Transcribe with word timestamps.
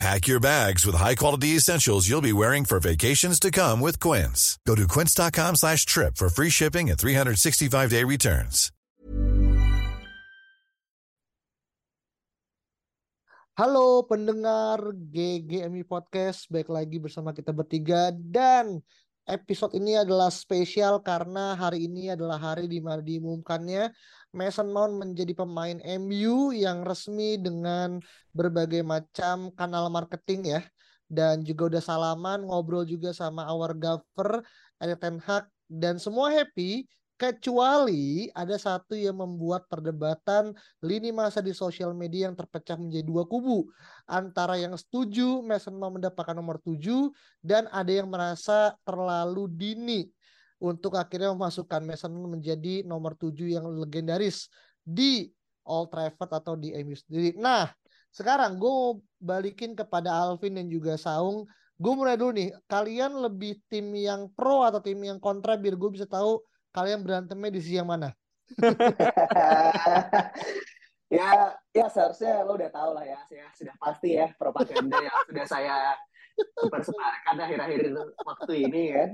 Pack 0.00 0.26
your 0.26 0.40
bags 0.40 0.84
with 0.84 0.96
high-quality 0.98 1.54
essentials 1.54 2.08
you'll 2.08 2.20
be 2.20 2.34
wearing 2.34 2.64
for 2.66 2.80
vacations 2.80 3.38
to 3.38 3.50
come 3.50 3.80
with 3.80 4.00
Quince. 4.00 4.58
Go 4.66 4.74
to 4.74 4.88
quince.com 4.88 5.54
slash 5.54 5.86
trip 5.86 6.16
for 6.16 6.28
free 6.28 6.50
shipping 6.50 6.90
and 6.90 6.98
365-day 6.98 8.02
returns. 8.02 8.72
Halo 13.54 14.02
pendengar 14.02 14.82
GGMI 15.14 15.86
Podcast, 15.86 16.50
baik 16.50 16.66
lagi 16.66 16.98
bersama 16.98 17.30
kita 17.30 17.54
bertiga 17.54 18.10
dan 18.10 18.82
episode 19.24 19.72
ini 19.76 19.96
adalah 19.96 20.28
spesial 20.28 21.00
karena 21.00 21.56
hari 21.56 21.88
ini 21.88 22.12
adalah 22.12 22.36
hari 22.36 22.68
di 22.68 22.80
mana 22.80 23.00
diumumkannya 23.00 23.88
Mason 24.34 24.68
Mount 24.68 24.98
menjadi 24.98 25.32
pemain 25.32 25.78
MU 26.02 26.50
yang 26.50 26.82
resmi 26.82 27.38
dengan 27.38 28.02
berbagai 28.34 28.82
macam 28.82 29.54
kanal 29.54 29.88
marketing 29.88 30.58
ya. 30.58 30.60
Dan 31.06 31.46
juga 31.46 31.70
udah 31.70 31.82
salaman 31.84 32.42
ngobrol 32.42 32.82
juga 32.82 33.14
sama 33.14 33.46
our 33.46 33.72
governor 33.78 34.42
Erik 34.82 34.98
Ten 34.98 35.22
Hag. 35.22 35.46
Dan 35.70 36.02
semua 36.02 36.34
happy 36.34 36.84
kecuali 37.14 38.26
ada 38.34 38.58
satu 38.58 38.98
yang 38.98 39.22
membuat 39.22 39.70
perdebatan 39.70 40.50
lini 40.82 41.14
masa 41.14 41.38
di 41.38 41.54
sosial 41.54 41.94
media 41.94 42.26
yang 42.26 42.34
terpecah 42.34 42.74
menjadi 42.74 43.06
dua 43.06 43.22
kubu 43.22 43.70
antara 44.10 44.58
yang 44.58 44.74
setuju 44.74 45.38
Mason 45.40 45.78
Mount 45.78 46.02
mendapatkan 46.02 46.34
nomor 46.34 46.58
7 46.58 46.82
dan 47.38 47.70
ada 47.70 47.92
yang 47.92 48.10
merasa 48.10 48.74
terlalu 48.82 49.46
dini 49.46 50.10
untuk 50.58 50.98
akhirnya 50.98 51.30
memasukkan 51.32 51.82
Mason 51.86 52.10
menjadi 52.10 52.82
nomor 52.82 53.14
7 53.14 53.30
yang 53.46 53.66
legendaris 53.68 54.50
di 54.82 55.30
Old 55.64 55.94
Trafford 55.94 56.30
atau 56.34 56.54
di 56.58 56.74
MU 56.76 56.92
sendiri. 56.92 57.38
Nah, 57.40 57.70
sekarang 58.12 58.60
gue 58.60 58.68
mau 58.68 59.00
balikin 59.18 59.72
kepada 59.72 60.12
Alvin 60.12 60.60
dan 60.60 60.68
juga 60.68 60.94
Saung. 61.00 61.48
Gue 61.74 61.92
mulai 61.98 62.14
dulu 62.14 62.36
nih, 62.36 62.54
kalian 62.70 63.18
lebih 63.18 63.58
tim 63.66 63.90
yang 63.96 64.30
pro 64.30 64.62
atau 64.62 64.78
tim 64.78 65.00
yang 65.02 65.18
kontra 65.18 65.58
biar 65.58 65.74
gue 65.74 65.90
bisa 65.90 66.06
tahu 66.06 66.38
kalian 66.74 67.06
berantemnya 67.06 67.54
di 67.54 67.60
sisi 67.62 67.78
yang 67.78 67.86
mana? 67.86 68.10
ya, 71.16 71.54
ya 71.70 71.86
seharusnya 71.86 72.42
lo 72.42 72.58
udah 72.58 72.70
tahu 72.74 72.90
lah 72.98 73.06
ya, 73.06 73.18
saya 73.30 73.46
sudah 73.54 73.74
pasti 73.78 74.18
ya 74.18 74.34
propaganda 74.34 74.98
yang 74.98 75.14
sudah 75.30 75.46
saya 75.46 75.94
sebarkan 76.58 77.36
akhir-akhir 77.38 77.94
waktu 78.26 78.54
ini 78.66 78.82
kan. 78.90 79.10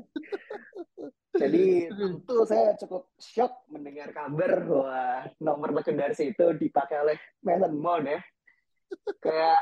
Jadi 1.30 1.86
tentu 1.94 2.36
saya 2.42 2.74
cukup 2.80 3.12
shock 3.20 3.68
mendengar 3.70 4.10
kabar 4.10 4.66
bahwa 4.66 5.30
nomor 5.38 5.70
legendaris 5.76 6.18
itu 6.24 6.46
dipakai 6.58 6.96
oleh 7.04 7.16
Mason 7.44 7.76
Mount 7.76 8.08
ya. 8.08 8.20
Kayak 9.22 9.60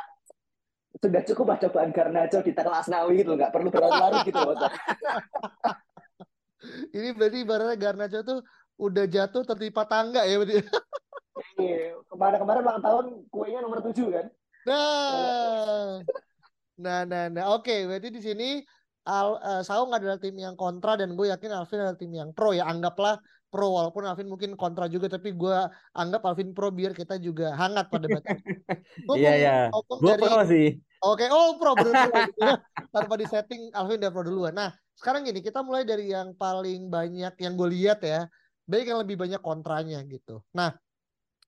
sudah 0.99 1.23
cukup 1.29 1.47
lah 1.53 1.59
cobaan 1.61 1.93
Garnacho 1.93 2.41
di 2.41 2.57
kelas 2.57 2.89
Nawi 2.89 3.21
gitu, 3.21 3.37
nggak 3.37 3.53
perlu 3.53 3.69
berlarut-larut 3.69 4.25
gitu 4.25 4.41
loh. 4.41 4.57
Ini 6.91 7.15
berarti 7.15 7.39
ibaratnya 7.47 7.77
Garnacho 7.79 8.21
tuh 8.27 8.41
udah 8.79 9.05
jatuh 9.11 9.43
tertimpa 9.43 9.87
tangga 9.87 10.23
ya 10.27 10.39
berarti. 10.39 10.63
Iya, 11.59 11.99
kemarin-kemarin 12.11 12.63
ulang 12.63 12.83
tahun 12.83 13.05
kuenya 13.31 13.59
nomor 13.63 13.83
7 13.83 13.95
kan. 14.11 14.27
Nah. 14.67 16.03
Nah, 16.79 17.01
nah, 17.07 17.25
nah. 17.31 17.45
Oke, 17.59 17.87
berarti 17.87 18.15
di 18.15 18.23
sini 18.23 18.63
Al, 19.09 19.41
uh, 19.41 19.63
Saung 19.65 19.91
adalah 19.91 20.21
tim 20.21 20.37
yang 20.37 20.55
kontra 20.55 20.95
dan 20.95 21.17
gue 21.17 21.27
yakin 21.33 21.51
Alvin 21.51 21.81
adalah 21.83 21.99
tim 21.99 22.13
yang 22.13 22.31
pro 22.37 22.55
ya. 22.55 22.69
Anggaplah 22.69 23.19
pro 23.49 23.73
walaupun 23.73 24.05
Alvin 24.05 24.29
mungkin 24.29 24.53
kontra 24.55 24.85
juga 24.87 25.09
tapi 25.09 25.33
gue 25.33 25.57
anggap 25.97 26.21
Alvin 26.29 26.53
pro 26.53 26.69
biar 26.69 26.93
kita 26.93 27.17
juga 27.19 27.57
hangat 27.57 27.89
pada 27.89 28.07
debat. 28.07 28.23
Iya 29.19 29.33
iya. 29.35 29.57
Gue 29.73 30.15
dari... 30.15 30.23
pro 30.23 30.39
sih. 30.47 30.69
Oke, 31.03 31.27
oh 31.31 31.57
pro 31.57 31.73
berdua. 31.79 32.29
Tanpa 32.95 33.15
di 33.17 33.27
setting 33.27 33.73
Alvin 33.73 33.99
udah 34.03 34.13
pro 34.13 34.23
duluan. 34.23 34.55
Nah, 34.55 34.71
sekarang 34.99 35.23
gini 35.23 35.39
kita 35.39 35.63
mulai 35.63 35.87
dari 35.87 36.11
yang 36.11 36.35
paling 36.35 36.91
banyak 36.91 37.39
yang 37.39 37.55
gue 37.55 37.69
lihat 37.71 38.03
ya. 38.03 38.27
Baik 38.67 38.91
yang 38.91 39.01
lebih 39.01 39.17
banyak 39.17 39.41
kontranya 39.41 40.03
gitu. 40.05 40.43
Nah, 40.53 40.75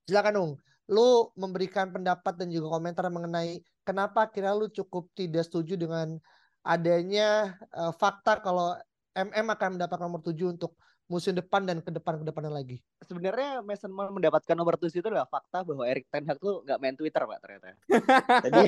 silakan 0.07 0.33
dong. 0.33 0.53
Lu 0.89 1.29
memberikan 1.37 1.91
pendapat 1.91 2.39
dan 2.39 2.49
juga 2.49 2.79
komentar 2.79 3.11
mengenai 3.11 3.61
kenapa 3.83 4.31
kira 4.31 4.55
lu 4.55 4.71
cukup 4.71 5.11
tidak 5.19 5.45
setuju 5.51 5.75
dengan 5.77 6.17
adanya 6.63 7.59
uh, 7.75 7.93
fakta 7.93 8.39
kalau 8.41 8.79
MM 9.19 9.47
akan 9.53 9.69
mendapat 9.77 9.99
nomor 9.99 10.21
7 10.23 10.55
untuk 10.55 10.79
musim 11.11 11.35
depan 11.35 11.67
dan 11.67 11.83
ke 11.83 11.91
depan 11.91 12.23
ke 12.23 12.25
depannya 12.25 12.55
lagi. 12.55 12.79
Sebenarnya 13.03 13.67
Mason 13.67 13.91
Mount 13.91 14.15
mendapatkan 14.15 14.55
nomor 14.55 14.79
7 14.79 14.95
itu 14.95 15.09
adalah 15.11 15.27
fakta 15.27 15.67
bahwa 15.67 15.83
Erik 15.83 16.07
Ten 16.07 16.23
Hag 16.31 16.39
tuh 16.39 16.63
nggak 16.63 16.79
main 16.79 16.95
Twitter 16.95 17.23
pak 17.27 17.39
ternyata. 17.43 17.67
Jadi 18.47 18.65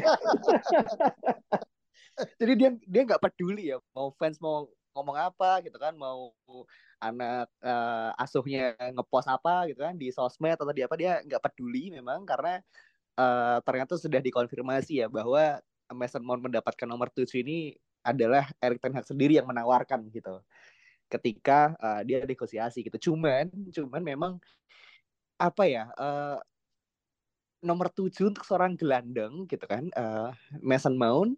jadi 2.41 2.53
dia 2.59 2.71
dia 2.85 3.03
nggak 3.09 3.23
peduli 3.23 3.73
ya 3.73 3.79
mau 3.97 4.13
fans 4.17 4.37
mau 4.43 4.69
ngomong 4.93 5.17
apa 5.17 5.65
gitu 5.65 5.81
kan 5.81 5.97
mau 5.97 6.35
anak 7.01 7.49
uh, 7.65 8.13
asuhnya 8.21 8.77
ngepost 8.93 9.27
apa 9.27 9.67
gitu 9.73 9.81
kan 9.81 9.97
di 9.97 10.13
sosmed 10.13 10.55
atau 10.55 10.71
di 10.71 10.85
apa 10.85 10.95
dia 11.01 11.25
nggak 11.25 11.41
peduli 11.41 11.89
memang 11.89 12.29
karena 12.29 12.61
uh, 13.17 13.59
ternyata 13.65 13.97
sudah 13.97 14.21
dikonfirmasi 14.21 15.03
ya 15.03 15.09
bahwa 15.09 15.59
Mason 15.93 16.25
Mount 16.25 16.41
mendapatkan 16.41 16.89
nomor 16.89 17.13
7 17.13 17.29
ini 17.45 17.77
adalah 18.03 18.49
Erik 18.59 18.81
Ten 18.81 18.97
Hag 18.97 19.07
sendiri 19.07 19.39
yang 19.39 19.47
menawarkan 19.47 20.09
gitu 20.11 20.41
ketika 21.07 21.77
uh, 21.77 22.01
dia 22.03 22.25
negosiasi 22.25 22.81
gitu. 22.81 23.13
Cuman 23.13 23.53
cuman 23.71 24.03
memang 24.03 24.33
apa 25.37 25.69
ya 25.69 25.93
uh, 26.01 26.41
nomor 27.63 27.93
7 27.93 28.33
untuk 28.33 28.43
seorang 28.43 28.75
gelandang 28.75 29.45
gitu 29.47 29.63
kan 29.69 29.87
uh, 29.95 30.33
Mason 30.59 30.97
Mount 30.97 31.37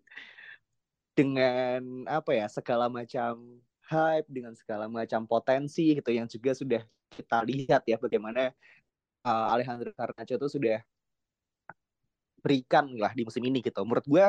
dengan 1.14 2.04
apa 2.10 2.34
ya 2.34 2.46
segala 2.50 2.90
macam 2.90 3.62
hype 3.86 4.26
dengan 4.26 4.52
segala 4.58 4.90
macam 4.90 5.24
potensi 5.30 5.94
gitu 5.94 6.10
yang 6.10 6.26
juga 6.26 6.52
sudah 6.52 6.82
kita 7.14 7.38
lihat 7.46 7.82
ya 7.86 7.96
bagaimana 7.96 8.50
uh, 9.22 9.54
Alejandro 9.54 9.94
Garnacho 9.94 10.34
itu 10.34 10.48
sudah 10.58 10.82
berikan 12.42 12.90
lah 13.00 13.14
di 13.16 13.24
musim 13.24 13.40
ini 13.46 13.64
gitu. 13.64 13.80
Menurut 13.86 14.04
gue 14.04 14.24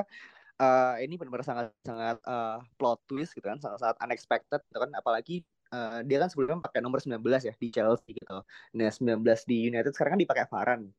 uh, 0.62 0.96
ini 1.02 1.20
benar-benar 1.20 1.44
sangat 1.44 1.66
sangat 1.84 2.18
uh, 2.24 2.62
plot 2.80 3.02
twist 3.10 3.36
gitu 3.36 3.44
kan, 3.44 3.60
sangat 3.60 3.82
sangat 3.82 3.98
unexpected 4.06 4.62
gitu 4.72 4.80
kan 4.80 4.92
apalagi 4.96 5.44
uh, 5.74 6.00
dia 6.06 6.22
kan 6.24 6.30
sebelumnya 6.32 6.64
pakai 6.64 6.80
nomor 6.80 7.02
19 7.04 7.20
ya 7.44 7.54
di 7.58 7.68
Chelsea 7.74 8.12
gitu. 8.16 8.38
Nah, 8.78 8.90
19 8.94 9.26
di 9.50 9.58
United 9.68 9.92
sekarang 9.92 10.16
kan 10.16 10.22
dipakai 10.22 10.46
Varane. 10.48 10.94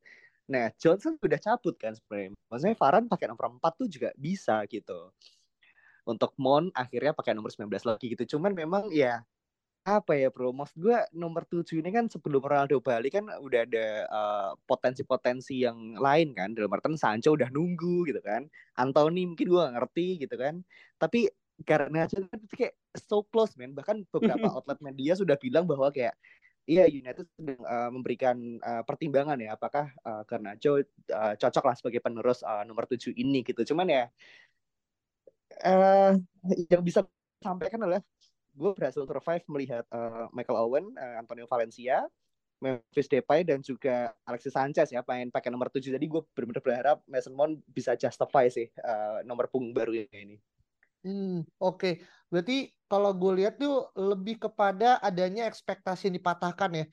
Nah, 0.47 0.71
Johnson 0.79 1.19
udah 1.19 1.39
cabut 1.41 1.75
kan 1.75 1.95
sebenarnya. 1.97 2.37
Maksudnya 2.51 2.75
Varane 2.77 3.07
pakai 3.09 3.27
nomor 3.31 3.45
4 3.59 3.81
tuh 3.81 3.87
juga 3.89 4.09
bisa 4.15 4.63
gitu 4.69 5.11
untuk 6.07 6.31
Mon 6.39 6.71
akhirnya 6.71 7.11
pakai 7.11 7.35
nomor 7.35 7.51
19 7.51 7.67
lagi 7.83 8.05
gitu. 8.15 8.37
Cuman 8.37 8.55
memang 8.55 8.87
ya 8.89 9.21
apa 9.87 10.19
ya 10.19 10.27
bro, 10.27 10.51
maksud 10.51 10.83
gue 10.83 10.99
nomor 11.15 11.47
7 11.47 11.79
ini 11.79 11.95
kan 11.95 12.11
sebelum 12.11 12.43
Ronaldo 12.43 12.83
balik 12.83 13.15
kan 13.15 13.31
udah 13.39 13.61
ada 13.63 13.87
uh, 14.11 14.51
potensi-potensi 14.67 15.63
yang 15.63 15.95
lain 15.95 16.35
kan. 16.35 16.51
Dalam 16.51 16.71
artian 16.75 16.99
Sancho 16.99 17.35
udah 17.35 17.47
nunggu 17.51 18.07
gitu 18.07 18.19
kan. 18.19 18.47
Anthony 18.75 19.27
mungkin 19.31 19.47
gue 19.47 19.63
ngerti 19.63 20.07
gitu 20.27 20.35
kan. 20.35 20.59
Tapi 20.99 21.31
karena 21.63 22.03
kan 22.07 22.27
kayak 22.51 22.75
so 22.99 23.23
close 23.31 23.55
man. 23.55 23.71
Bahkan 23.71 24.11
beberapa 24.11 24.47
outlet 24.59 24.79
media 24.83 25.15
sudah 25.15 25.39
bilang 25.39 25.63
bahwa 25.63 25.87
kayak 25.91 26.15
Iya 26.67 26.83
United 26.91 27.23
sedang 27.31 27.63
uh, 27.63 27.87
memberikan 27.87 28.35
uh, 28.59 28.83
pertimbangan 28.83 29.39
ya 29.39 29.55
apakah 29.55 29.87
uh, 30.03 30.27
karena 30.27 30.51
Joe 30.59 30.83
uh, 31.15 31.33
cocok 31.39 31.63
lah 31.63 31.75
sebagai 31.79 32.03
penerus 32.03 32.43
uh, 32.43 32.67
nomor 32.67 32.83
7 32.83 33.15
ini 33.15 33.39
gitu. 33.39 33.71
Cuman 33.71 33.87
ya 33.87 34.11
uh, 35.63 36.13
yang 36.69 36.83
bisa 36.83 37.05
sampaikan 37.41 37.81
adalah 37.81 38.01
gue 38.57 38.71
berhasil 38.73 39.05
survive 39.05 39.45
melihat 39.47 39.85
uh, 39.93 40.25
Michael 40.33 40.57
Owen, 40.57 40.85
uh, 40.97 41.21
Antonio 41.21 41.45
Valencia, 41.45 42.09
Memphis 42.57 43.05
Depay 43.05 43.45
dan 43.45 43.61
juga 43.61 44.09
Alexis 44.25 44.57
Sanchez 44.57 44.89
ya 44.89 45.05
main 45.05 45.29
pakai 45.29 45.53
nomor 45.53 45.69
7. 45.69 45.93
Jadi 45.93 46.05
gue 46.09 46.21
benar-benar 46.33 46.63
berharap 46.65 46.97
Mason 47.05 47.37
Mount 47.37 47.61
bisa 47.69 47.93
justify 47.93 48.49
sih 48.49 48.65
uh, 48.81 49.21
nomor 49.21 49.45
punggung 49.53 49.77
baru 49.77 49.93
ini. 50.09 50.41
Hmm, 51.05 51.45
oke. 51.61 51.77
Okay. 51.77 51.93
Berarti 52.33 52.73
kalau 52.89 53.13
gue 53.13 53.45
lihat 53.45 53.61
tuh 53.61 53.93
lebih 53.93 54.41
kepada 54.41 54.97
adanya 54.99 55.45
ekspektasi 55.45 56.09
yang 56.09 56.17
dipatahkan 56.17 56.71
ya 56.73 56.85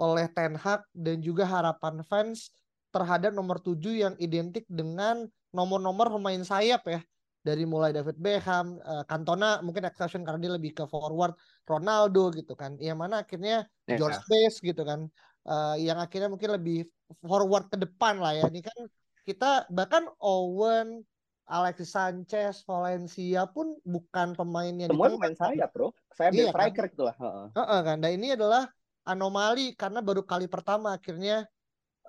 oleh 0.00 0.26
Ten 0.32 0.56
Hag 0.56 0.88
dan 0.96 1.20
juga 1.20 1.44
harapan 1.44 2.00
fans 2.00 2.48
terhadap 2.90 3.36
nomor 3.36 3.60
7 3.60 3.76
yang 3.92 4.14
identik 4.16 4.64
dengan 4.66 5.28
nomor-nomor 5.52 6.10
pemain 6.10 6.40
sayap 6.42 6.82
ya 6.88 7.00
dari 7.40 7.64
mulai 7.64 7.90
David 7.96 8.20
Beckham, 8.20 8.76
uh, 8.84 9.04
Cantona 9.08 9.64
mungkin 9.64 9.88
exception 9.88 10.22
karena 10.24 10.40
dia 10.40 10.52
lebih 10.52 10.76
ke 10.76 10.84
forward 10.84 11.32
Ronaldo 11.64 12.28
gitu 12.36 12.52
kan. 12.52 12.76
Yang 12.76 12.98
mana 13.00 13.24
akhirnya 13.24 13.64
yeah. 13.88 13.96
George 13.96 14.20
Best 14.28 14.60
gitu 14.60 14.84
kan. 14.84 15.08
uh, 15.48 15.72
yang 15.80 15.96
akhirnya 15.96 16.28
mungkin 16.28 16.52
lebih 16.52 16.84
forward 17.24 17.72
ke 17.72 17.80
depan 17.80 18.20
lah 18.20 18.36
ya. 18.36 18.44
Ini 18.52 18.60
kan 18.60 18.78
kita 19.24 19.64
bahkan 19.72 20.04
Owen, 20.20 21.00
Alexis 21.48 21.96
Sanchez, 21.96 22.60
Valencia 22.68 23.48
pun 23.48 23.74
bukan 23.82 24.36
pemain 24.36 24.70
yang 24.70 24.92
semua 24.92 25.16
pemain 25.16 25.34
saya 25.34 25.64
bro. 25.72 25.96
Saya 26.12 26.28
iya, 26.36 26.52
striker 26.52 26.86
kan? 26.86 26.92
gitu 26.92 27.02
lah. 27.08 27.16
Uh 27.16 27.50
-uh. 27.56 27.80
kan. 27.82 27.96
Dan 28.04 28.20
ini 28.20 28.36
adalah 28.36 28.68
anomali 29.08 29.72
karena 29.74 30.04
baru 30.04 30.22
kali 30.22 30.44
pertama 30.44 30.92
akhirnya 30.94 31.48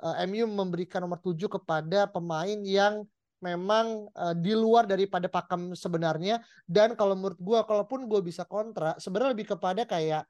uh, 0.03 0.15
eh, 0.19 0.27
MU 0.27 0.45
memberikan 0.45 1.01
nomor 1.01 1.23
7 1.23 1.39
kepada 1.47 2.05
pemain 2.11 2.59
yang 2.67 3.07
memang 3.41 4.07
uh, 4.13 4.37
di 4.37 4.53
luar 4.53 4.85
daripada 4.85 5.27
pakem 5.27 5.73
sebenarnya. 5.73 6.39
Dan 6.69 6.93
kalau 6.93 7.17
menurut 7.17 7.41
gue 7.41 7.59
kalaupun 7.65 8.05
gue 8.05 8.21
bisa 8.21 8.45
kontra 8.45 8.95
sebenarnya 9.01 9.33
lebih 9.33 9.57
kepada 9.57 9.83
kayak 9.83 10.23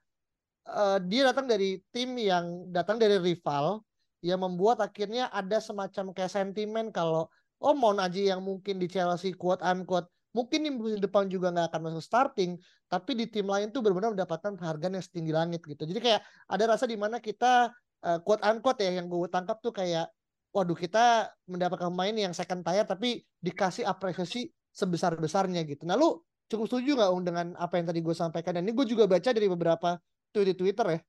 uh, 0.66 0.98
dia 1.04 1.30
datang 1.30 1.46
dari 1.46 1.78
tim 1.92 2.16
yang 2.18 2.68
datang 2.72 2.96
dari 2.96 3.20
rival 3.20 3.84
yang 4.22 4.40
membuat 4.42 4.78
akhirnya 4.80 5.28
ada 5.34 5.58
semacam 5.58 6.14
kayak 6.14 6.30
sentimen 6.30 6.94
kalau 6.94 7.26
oh 7.62 7.74
mau 7.74 7.94
aja 7.94 8.34
yang 8.34 8.42
mungkin 8.42 8.78
di 8.78 8.86
Chelsea 8.86 9.34
quote 9.34 9.62
unquote 9.62 10.06
mungkin 10.32 10.64
di 10.64 10.70
musim 10.72 10.98
depan 11.02 11.28
juga 11.28 11.52
nggak 11.52 11.74
akan 11.74 11.80
masuk 11.90 12.02
starting 12.02 12.56
tapi 12.88 13.18
di 13.18 13.26
tim 13.28 13.44
lain 13.50 13.68
tuh 13.74 13.84
benar-benar 13.84 14.16
mendapatkan 14.16 14.52
penghargaan 14.56 15.00
yang 15.00 15.04
setinggi 15.04 15.32
langit 15.32 15.60
gitu. 15.64 15.88
Jadi 15.88 16.00
kayak 16.00 16.20
ada 16.48 16.64
rasa 16.76 16.84
di 16.84 16.96
mana 16.96 17.18
kita 17.24 17.72
uh, 18.04 18.18
quote 18.20 18.44
unquote 18.44 18.84
ya 18.84 19.00
yang 19.00 19.08
gue 19.08 19.28
tangkap 19.32 19.58
tuh 19.64 19.72
kayak 19.72 20.12
waduh 20.52 20.76
kita 20.76 21.32
mendapatkan 21.48 21.88
pemain 21.88 22.12
yang 22.12 22.32
second 22.36 22.60
tier 22.62 22.84
tapi 22.84 23.24
dikasih 23.40 23.88
apresiasi 23.88 24.52
sebesar 24.72 25.16
besarnya 25.16 25.64
gitu. 25.64 25.84
Nah 25.88 25.96
lu 25.96 26.20
cukup 26.48 26.68
setuju 26.68 26.96
nggak 26.96 27.10
dengan 27.24 27.46
apa 27.56 27.80
yang 27.80 27.86
tadi 27.88 28.00
gue 28.04 28.14
sampaikan? 28.16 28.60
Dan 28.60 28.68
ini 28.68 28.72
gue 28.76 28.86
juga 28.86 29.08
baca 29.08 29.30
dari 29.32 29.48
beberapa 29.48 29.96
tweet 30.32 30.52
di 30.52 30.54
Twitter 30.56 30.86
ya. 30.92 31.00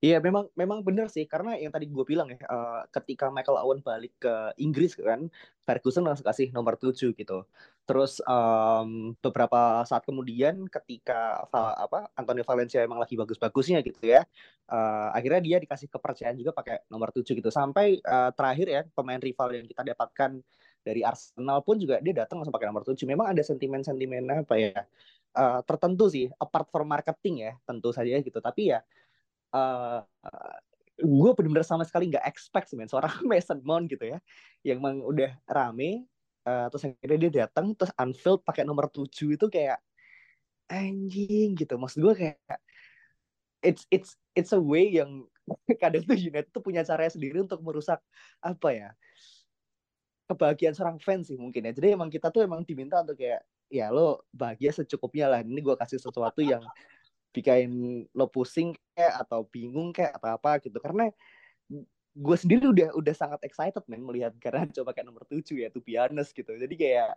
Iya 0.00 0.16
memang 0.16 0.48
memang 0.56 0.80
benar 0.80 1.12
sih 1.12 1.28
karena 1.28 1.60
yang 1.60 1.68
tadi 1.68 1.84
gue 1.84 2.04
bilang 2.08 2.32
ya 2.32 2.40
uh, 2.48 2.88
ketika 2.88 3.28
Michael 3.28 3.60
Owen 3.60 3.84
balik 3.84 4.16
ke 4.16 4.32
Inggris 4.56 4.96
kan 4.96 5.28
Ferguson 5.68 6.08
langsung 6.08 6.24
kasih 6.24 6.48
nomor 6.56 6.80
7 6.80 7.12
gitu. 7.12 7.44
Terus 7.84 8.16
um, 8.24 9.12
beberapa 9.20 9.84
saat 9.84 10.00
kemudian 10.08 10.64
ketika 10.72 11.44
apa 11.44 12.08
Antonio 12.16 12.48
Valencia 12.48 12.80
emang 12.80 12.96
lagi 12.96 13.12
bagus-bagusnya 13.12 13.84
gitu 13.84 14.00
ya. 14.00 14.24
Uh, 14.72 15.12
akhirnya 15.12 15.40
dia 15.44 15.56
dikasih 15.60 15.92
kepercayaan 15.92 16.36
juga 16.40 16.56
pakai 16.56 16.80
nomor 16.88 17.12
7 17.12 17.36
gitu. 17.36 17.52
Sampai 17.52 18.00
uh, 18.00 18.32
terakhir 18.32 18.66
ya 18.72 18.82
pemain 18.96 19.20
rival 19.20 19.52
yang 19.52 19.68
kita 19.68 19.84
dapatkan 19.84 20.40
dari 20.80 21.04
Arsenal 21.04 21.60
pun 21.60 21.76
juga 21.76 22.00
dia 22.00 22.24
datang 22.24 22.40
langsung 22.40 22.56
pakai 22.56 22.72
nomor 22.72 22.88
7. 22.88 23.04
Memang 23.04 23.36
ada 23.36 23.44
sentimen-sentimen 23.44 24.48
apa 24.48 24.56
ya? 24.56 24.80
Uh, 25.30 25.60
tertentu 25.68 26.08
sih 26.08 26.26
apart 26.40 26.72
from 26.72 26.88
marketing 26.88 27.44
ya 27.44 27.52
tentu 27.68 27.92
saja 27.92 28.16
gitu. 28.16 28.40
Tapi 28.40 28.72
ya 28.72 28.80
uh, 29.54 30.00
gue 31.00 31.30
benar-benar 31.32 31.66
sama 31.66 31.84
sekali 31.88 32.12
nggak 32.12 32.26
expect 32.28 32.70
sih 32.70 32.76
men. 32.76 32.88
Seorang 32.90 33.12
Mason 33.30 33.60
Mount 33.64 33.88
gitu 33.88 34.04
ya 34.04 34.18
yang 34.64 34.84
emang 34.84 35.00
udah 35.00 35.32
rame 35.48 36.04
uh, 36.44 36.68
terus 36.68 36.84
akhirnya 36.88 37.18
dia 37.18 37.32
datang 37.46 37.72
terus 37.72 37.92
Anfield 37.96 38.44
pakai 38.44 38.64
nomor 38.68 38.88
7 38.92 39.08
itu 39.08 39.46
kayak 39.48 39.80
anjing 40.70 41.56
gitu. 41.58 41.74
Maksud 41.80 41.98
gue 42.04 42.14
kayak 42.14 42.58
it's 43.60 43.84
it's 43.92 44.16
it's 44.36 44.52
a 44.56 44.60
way 44.60 44.88
yang 44.88 45.26
kadang 45.82 46.06
tuh 46.06 46.16
United 46.16 46.52
tuh 46.52 46.62
punya 46.62 46.86
cara 46.86 47.08
sendiri 47.10 47.42
untuk 47.42 47.60
merusak 47.64 47.98
apa 48.40 48.68
ya 48.70 48.90
kebahagiaan 50.30 50.78
seorang 50.78 51.02
fans 51.02 51.26
sih 51.26 51.38
mungkin 51.40 51.66
ya. 51.66 51.72
Jadi 51.74 51.98
emang 51.98 52.06
kita 52.06 52.30
tuh 52.30 52.46
emang 52.46 52.62
diminta 52.62 53.02
untuk 53.02 53.18
kayak 53.18 53.42
ya 53.70 53.90
lo 53.90 54.26
bahagia 54.34 54.74
secukupnya 54.74 55.26
lah 55.30 55.40
ini 55.42 55.62
gue 55.62 55.74
kasih 55.78 55.98
sesuatu 55.98 56.42
yang 56.42 56.62
bikin 57.30 58.04
lo 58.14 58.26
pusing 58.26 58.74
kayak 58.94 59.26
atau 59.26 59.46
bingung 59.48 59.94
kayak 59.94 60.18
atau 60.18 60.36
apa 60.36 60.58
gitu. 60.62 60.78
Karena 60.78 61.10
gue 62.10 62.36
sendiri 62.36 62.66
udah 62.66 62.88
udah 62.98 63.14
sangat 63.14 63.40
excited 63.46 63.82
men 63.86 64.02
melihat 64.02 64.34
karena 64.42 64.66
coba 64.76 64.90
kayak 64.90 65.06
nomor 65.06 65.24
tujuh 65.30 65.62
ya 65.62 65.68
tuh 65.70 65.82
honest 65.96 66.34
gitu. 66.34 66.52
Jadi 66.54 66.74
kayak 66.74 67.14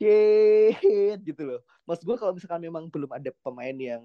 shit 0.00 1.18
gitu 1.24 1.42
loh. 1.44 1.60
Mas 1.84 2.00
gue 2.00 2.16
kalau 2.16 2.32
misalkan 2.32 2.60
memang 2.60 2.88
belum 2.88 3.10
ada 3.12 3.30
pemain 3.44 3.76
yang 3.76 4.02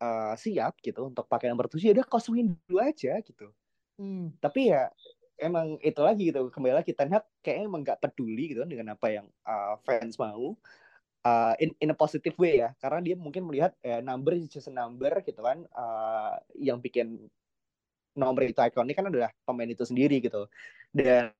uh, 0.00 0.34
siap 0.36 0.76
gitu 0.84 1.08
untuk 1.08 1.24
pakai 1.28 1.48
nomor 1.52 1.68
tujuh 1.68 1.92
ya 1.92 1.94
udah 1.96 2.06
kosongin 2.08 2.56
dulu 2.68 2.80
aja 2.80 3.20
gitu. 3.24 3.52
Hmm. 3.96 4.28
tapi 4.44 4.68
ya 4.68 4.92
emang 5.40 5.80
itu 5.80 6.00
lagi 6.04 6.28
gitu. 6.28 6.52
Kembali 6.52 6.84
lagi 6.84 6.92
Ten 6.92 7.12
Hag 7.12 7.24
kayaknya 7.40 7.64
emang 7.64 7.80
nggak 7.80 8.00
peduli 8.04 8.52
gitu 8.52 8.60
kan 8.60 8.68
dengan 8.68 8.92
apa 8.92 9.06
yang 9.08 9.26
uh, 9.48 9.80
fans 9.84 10.20
mau 10.20 10.52
uh, 11.26 11.52
in 11.58 11.74
in 11.82 11.90
a 11.90 11.96
positive 11.98 12.38
way 12.38 12.62
ya. 12.62 12.70
Karena 12.78 13.02
dia 13.02 13.16
mungkin 13.18 13.50
melihat 13.50 13.74
eh, 13.82 13.98
number 13.98 14.38
is 14.38 14.46
just 14.46 14.70
a 14.70 14.74
number 14.74 15.10
gitu 15.26 15.42
kan. 15.42 15.66
Uh, 15.74 16.38
yang 16.54 16.78
bikin 16.78 17.18
nomor 18.16 18.46
itu 18.46 18.56
ikonik 18.56 18.96
kan 18.96 19.10
adalah 19.10 19.30
pemain 19.42 19.68
itu 19.68 19.82
sendiri 19.82 20.22
gitu. 20.22 20.46
Dan 20.94 21.34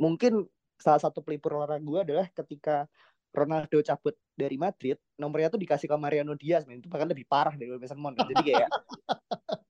mungkin 0.00 0.48
salah 0.80 1.00
satu 1.00 1.20
pelipur 1.20 1.60
olahraga 1.60 1.84
gue 1.84 2.00
adalah 2.12 2.26
ketika 2.32 2.88
Ronaldo 3.36 3.84
cabut 3.84 4.16
dari 4.32 4.56
Madrid 4.56 4.96
nomornya 5.20 5.52
tuh 5.52 5.60
dikasih 5.60 5.92
ke 5.92 5.96
Mariano 5.96 6.32
Diaz 6.36 6.64
men. 6.64 6.80
itu 6.80 6.88
bahkan 6.88 7.08
lebih 7.08 7.28
parah 7.28 7.52
dari 7.52 7.68
Mason 7.76 8.00
Mount 8.00 8.16
jadi 8.16 8.40
kayak 8.40 8.68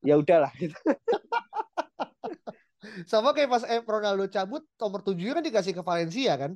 ya 0.07 0.15
udahlah 0.15 0.55
gitu. 0.55 0.75
Sama 3.11 3.35
kayak 3.35 3.51
pas 3.51 3.63
Ronaldo 3.83 4.31
cabut 4.31 4.63
nomor 4.79 5.03
tujuh 5.03 5.35
kan 5.35 5.43
dikasih 5.43 5.75
ke 5.75 5.83
Valencia 5.83 6.39
kan 6.39 6.55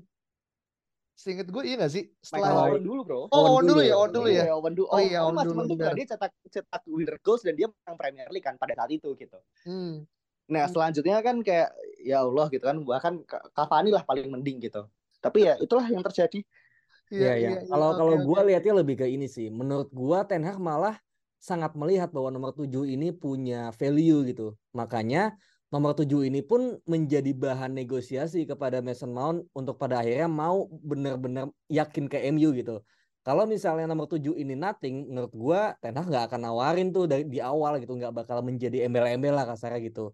Seinget 1.21 1.53
gue 1.53 1.63
iya 1.69 1.77
gak 1.77 1.93
sih? 1.93 2.09
Setelah 2.25 2.73
Owen 2.73 2.81
dulu 2.81 3.01
bro. 3.05 3.21
Oh 3.29 3.61
Owen 3.61 3.69
dulu 3.69 3.85
ya, 3.85 3.93
Owen 3.93 4.13
dulu 4.17 4.29
ya. 4.33 4.49
Iya, 4.49 4.53
Owen 4.57 4.73
dulu. 4.73 4.89
Oh, 4.89 5.01
iya, 5.05 5.19
Owen 5.21 5.37
dulu. 5.45 5.69
Juga 5.69 5.93
dia 5.93 6.07
cetak 6.09 6.33
cetak 6.49 6.83
winner 6.89 7.21
goals 7.21 7.45
dan 7.45 7.61
dia 7.61 7.69
menang 7.69 7.97
Premier 8.01 8.29
League 8.33 8.47
kan 8.49 8.57
pada 8.57 8.73
saat 8.73 8.89
itu 8.89 9.13
gitu. 9.21 9.37
Hmm. 9.69 10.09
Nah 10.49 10.65
selanjutnya 10.65 11.21
kan 11.21 11.45
kayak 11.45 11.77
ya 12.01 12.25
Allah 12.25 12.49
gitu 12.49 12.65
kan 12.65 12.81
bahkan 12.89 13.21
Cavani 13.53 13.93
lah 13.93 14.01
paling 14.01 14.33
mending 14.33 14.65
gitu. 14.65 14.89
Tapi 15.21 15.45
ya 15.45 15.61
itulah 15.61 15.85
yang 15.93 16.01
terjadi. 16.01 16.41
Iya 17.13 17.33
iya. 17.37 17.49
iya. 17.53 17.61
Kalau 17.69 18.01
kalau 18.01 18.17
gue 18.17 18.41
lihatnya 18.49 18.81
lebih 18.81 19.05
ke 19.05 19.07
ini 19.13 19.29
sih. 19.29 19.53
Menurut 19.53 19.93
gue 19.93 20.19
Ten 20.25 20.41
Hag 20.41 20.57
malah 20.57 20.97
sangat 21.37 21.77
melihat 21.77 22.09
bahwa 22.17 22.33
nomor 22.33 22.57
tujuh 22.57 22.89
ini 22.89 23.13
punya 23.13 23.77
value 23.77 24.25
gitu. 24.25 24.57
Makanya 24.73 25.37
nomor 25.71 25.95
tujuh 25.95 26.27
ini 26.27 26.43
pun 26.43 26.77
menjadi 26.85 27.31
bahan 27.31 27.73
negosiasi 27.75 28.43
kepada 28.43 28.83
Mason 28.83 29.15
Mount 29.15 29.47
untuk 29.55 29.79
pada 29.79 30.03
akhirnya 30.03 30.27
mau 30.27 30.67
benar-benar 30.83 31.49
yakin 31.71 32.11
ke 32.11 32.19
MU 32.35 32.51
gitu. 32.55 32.83
Kalau 33.23 33.47
misalnya 33.47 33.87
nomor 33.87 34.11
tujuh 34.11 34.35
ini 34.35 34.59
nothing, 34.59 35.07
menurut 35.07 35.33
gua 35.37 35.61
Ten 35.79 35.95
Hag 35.95 36.09
nggak 36.09 36.25
akan 36.33 36.41
nawarin 36.41 36.89
tuh 36.91 37.07
dari 37.07 37.23
di 37.29 37.39
awal 37.39 37.79
gitu, 37.79 37.95
nggak 37.95 38.11
bakal 38.11 38.43
menjadi 38.43 38.89
embel-embel 38.89 39.37
lah 39.37 39.47
kasarnya 39.47 39.79
gitu. 39.87 40.11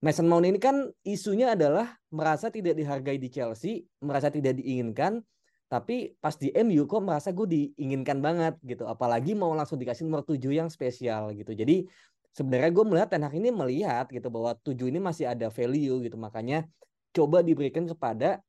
Mason 0.00 0.24
Mount 0.28 0.44
ini 0.48 0.60
kan 0.60 0.88
isunya 1.04 1.52
adalah 1.52 1.96
merasa 2.12 2.48
tidak 2.48 2.76
dihargai 2.76 3.20
di 3.20 3.28
Chelsea, 3.28 3.88
merasa 4.00 4.28
tidak 4.28 4.60
diinginkan, 4.60 5.24
tapi 5.66 6.14
pas 6.22 6.36
di 6.38 6.54
MU 6.54 6.86
kok 6.86 7.02
merasa 7.02 7.34
gue 7.34 7.48
diinginkan 7.48 8.22
banget 8.22 8.54
gitu. 8.62 8.86
Apalagi 8.86 9.34
mau 9.34 9.50
langsung 9.56 9.80
dikasih 9.80 10.06
nomor 10.06 10.22
tujuh 10.22 10.54
yang 10.54 10.70
spesial 10.70 11.34
gitu. 11.34 11.50
Jadi 11.56 11.88
sebenarnya 12.34 12.70
gue 12.74 12.84
melihat 12.84 13.08
Ten 13.14 13.22
Hag 13.22 13.34
ini 13.34 13.54
melihat 13.54 14.10
gitu 14.10 14.28
bahwa 14.28 14.58
tujuh 14.60 14.90
ini 14.90 14.98
masih 14.98 15.30
ada 15.30 15.48
value 15.48 16.02
gitu. 16.02 16.18
Makanya 16.18 16.66
coba 17.14 17.40
diberikan 17.40 17.86
kepada 17.86 18.42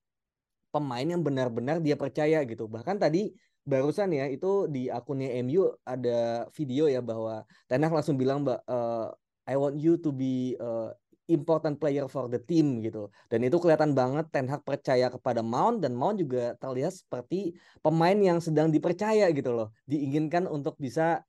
pemain 0.73 1.05
yang 1.05 1.21
benar-benar 1.21 1.79
dia 1.79 1.95
percaya 1.95 2.41
gitu. 2.43 2.65
Bahkan 2.65 2.99
tadi 2.99 3.31
barusan 3.65 4.13
ya 4.13 4.29
itu 4.29 4.69
di 4.69 4.89
akunnya 4.89 5.33
MU 5.41 5.73
ada 5.85 6.49
video 6.53 6.89
ya 6.89 6.99
bahwa 6.99 7.45
Ten 7.69 7.85
Hag 7.85 7.93
langsung 7.93 8.17
bilang 8.17 8.43
mbak 8.43 8.59
uh, 8.65 9.13
I 9.45 9.55
want 9.55 9.77
you 9.77 10.01
to 10.01 10.09
be 10.09 10.57
uh, 10.57 10.89
important 11.25 11.81
player 11.81 12.05
for 12.05 12.29
the 12.29 12.41
team 12.41 12.81
gitu. 12.81 13.09
Dan 13.29 13.45
itu 13.45 13.57
kelihatan 13.57 13.93
banget 13.97 14.29
Ten 14.33 14.49
Hag 14.49 14.61
percaya 14.65 15.09
kepada 15.09 15.41
Mount 15.45 15.81
dan 15.81 15.93
Mount 15.93 16.21
juga 16.21 16.57
terlihat 16.57 16.93
seperti 17.05 17.53
pemain 17.81 18.17
yang 18.17 18.41
sedang 18.41 18.69
dipercaya 18.69 19.29
gitu 19.33 19.53
loh. 19.53 19.69
Diinginkan 19.89 20.45
untuk 20.49 20.77
bisa 20.77 21.21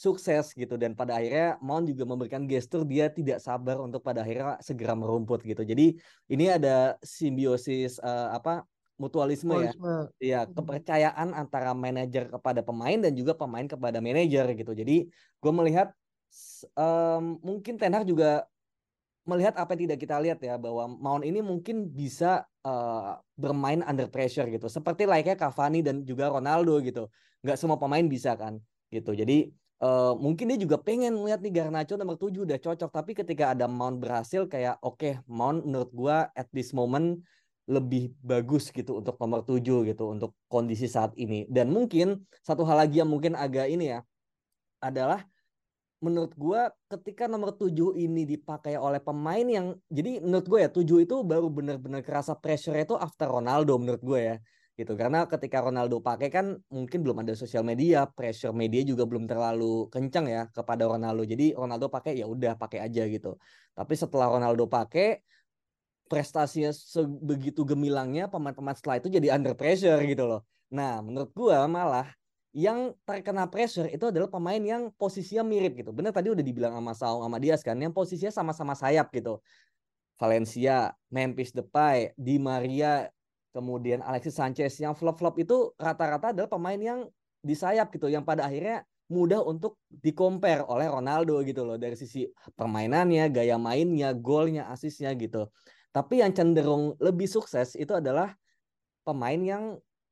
sukses 0.00 0.56
gitu 0.56 0.80
dan 0.80 0.96
pada 0.96 1.20
akhirnya 1.20 1.60
Mount 1.60 1.84
juga 1.92 2.08
memberikan 2.08 2.48
gestur 2.48 2.88
dia 2.88 3.12
tidak 3.12 3.36
sabar 3.44 3.76
untuk 3.76 4.00
pada 4.00 4.24
akhirnya 4.24 4.56
segera 4.64 4.96
merumput 4.96 5.44
gitu. 5.44 5.60
Jadi 5.60 6.00
ini 6.32 6.44
ada 6.48 6.96
simbiosis 7.04 8.00
uh, 8.00 8.32
apa 8.32 8.64
mutualisme, 8.96 9.52
ya. 9.60 9.72
Ya, 10.20 10.40
kepercayaan 10.48 11.36
antara 11.36 11.76
manajer 11.76 12.32
kepada 12.32 12.64
pemain 12.64 12.96
dan 12.96 13.12
juga 13.12 13.36
pemain 13.36 13.64
kepada 13.68 14.00
manajer 14.00 14.44
gitu. 14.56 14.72
Jadi 14.72 15.08
gue 15.12 15.52
melihat 15.52 15.92
um, 16.76 17.36
mungkin 17.44 17.76
Ten 17.76 17.92
Hag 17.92 18.08
juga 18.08 18.44
melihat 19.28 19.56
apa 19.60 19.76
yang 19.76 19.88
tidak 19.88 19.98
kita 20.00 20.16
lihat 20.16 20.40
ya 20.40 20.56
bahwa 20.56 20.88
Mount 20.96 21.28
ini 21.28 21.44
mungkin 21.44 21.92
bisa 21.92 22.48
uh, 22.64 23.20
bermain 23.36 23.84
under 23.84 24.08
pressure 24.08 24.48
gitu. 24.48 24.68
Seperti 24.68 25.04
layaknya 25.04 25.36
Cavani 25.36 25.84
dan 25.84 26.04
juga 26.08 26.32
Ronaldo 26.32 26.80
gitu. 26.80 27.08
Nggak 27.44 27.56
semua 27.60 27.76
pemain 27.76 28.04
bisa 28.04 28.32
kan 28.36 28.56
gitu. 28.88 29.12
Jadi 29.12 29.59
uh, 29.80 30.14
mungkin 30.16 30.52
dia 30.52 30.58
juga 30.60 30.76
pengen 30.80 31.16
melihat 31.16 31.40
nih 31.42 31.52
Garnacho 31.60 31.96
nomor 31.96 32.16
7 32.16 32.46
udah 32.46 32.58
cocok 32.60 32.90
tapi 32.92 33.12
ketika 33.16 33.52
ada 33.56 33.66
Mount 33.66 33.98
berhasil 34.00 34.46
kayak 34.46 34.78
oke 34.84 35.00
okay, 35.00 35.12
Mount 35.26 35.66
menurut 35.66 35.90
gua 35.92 36.16
at 36.36 36.46
this 36.52 36.70
moment 36.72 37.20
lebih 37.70 38.10
bagus 38.18 38.74
gitu 38.74 38.98
untuk 38.98 39.14
nomor 39.22 39.46
7 39.46 39.62
gitu 39.62 40.04
untuk 40.10 40.34
kondisi 40.50 40.90
saat 40.90 41.14
ini. 41.14 41.46
Dan 41.46 41.70
mungkin 41.70 42.26
satu 42.42 42.66
hal 42.66 42.82
lagi 42.82 42.98
yang 42.98 43.06
mungkin 43.06 43.38
agak 43.38 43.70
ini 43.70 43.94
ya 43.94 44.00
adalah 44.82 45.22
menurut 46.02 46.32
gue 46.34 46.60
ketika 46.90 47.28
nomor 47.30 47.54
7 47.54 47.94
ini 47.94 48.24
dipakai 48.24 48.74
oleh 48.80 48.98
pemain 48.98 49.44
yang 49.44 49.76
jadi 49.92 50.18
menurut 50.24 50.46
gue 50.48 50.58
ya 50.64 50.70
7 50.72 51.04
itu 51.04 51.16
baru 51.22 51.52
benar-benar 51.52 52.00
kerasa 52.00 52.32
pressure 52.32 52.74
itu 52.74 52.96
after 52.96 53.28
Ronaldo 53.28 53.76
menurut 53.76 54.00
gue 54.00 54.20
ya 54.32 54.36
gitu 54.80 54.96
karena 54.96 55.28
ketika 55.28 55.60
Ronaldo 55.60 56.00
pakai 56.00 56.32
kan 56.32 56.56
mungkin 56.72 57.04
belum 57.04 57.20
ada 57.20 57.36
sosial 57.36 57.60
media 57.60 58.08
pressure 58.08 58.56
media 58.56 58.80
juga 58.80 59.04
belum 59.04 59.28
terlalu 59.28 59.92
kencang 59.92 60.26
ya 60.26 60.42
kepada 60.48 60.88
Ronaldo 60.88 61.28
jadi 61.28 61.52
Ronaldo 61.52 61.92
pakai 61.92 62.16
ya 62.16 62.24
udah 62.24 62.56
pakai 62.56 62.80
aja 62.80 63.04
gitu 63.04 63.36
tapi 63.76 63.94
setelah 63.94 64.32
Ronaldo 64.32 64.64
pakai 64.64 65.20
prestasinya 66.08 66.72
sebegitu 66.72 67.62
gemilangnya 67.62 68.26
pemain-pemain 68.32 68.74
setelah 68.74 68.98
itu 68.98 69.12
jadi 69.12 69.36
under 69.36 69.52
pressure 69.52 70.00
gitu 70.02 70.24
loh 70.24 70.42
nah 70.72 71.04
menurut 71.04 71.28
gua 71.36 71.68
malah 71.68 72.08
yang 72.50 72.98
terkena 73.06 73.46
pressure 73.46 73.86
itu 73.86 74.10
adalah 74.10 74.26
pemain 74.26 74.58
yang 74.58 74.90
posisinya 74.98 75.46
mirip 75.46 75.78
gitu. 75.78 75.94
Benar 75.94 76.10
tadi 76.10 76.34
udah 76.34 76.42
dibilang 76.42 76.74
sama 76.74 76.92
Saung 76.98 77.22
sama 77.22 77.38
Dias 77.38 77.62
kan, 77.62 77.78
yang 77.78 77.94
posisinya 77.94 78.34
sama-sama 78.34 78.74
sayap 78.74 79.06
gitu. 79.14 79.38
Valencia, 80.18 80.92
Memphis 81.08 81.54
Depay, 81.54 82.12
Di 82.18 82.36
Maria, 82.36 83.08
kemudian 83.50 84.02
Alexis 84.02 84.38
Sanchez 84.38 84.78
yang 84.78 84.94
flop-flop 84.94 85.38
itu 85.42 85.74
rata-rata 85.76 86.30
adalah 86.34 86.50
pemain 86.50 86.78
yang 86.78 87.06
di 87.40 87.54
sayap 87.56 87.90
gitu, 87.94 88.06
yang 88.06 88.22
pada 88.22 88.46
akhirnya 88.46 88.84
mudah 89.10 89.42
untuk 89.42 89.74
dikompar 89.90 90.62
oleh 90.70 90.86
Ronaldo 90.86 91.42
gitu 91.42 91.66
loh 91.66 91.74
dari 91.74 91.98
sisi 91.98 92.30
permainannya, 92.54 93.26
gaya 93.34 93.58
mainnya, 93.58 94.14
golnya, 94.14 94.70
asisnya 94.70 95.10
gitu. 95.18 95.50
Tapi 95.90 96.22
yang 96.22 96.30
cenderung 96.30 96.94
lebih 97.02 97.26
sukses 97.26 97.74
itu 97.74 97.90
adalah 97.90 98.30
pemain 99.02 99.38
yang 99.42 99.62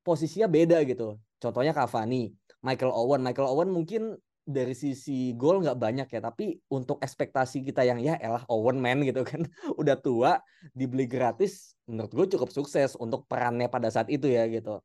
posisinya 0.02 0.50
beda 0.50 0.82
gitu. 0.82 1.14
Contohnya 1.38 1.70
Cavani, 1.70 2.34
Michael 2.58 2.90
Owen. 2.90 3.22
Michael 3.22 3.46
Owen 3.46 3.70
mungkin 3.70 4.18
dari 4.48 4.72
sisi 4.72 5.36
gol 5.36 5.60
nggak 5.60 5.76
banyak 5.76 6.08
ya, 6.08 6.20
tapi 6.24 6.56
untuk 6.72 6.96
ekspektasi 7.04 7.60
kita 7.68 7.84
yang 7.84 8.00
ya 8.00 8.16
elah 8.16 8.48
Owen 8.48 8.80
man 8.80 9.04
gitu 9.04 9.20
kan, 9.20 9.44
udah 9.80 9.96
tua, 10.00 10.40
dibeli 10.72 11.04
gratis, 11.04 11.76
menurut 11.84 12.08
gue 12.16 12.26
cukup 12.32 12.48
sukses 12.48 12.96
untuk 12.96 13.28
perannya 13.28 13.68
pada 13.68 13.92
saat 13.92 14.08
itu 14.08 14.24
ya 14.24 14.48
gitu. 14.48 14.80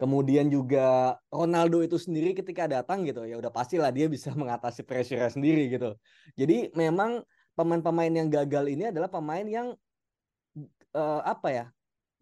Kemudian 0.00 0.48
juga 0.48 1.14
Ronaldo 1.28 1.84
itu 1.84 2.00
sendiri 2.00 2.34
ketika 2.34 2.66
datang 2.66 3.06
gitu 3.06 3.22
ya 3.28 3.38
udah 3.38 3.52
pastilah 3.52 3.94
dia 3.94 4.08
bisa 4.08 4.32
mengatasi 4.40 4.80
pressure 4.82 5.28
sendiri 5.28 5.68
gitu. 5.68 5.94
Jadi 6.32 6.72
memang 6.72 7.20
pemain-pemain 7.52 8.10
yang 8.10 8.32
gagal 8.32 8.64
ini 8.72 8.88
adalah 8.90 9.12
pemain 9.12 9.44
yang 9.44 9.76
uh, 10.96 11.20
apa 11.22 11.48
ya 11.52 11.66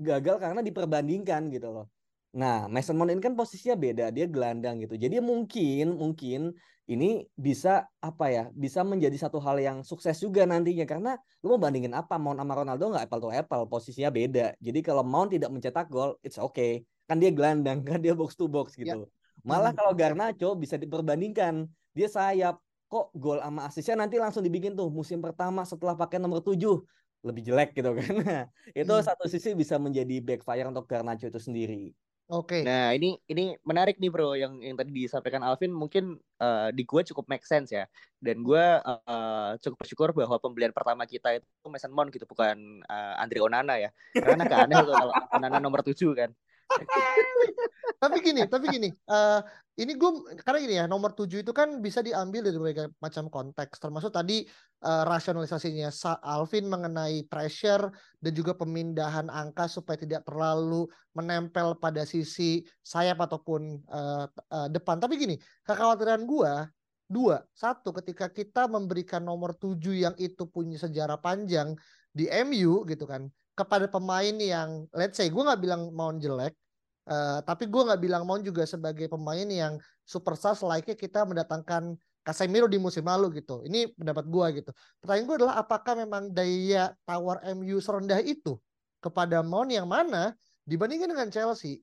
gagal 0.03 0.43
karena 0.43 0.61
diperbandingkan 0.61 1.49
gitu 1.55 1.71
loh. 1.71 1.87
Nah, 2.33 2.65
Mason 2.65 2.97
Mount 2.97 3.13
ini 3.13 3.21
kan 3.21 3.37
posisinya 3.37 3.77
beda, 3.77 4.09
dia 4.09 4.25
gelandang 4.25 4.81
gitu. 4.81 4.97
Jadi 4.97 5.21
mungkin 5.21 6.01
mungkin 6.01 6.57
ini 6.89 7.29
bisa 7.37 7.85
apa 8.01 8.27
ya, 8.33 8.45
bisa 8.57 8.81
menjadi 8.81 9.29
satu 9.29 9.37
hal 9.37 9.61
yang 9.61 9.85
sukses 9.85 10.17
juga 10.17 10.49
nantinya 10.49 10.89
karena 10.89 11.21
lu 11.45 11.55
mau 11.55 11.61
bandingin 11.61 11.93
apa 11.93 12.17
Mount 12.17 12.41
sama 12.41 12.57
Ronaldo 12.57 12.89
nggak 12.89 13.05
apple 13.05 13.21
to 13.21 13.29
apple, 13.29 13.63
posisinya 13.69 14.09
beda. 14.09 14.57
Jadi 14.65 14.81
kalau 14.81 15.05
Mount 15.05 15.37
tidak 15.37 15.53
mencetak 15.53 15.93
gol, 15.93 16.17
it's 16.25 16.41
okay. 16.41 16.89
Kan 17.05 17.21
dia 17.21 17.29
gelandang, 17.29 17.85
kan 17.89 18.01
dia 18.01 18.17
box 18.17 18.33
to 18.33 18.49
box 18.49 18.81
gitu. 18.81 19.05
Ya. 19.05 19.09
Malah 19.45 19.77
hmm. 19.77 19.79
kalau 19.79 19.93
Garnacho 19.93 20.57
bisa 20.57 20.81
diperbandingkan, 20.81 21.69
dia 21.93 22.09
sayap 22.09 22.57
kok 22.89 23.13
gol 23.17 23.41
sama 23.41 23.69
asisnya 23.69 24.05
nanti 24.05 24.17
langsung 24.21 24.45
dibikin 24.45 24.77
tuh 24.77 24.89
musim 24.93 25.21
pertama 25.21 25.65
setelah 25.65 25.97
pakai 25.97 26.21
nomor 26.21 26.45
7 26.45 26.61
lebih 27.25 27.43
jelek 27.45 27.77
gitu 27.77 27.93
kan. 27.93 28.15
itu 28.81 28.95
hmm. 28.97 29.05
satu 29.05 29.29
sisi 29.29 29.53
bisa 29.53 29.77
menjadi 29.77 30.17
backfire 30.25 30.65
untuk 30.65 30.89
Garnacho 30.89 31.29
itu 31.29 31.41
sendiri. 31.41 31.93
Oke. 32.33 32.49
Okay. 32.49 32.63
Nah 32.65 32.97
ini 32.97 33.21
ini 33.29 33.53
menarik 33.61 34.01
nih 34.01 34.09
bro 34.09 34.33
yang 34.33 34.57
yang 34.65 34.73
tadi 34.73 34.89
disampaikan 34.89 35.45
Alvin 35.45 35.69
mungkin 35.69 36.17
uh, 36.41 36.73
di 36.73 36.81
gue 36.81 37.05
cukup 37.13 37.29
make 37.29 37.45
sense 37.45 37.69
ya 37.69 37.85
dan 38.25 38.41
gue 38.41 38.65
uh, 38.81 39.53
cukup 39.61 39.77
bersyukur 39.77 40.09
bahwa 40.17 40.41
pembelian 40.41 40.73
pertama 40.73 41.05
kita 41.05 41.37
itu 41.37 41.45
Mason 41.69 41.93
Mount 41.93 42.09
gitu 42.09 42.25
bukan 42.25 42.81
uh, 42.89 43.21
Andre 43.21 43.45
Onana 43.45 43.77
ya 43.77 43.93
karena 44.17 44.49
agak 44.49 44.65
aneh 44.65 44.81
kalau 44.81 45.13
Onana 45.37 45.61
nomor 45.61 45.85
tujuh 45.85 46.17
kan 46.17 46.33
tapi 48.03 48.19
gini, 48.25 48.43
tapi 48.49 48.67
gini, 48.71 48.89
uh, 49.11 49.41
ini 49.79 49.93
gue 49.97 50.11
karena 50.43 50.59
gini 50.59 50.75
ya 50.81 50.85
nomor 50.89 51.13
tujuh 51.13 51.45
itu 51.45 51.53
kan 51.53 51.81
bisa 51.85 52.01
diambil 52.01 52.49
dari 52.49 52.57
berbagai 52.59 52.87
macam 52.99 53.29
konteks, 53.29 53.77
termasuk 53.79 54.11
tadi 54.15 54.47
uh, 54.83 55.05
rasionalisasinya 55.07 55.89
Sa 55.89 56.19
Alvin 56.21 56.67
mengenai 56.67 57.25
pressure 57.31 57.89
dan 58.19 58.33
juga 58.35 58.53
pemindahan 58.53 59.31
angka 59.31 59.71
supaya 59.71 59.97
tidak 59.97 60.27
terlalu 60.27 60.91
menempel 61.15 61.79
pada 61.79 62.03
sisi 62.03 62.67
sayap 62.83 63.23
ataupun 63.23 63.81
uh, 63.89 64.27
uh, 64.29 64.69
depan. 64.69 64.99
Tapi 64.99 65.15
gini, 65.17 65.37
kekhawatiran 65.65 66.27
gue 66.27 66.53
dua, 67.07 67.41
satu 67.55 67.95
ketika 68.03 68.29
kita 68.29 68.67
memberikan 68.67 69.23
nomor 69.23 69.55
tujuh 69.57 69.95
yang 69.95 70.15
itu 70.19 70.49
punya 70.49 70.77
sejarah 70.81 71.21
panjang 71.21 71.77
di 72.13 72.29
MU 72.45 72.85
gitu 72.85 73.09
kan 73.09 73.33
kepada 73.53 73.89
pemain 73.89 74.37
yang 74.37 74.85
let's 74.97 75.17
say 75.17 75.29
gue 75.33 75.43
nggak 75.43 75.61
bilang 75.61 75.93
mau 75.93 76.13
jelek 76.13 76.57
Uh, 77.03 77.43
tapi 77.43 77.67
gue 77.67 77.83
nggak 77.83 77.99
bilang 77.99 78.23
mau 78.23 78.39
juga 78.39 78.63
sebagai 78.63 79.11
pemain 79.11 79.43
yang 79.43 79.75
superstar 80.07 80.55
like 80.63 80.87
kita 80.95 81.27
mendatangkan 81.27 81.99
Casemiro 82.23 82.71
di 82.71 82.79
musim 82.79 83.03
lalu 83.03 83.43
gitu. 83.43 83.67
Ini 83.67 83.91
pendapat 83.99 84.25
gue 84.31 84.47
gitu. 84.63 84.71
Pertanyaan 85.03 85.27
gue 85.27 85.37
adalah 85.43 85.55
apakah 85.59 85.95
memang 85.99 86.31
daya 86.31 86.95
tawar 87.03 87.43
MU 87.55 87.83
serendah 87.83 88.23
itu 88.23 88.59
kepada 89.03 89.43
Mount 89.43 89.75
yang 89.75 89.91
mana 89.91 90.35
dibandingkan 90.63 91.11
dengan 91.11 91.29
Chelsea 91.35 91.83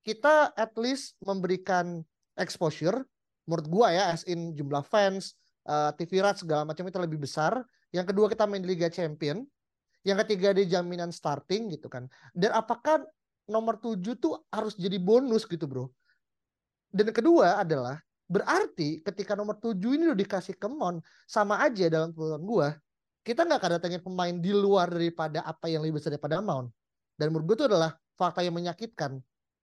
kita 0.00 0.52
at 0.56 0.72
least 0.80 1.16
memberikan 1.20 2.00
exposure 2.40 3.04
menurut 3.44 3.66
gue 3.66 3.86
ya 3.92 4.14
as 4.14 4.22
in 4.24 4.54
jumlah 4.54 4.84
fans, 4.86 5.34
uh, 5.66 5.92
TV 5.96 6.22
rights 6.22 6.46
segala 6.46 6.64
macam 6.64 6.86
itu 6.86 6.98
lebih 7.02 7.20
besar. 7.20 7.60
Yang 7.90 8.14
kedua 8.14 8.26
kita 8.30 8.46
main 8.46 8.62
di 8.62 8.70
Liga 8.70 8.88
Champion. 8.88 9.42
Yang 10.06 10.24
ketiga 10.24 10.56
di 10.56 10.64
jaminan 10.64 11.12
starting 11.12 11.68
gitu 11.76 11.92
kan. 11.92 12.08
Dan 12.32 12.56
apakah 12.56 13.04
nomor 13.50 13.76
7 13.82 14.16
tuh 14.16 14.40
harus 14.48 14.78
jadi 14.78 14.96
bonus 14.96 15.44
gitu 15.44 15.68
bro. 15.68 15.90
Dan 16.88 17.12
kedua 17.12 17.60
adalah 17.60 18.00
berarti 18.30 19.02
ketika 19.02 19.34
nomor 19.34 19.58
7 19.58 19.74
ini 19.74 20.14
udah 20.14 20.20
dikasih 20.22 20.54
ke 20.54 20.70
Mon 20.70 21.02
sama 21.26 21.58
aja 21.58 21.90
dalam 21.90 22.14
puluhan 22.14 22.42
gua 22.46 22.78
kita 23.20 23.44
nggak 23.44 23.58
akan 23.60 23.70
datengin 23.76 24.00
pemain 24.00 24.32
di 24.32 24.52
luar 24.54 24.88
daripada 24.88 25.44
apa 25.44 25.68
yang 25.68 25.84
lebih 25.84 26.00
besar 26.00 26.16
daripada 26.16 26.40
Mount. 26.40 26.72
Dan 27.20 27.30
menurut 27.30 27.52
gue 27.52 27.56
itu 27.60 27.66
adalah 27.68 27.92
fakta 28.16 28.40
yang 28.40 28.56
menyakitkan. 28.56 29.20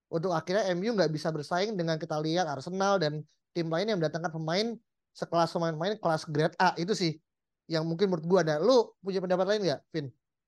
Untuk 0.07 0.31
akhirnya 0.31 0.71
MU 0.77 0.93
nggak 0.93 1.09
bisa 1.09 1.33
bersaing 1.33 1.73
dengan 1.73 1.97
kita 1.97 2.15
lihat 2.21 2.45
Arsenal 2.47 3.01
dan 3.01 3.25
tim 3.51 3.67
lain 3.67 3.89
yang 3.89 3.97
mendatangkan 3.97 4.29
pemain 4.29 4.77
sekelas 5.17 5.49
pemain-pemain 5.57 5.97
kelas 5.97 6.29
grade 6.29 6.55
A 6.61 6.77
itu 6.77 6.93
sih 6.93 7.17
yang 7.65 7.83
mungkin 7.83 8.13
menurut 8.13 8.25
gue 8.29 8.39
ada. 8.45 8.55
Lu 8.61 8.93
punya 9.01 9.19
pendapat 9.19 9.45
lain 9.49 9.61
nggak, 9.65 9.81
Vin? 9.89 10.07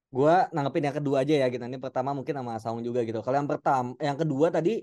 gue 0.10 0.36
nanggepin 0.58 0.90
yang 0.90 0.96
kedua 0.98 1.22
aja 1.22 1.34
ya 1.38 1.48
gitu. 1.54 1.62
Ini 1.62 1.78
pertama 1.78 2.18
mungkin 2.18 2.34
sama 2.34 2.58
Saung 2.58 2.82
juga 2.82 3.06
gitu. 3.06 3.22
Kalau 3.22 3.38
yang 3.38 3.46
pertama, 3.46 3.94
yang 4.02 4.18
kedua 4.18 4.50
tadi 4.50 4.82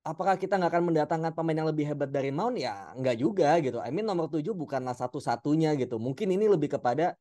apakah 0.00 0.40
kita 0.40 0.56
nggak 0.56 0.70
akan 0.72 0.84
mendatangkan 0.92 1.32
pemain 1.36 1.56
yang 1.60 1.68
lebih 1.68 1.84
hebat 1.92 2.08
dari 2.08 2.32
Mount 2.32 2.56
ya 2.56 2.92
nggak 2.96 3.16
juga 3.20 3.56
gitu. 3.60 3.78
I 3.84 3.92
mean 3.92 4.08
nomor 4.08 4.32
tujuh 4.32 4.56
bukanlah 4.56 4.96
satu-satunya 4.96 5.76
gitu. 5.76 6.00
Mungkin 6.00 6.32
ini 6.32 6.48
lebih 6.48 6.76
kepada 6.80 7.16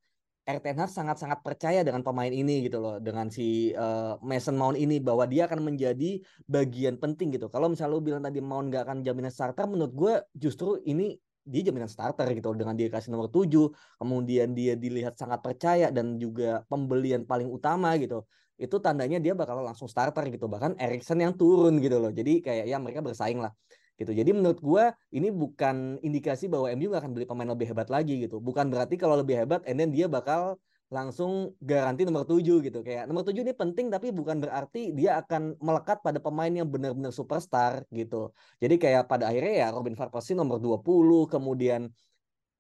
Hag 0.49 0.65
sangat-sangat 0.65 1.45
percaya 1.45 1.85
dengan 1.85 2.01
pemain 2.01 2.33
ini 2.33 2.65
gitu 2.65 2.81
loh 2.81 2.97
dengan 2.97 3.29
si 3.29 3.69
uh, 3.77 4.17
Mason 4.25 4.57
Mount 4.57 4.81
ini 4.81 4.97
bahwa 4.97 5.29
dia 5.29 5.45
akan 5.45 5.61
menjadi 5.61 6.25
bagian 6.49 6.97
penting 6.97 7.37
gitu. 7.37 7.53
Kalau 7.53 7.69
misalnya 7.69 7.93
lu 7.93 8.01
bilang 8.01 8.25
tadi 8.25 8.41
Mount 8.41 8.73
nggak 8.73 8.81
akan 8.89 8.97
jaminan 9.05 9.29
starter 9.29 9.69
menurut 9.69 9.93
gue 9.93 10.13
justru 10.33 10.81
ini 10.89 11.13
dia 11.45 11.61
jaminan 11.69 11.85
starter 11.85 12.29
gitu 12.33 12.53
dengan 12.57 12.73
dia 12.73 12.89
kasih 12.89 13.09
nomor 13.09 13.29
7 13.29 13.49
kemudian 13.97 14.53
dia 14.53 14.77
dilihat 14.77 15.17
sangat 15.17 15.41
percaya 15.41 15.89
dan 15.89 16.21
juga 16.21 16.61
pembelian 16.69 17.25
paling 17.25 17.49
utama 17.49 17.93
gitu 17.97 18.25
itu 18.59 18.75
tandanya 18.83 19.17
dia 19.23 19.31
bakal 19.31 19.63
langsung 19.63 19.87
starter 19.87 20.27
gitu 20.27 20.51
bahkan 20.51 20.75
Erikson 20.75 21.23
yang 21.23 21.31
turun 21.31 21.79
gitu 21.79 21.97
loh 21.97 22.11
jadi 22.11 22.43
kayak 22.43 22.65
ya 22.67 22.77
mereka 22.77 22.99
bersaing 22.99 23.39
lah 23.39 23.55
gitu 23.95 24.11
jadi 24.11 24.31
menurut 24.35 24.59
gue 24.59 24.83
ini 25.15 25.31
bukan 25.31 25.99
indikasi 26.03 26.51
bahwa 26.51 26.67
MU 26.75 26.91
gak 26.91 27.01
akan 27.03 27.11
beli 27.15 27.25
pemain 27.27 27.47
lebih 27.47 27.71
hebat 27.71 27.87
lagi 27.87 28.19
gitu 28.19 28.43
bukan 28.43 28.67
berarti 28.67 28.99
kalau 28.99 29.15
lebih 29.19 29.39
hebat 29.39 29.63
and 29.63 29.79
then 29.79 29.91
dia 29.95 30.11
bakal 30.11 30.59
langsung 30.89 31.53
garansi 31.61 32.01
nomor 32.01 32.25
7 32.25 32.41
gitu. 32.65 32.81
Kayak 32.81 33.05
nomor 33.05 33.21
7 33.21 33.45
ini 33.45 33.53
penting 33.53 33.93
tapi 33.93 34.09
bukan 34.09 34.41
berarti 34.41 34.89
dia 34.89 35.21
akan 35.21 35.61
melekat 35.61 36.01
pada 36.01 36.17
pemain 36.17 36.49
yang 36.49 36.65
benar-benar 36.65 37.13
superstar 37.13 37.85
gitu. 37.93 38.33
Jadi 38.57 38.75
kayak 38.81 39.05
pada 39.05 39.29
akhirnya 39.29 39.53
ya 39.53 39.67
Robin 39.69 39.93
van 39.93 40.09
Persie 40.09 40.33
nomor 40.33 40.57
20 40.57 41.29
kemudian 41.29 41.93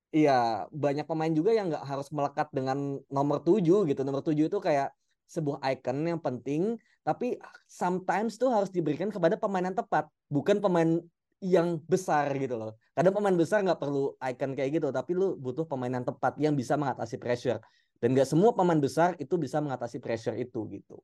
Iya, 0.09 0.65
banyak 0.73 1.05
pemain 1.05 1.29
juga 1.29 1.53
yang 1.53 1.69
nggak 1.69 1.85
harus 1.85 2.09
melekat 2.09 2.49
dengan 2.49 2.97
nomor 3.13 3.45
7 3.45 3.85
gitu. 3.85 4.01
Nomor 4.01 4.25
7 4.25 4.49
itu 4.49 4.57
kayak 4.57 4.89
sebuah 5.29 5.61
icon 5.69 6.09
yang 6.09 6.17
penting, 6.17 6.81
tapi 7.05 7.37
sometimes 7.69 8.41
tuh 8.41 8.49
harus 8.49 8.73
diberikan 8.73 9.13
kepada 9.13 9.37
pemain 9.37 9.61
yang 9.61 9.77
tepat, 9.77 10.09
bukan 10.27 10.57
pemain 10.57 10.97
yang 11.39 11.79
besar 11.87 12.27
gitu 12.35 12.57
loh. 12.59 12.75
Kadang 12.97 13.15
pemain 13.15 13.37
besar 13.37 13.63
nggak 13.63 13.79
perlu 13.79 14.17
icon 14.19 14.57
kayak 14.57 14.81
gitu, 14.81 14.89
tapi 14.89 15.13
lu 15.13 15.37
butuh 15.37 15.63
pemain 15.63 15.93
yang 15.93 16.03
tepat 16.03 16.35
yang 16.41 16.57
bisa 16.57 16.75
mengatasi 16.75 17.15
pressure. 17.21 17.61
Dan 18.01 18.17
nggak 18.17 18.27
semua 18.27 18.51
pemain 18.51 18.79
besar 18.79 19.13
itu 19.21 19.37
bisa 19.37 19.61
mengatasi 19.61 20.01
pressure 20.01 20.35
itu 20.35 20.65
gitu. 20.73 20.97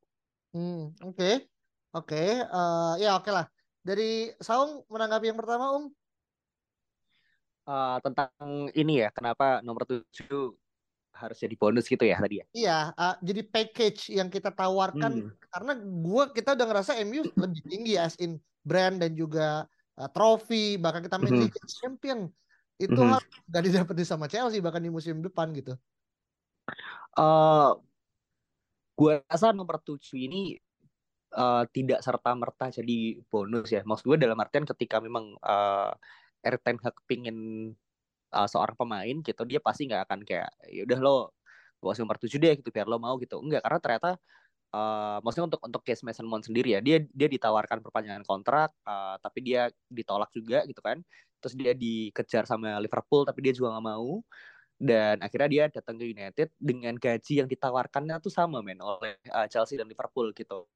Hmm, 0.52 0.92
oke. 1.06 1.48
Oke, 1.96 2.12
okay. 2.12 2.30
uh, 2.44 3.00
ya 3.00 3.16
oke 3.16 3.32
lah. 3.32 3.48
Dari 3.80 4.34
Saung 4.44 4.84
menanggapi 4.92 5.32
yang 5.32 5.40
pertama, 5.40 5.80
Um. 5.80 5.94
Uh, 7.66 7.98
tentang 8.04 8.30
ini 8.78 9.02
ya, 9.02 9.10
kenapa 9.10 9.64
nomor 9.66 9.90
tujuh 9.90 10.54
harus 11.16 11.40
jadi 11.40 11.56
bonus 11.56 11.88
gitu 11.88 12.04
ya 12.04 12.20
tadi 12.20 12.44
ya? 12.44 12.46
Iya, 12.52 12.80
uh, 12.94 13.16
jadi 13.24 13.42
package 13.48 14.12
yang 14.12 14.28
kita 14.28 14.52
tawarkan 14.52 15.32
hmm. 15.32 15.32
karena 15.48 15.74
gua 16.04 16.24
kita 16.30 16.60
udah 16.60 16.66
ngerasa 16.68 16.92
MU 17.08 17.24
lebih 17.40 17.62
tinggi 17.64 17.94
as 17.96 18.20
in 18.20 18.36
brand 18.68 19.00
dan 19.00 19.16
juga 19.16 19.64
uh, 19.96 20.10
trofi 20.12 20.76
bahkan 20.76 21.00
kita 21.00 21.16
main 21.16 21.48
-hmm. 21.48 21.72
champion 21.72 22.20
itu 22.76 22.92
-hmm. 22.92 23.16
harus 23.16 23.32
gak 23.48 23.64
di 23.96 24.04
sama 24.04 24.28
Chelsea 24.28 24.60
bahkan 24.60 24.84
di 24.84 24.92
musim 24.92 25.24
depan 25.24 25.56
gitu. 25.56 25.80
Uh, 27.16 27.80
gua 29.00 29.24
rasa 29.32 29.56
nomor 29.56 29.80
tujuh 29.80 30.20
ini 30.20 30.60
uh, 31.36 31.64
tidak 31.70 32.00
serta 32.02 32.32
merta 32.34 32.72
jadi 32.72 33.20
bonus 33.28 33.70
ya. 33.70 33.84
Maksud 33.84 34.08
gue 34.08 34.18
dalam 34.20 34.40
artian 34.40 34.64
ketika 34.64 35.04
memang 35.04 35.36
uh, 35.44 35.92
Erten 36.42 36.80
Hag 36.82 36.96
pingin 37.06 37.72
uh, 38.36 38.48
seorang 38.52 38.76
pemain 38.76 39.16
gitu 39.24 39.42
dia 39.48 39.60
pasti 39.64 39.88
nggak 39.88 40.04
akan 40.12 40.20
kayak 40.28 40.50
ya 40.68 40.84
udah 40.84 41.00
lo 41.00 41.18
gue 41.80 41.88
kasih 41.92 42.04
nomor 42.04 42.18
tujuh 42.20 42.40
deh 42.42 42.54
gitu 42.60 42.70
biar 42.74 42.88
lo 42.90 42.98
mau 43.00 43.16
gitu. 43.22 43.40
Enggak 43.40 43.62
karena 43.64 43.80
ternyata 43.84 44.10
uh, 44.76 45.18
maksudnya 45.24 45.46
untuk 45.54 45.62
untuk 45.64 45.82
case 45.88 46.04
Mason 46.04 46.28
Mount 46.28 46.44
sendiri 46.48 46.76
ya 46.76 46.80
dia 46.84 47.04
dia 47.04 47.28
ditawarkan 47.32 47.80
perpanjangan 47.86 48.24
kontrak 48.28 48.70
uh, 48.88 49.16
tapi 49.22 49.40
dia 49.46 49.72
ditolak 49.92 50.30
juga 50.36 50.68
gitu 50.68 50.82
kan. 50.84 51.00
Terus 51.40 51.54
dia 51.56 51.72
dikejar 51.78 52.44
sama 52.50 52.82
Liverpool 52.82 53.24
tapi 53.28 53.40
dia 53.46 53.54
juga 53.56 53.76
nggak 53.78 53.86
mau. 53.86 54.20
Dan 54.76 55.24
akhirnya 55.24 55.48
dia 55.48 55.64
datang 55.72 55.96
ke 55.96 56.04
United 56.12 56.52
dengan 56.60 57.00
gaji 57.00 57.40
yang 57.40 57.48
ditawarkannya 57.48 58.20
tuh 58.20 58.28
sama 58.34 58.60
men 58.60 58.84
oleh 58.84 59.16
uh, 59.32 59.48
Chelsea 59.48 59.80
dan 59.80 59.88
Liverpool 59.88 60.36
gitu. 60.36 60.68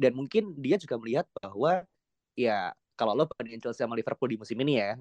Dan 0.00 0.16
mungkin 0.16 0.56
dia 0.56 0.80
juga 0.80 0.96
melihat 0.96 1.28
bahwa 1.42 1.84
ya 2.34 2.72
kalau 2.94 3.12
lo 3.18 3.26
bandingin 3.26 3.58
Chelsea 3.58 3.82
sama 3.82 3.98
Liverpool 3.98 4.30
di 4.30 4.38
musim 4.38 4.54
ini 4.62 4.78
ya, 4.78 4.94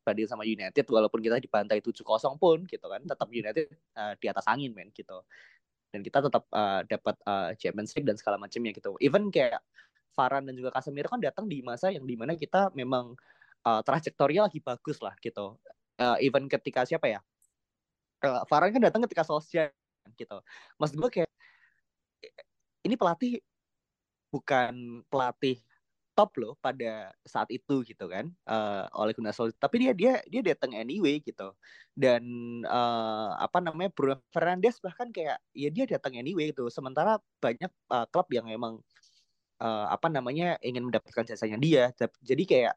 bandingin 0.00 0.30
sama 0.32 0.44
United 0.48 0.84
walaupun 0.88 1.20
kita 1.20 1.36
dibantai 1.36 1.84
7-0 1.84 2.04
pun 2.40 2.64
gitu 2.64 2.86
kan, 2.88 3.00
tetap 3.04 3.28
United 3.28 3.68
uh, 3.96 4.12
di 4.16 4.26
atas 4.32 4.44
angin 4.48 4.72
men 4.72 4.88
gitu. 4.96 5.20
Dan 5.92 6.00
kita 6.02 6.24
tetap 6.24 6.48
uh, 6.50 6.82
dapat 6.88 7.16
uh, 7.28 7.52
Champions 7.54 7.92
League 7.94 8.08
dan 8.08 8.16
segala 8.16 8.40
macamnya 8.40 8.72
gitu. 8.72 8.96
Even 8.98 9.28
kayak 9.28 9.60
Varane 10.16 10.48
dan 10.48 10.54
juga 10.56 10.70
Casemiro 10.72 11.10
kan 11.10 11.20
datang 11.20 11.46
di 11.46 11.60
masa 11.60 11.90
yang 11.92 12.06
di 12.06 12.16
mana 12.16 12.32
kita 12.38 12.72
memang 12.72 13.12
uh, 13.66 13.80
trajektorinya 13.84 14.48
lagi 14.48 14.64
bagus 14.64 14.98
lah 15.04 15.12
gitu. 15.20 15.60
Uh, 16.00 16.16
even 16.24 16.48
ketika 16.48 16.88
siapa 16.88 17.06
ya? 17.12 17.20
Uh, 18.24 18.40
kan 18.48 18.80
datang 18.80 19.04
ketika 19.04 19.22
Solskjaer 19.22 19.74
gitu. 20.16 20.40
Maksud 20.80 20.96
gue 20.96 21.10
kayak 21.12 21.30
ini 22.84 22.94
pelatih 22.96 23.40
bukan 24.32 25.04
pelatih 25.08 25.60
top 26.14 26.38
loh 26.38 26.54
pada 26.62 27.10
saat 27.26 27.50
itu 27.50 27.82
gitu 27.82 28.06
kan 28.06 28.30
uh, 28.46 28.86
oleh 28.94 29.12
Gunnar 29.12 29.34
Solskjaer. 29.34 29.60
Tapi 29.60 29.76
dia 29.82 29.92
dia 29.92 30.12
dia 30.30 30.42
datang 30.54 30.72
anyway 30.72 31.18
gitu. 31.20 31.52
Dan 31.92 32.22
uh, 32.66 33.34
apa 33.38 33.58
namanya 33.58 33.90
Bruno 33.90 34.22
Fernandes 34.30 34.78
bahkan 34.78 35.10
kayak 35.10 35.42
ya 35.52 35.68
dia 35.74 35.84
datang 35.90 36.14
anyway 36.14 36.54
gitu. 36.54 36.70
Sementara 36.70 37.18
banyak 37.42 37.70
uh, 37.90 38.06
klub 38.08 38.30
yang 38.30 38.46
emang 38.48 38.78
uh, 39.58 39.86
apa 39.90 40.06
namanya 40.08 40.56
ingin 40.62 40.86
mendapatkan 40.86 41.26
jasanya 41.26 41.58
dia. 41.58 41.84
Jadi 42.22 42.42
kayak 42.46 42.74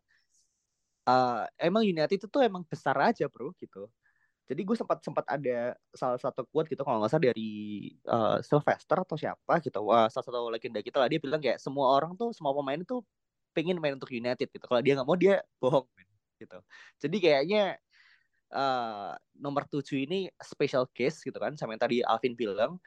uh, 1.07 1.45
emang 1.61 1.87
United 1.87 2.19
itu 2.19 2.27
tuh 2.27 2.43
emang 2.43 2.65
besar 2.67 2.97
aja 2.99 3.29
bro 3.31 3.53
gitu. 3.61 3.87
Jadi 4.47 4.63
gue 4.63 4.75
sempat 4.79 5.03
sempat 5.03 5.27
ada 5.27 5.75
salah 5.91 6.15
satu 6.15 6.47
quote 6.47 6.71
gitu 6.71 6.79
kalau 6.87 7.03
nggak 7.03 7.11
salah 7.11 7.25
dari 7.35 7.51
uh, 8.07 8.39
Sylvester 8.39 8.95
atau 9.03 9.19
siapa 9.19 9.59
gitu. 9.59 9.83
Uh, 9.83 10.07
salah 10.07 10.23
satu 10.23 10.47
legenda 10.47 10.79
kita 10.79 11.03
lah. 11.03 11.11
Dia 11.11 11.19
bilang 11.19 11.43
kayak 11.43 11.59
semua 11.59 11.91
orang 11.91 12.15
tuh 12.15 12.31
semua 12.31 12.55
pemain 12.55 12.79
itu 12.79 13.03
pengen 13.57 13.81
main 13.81 13.97
untuk 13.97 14.13
United 14.13 14.45
gitu. 14.53 14.65
Kalau 14.69 14.81
dia 14.85 14.93
nggak 14.93 15.07
mau 15.09 15.17
dia 15.17 15.41
bohong 15.57 15.89
gitu. 16.37 16.61
Jadi 17.01 17.17
kayaknya 17.17 17.81
uh, 18.53 19.17
nomor 19.35 19.65
tujuh 19.67 20.05
ini 20.05 20.29
special 20.37 20.85
case 20.93 21.25
gitu 21.25 21.35
kan 21.41 21.57
sama 21.57 21.75
yang 21.75 21.81
tadi 21.81 21.97
Alvin 22.05 22.37
bilang 22.37 22.77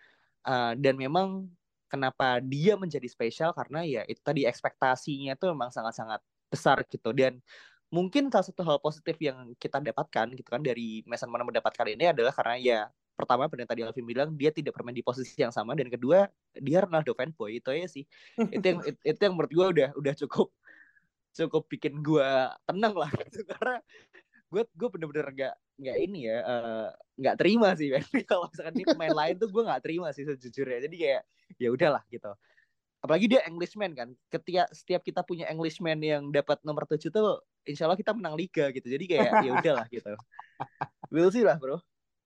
uh, 0.46 0.72
dan 0.78 0.94
memang 0.94 1.50
kenapa 1.90 2.38
dia 2.38 2.78
menjadi 2.78 3.04
spesial 3.10 3.50
karena 3.50 3.82
ya 3.82 4.02
itu 4.06 4.22
tadi 4.22 4.46
ekspektasinya 4.46 5.34
tuh 5.34 5.52
memang 5.52 5.74
sangat-sangat 5.74 6.22
besar 6.46 6.86
gitu 6.86 7.10
dan 7.10 7.42
mungkin 7.90 8.30
salah 8.30 8.46
satu 8.46 8.62
hal 8.62 8.78
positif 8.78 9.18
yang 9.18 9.50
kita 9.58 9.82
dapatkan 9.82 10.30
gitu 10.38 10.46
kan 10.46 10.62
dari 10.62 11.02
Mason 11.10 11.26
Mount 11.26 11.50
mendapatkan 11.50 11.86
ini 11.90 12.14
adalah 12.14 12.30
karena 12.30 12.56
ya 12.62 12.80
pertama 13.18 13.50
benar 13.50 13.68
tadi 13.68 13.84
Alvin 13.84 14.06
bilang 14.06 14.32
dia 14.32 14.48
tidak 14.54 14.72
bermain 14.72 14.96
di 14.96 15.04
posisi 15.04 15.36
yang 15.36 15.52
sama 15.52 15.76
dan 15.76 15.90
kedua 15.90 16.30
dia 16.56 16.78
Ronaldo 16.86 17.12
fanboy 17.12 17.60
itu 17.60 17.68
ya 17.74 17.84
sih 17.90 18.06
itu 18.38 18.64
yang 18.64 18.80
itu 19.10 19.20
yang 19.20 19.34
menurut 19.36 19.52
gue 19.52 19.66
udah 19.76 19.88
udah 19.98 20.14
cukup 20.24 20.48
cukup 21.34 21.66
bikin 21.70 22.02
gue 22.02 22.28
tenang 22.66 22.94
lah 22.94 23.10
gitu. 23.26 23.46
Karena 23.46 23.78
gue 24.50 24.62
gue 24.66 24.88
bener-bener 24.90 25.26
nggak 25.30 25.54
nggak 25.80 25.96
ini 25.96 26.26
ya 26.26 26.38
eh, 26.42 26.88
nggak 27.22 27.34
uh, 27.34 27.38
terima 27.38 27.68
sih 27.78 27.88
kalau 28.30 28.50
misalkan 28.50 28.74
ini 28.76 28.84
pemain 28.84 29.14
lain 29.14 29.34
tuh 29.38 29.48
gue 29.48 29.62
nggak 29.62 29.82
terima 29.82 30.08
sih 30.12 30.24
sejujurnya. 30.26 30.78
Jadi 30.86 30.96
kayak 30.96 31.22
ya 31.56 31.68
udahlah 31.70 32.02
gitu. 32.10 32.32
Apalagi 33.00 33.26
dia 33.32 33.40
Englishman 33.48 33.96
kan. 33.96 34.08
Ketika 34.28 34.68
setiap 34.74 35.00
kita 35.00 35.24
punya 35.24 35.48
Englishman 35.48 35.98
yang 36.04 36.28
dapat 36.28 36.60
nomor 36.66 36.84
tujuh 36.84 37.08
tuh 37.08 37.40
insya 37.64 37.88
Allah 37.88 37.96
kita 37.96 38.12
menang 38.12 38.36
liga 38.36 38.68
gitu. 38.74 38.86
Jadi 38.86 39.04
kayak 39.08 39.30
ya 39.40 39.50
udahlah 39.56 39.86
gitu. 39.88 40.12
We'll 41.12 41.32
see 41.32 41.42
lah 41.42 41.56
bro. 41.56 41.80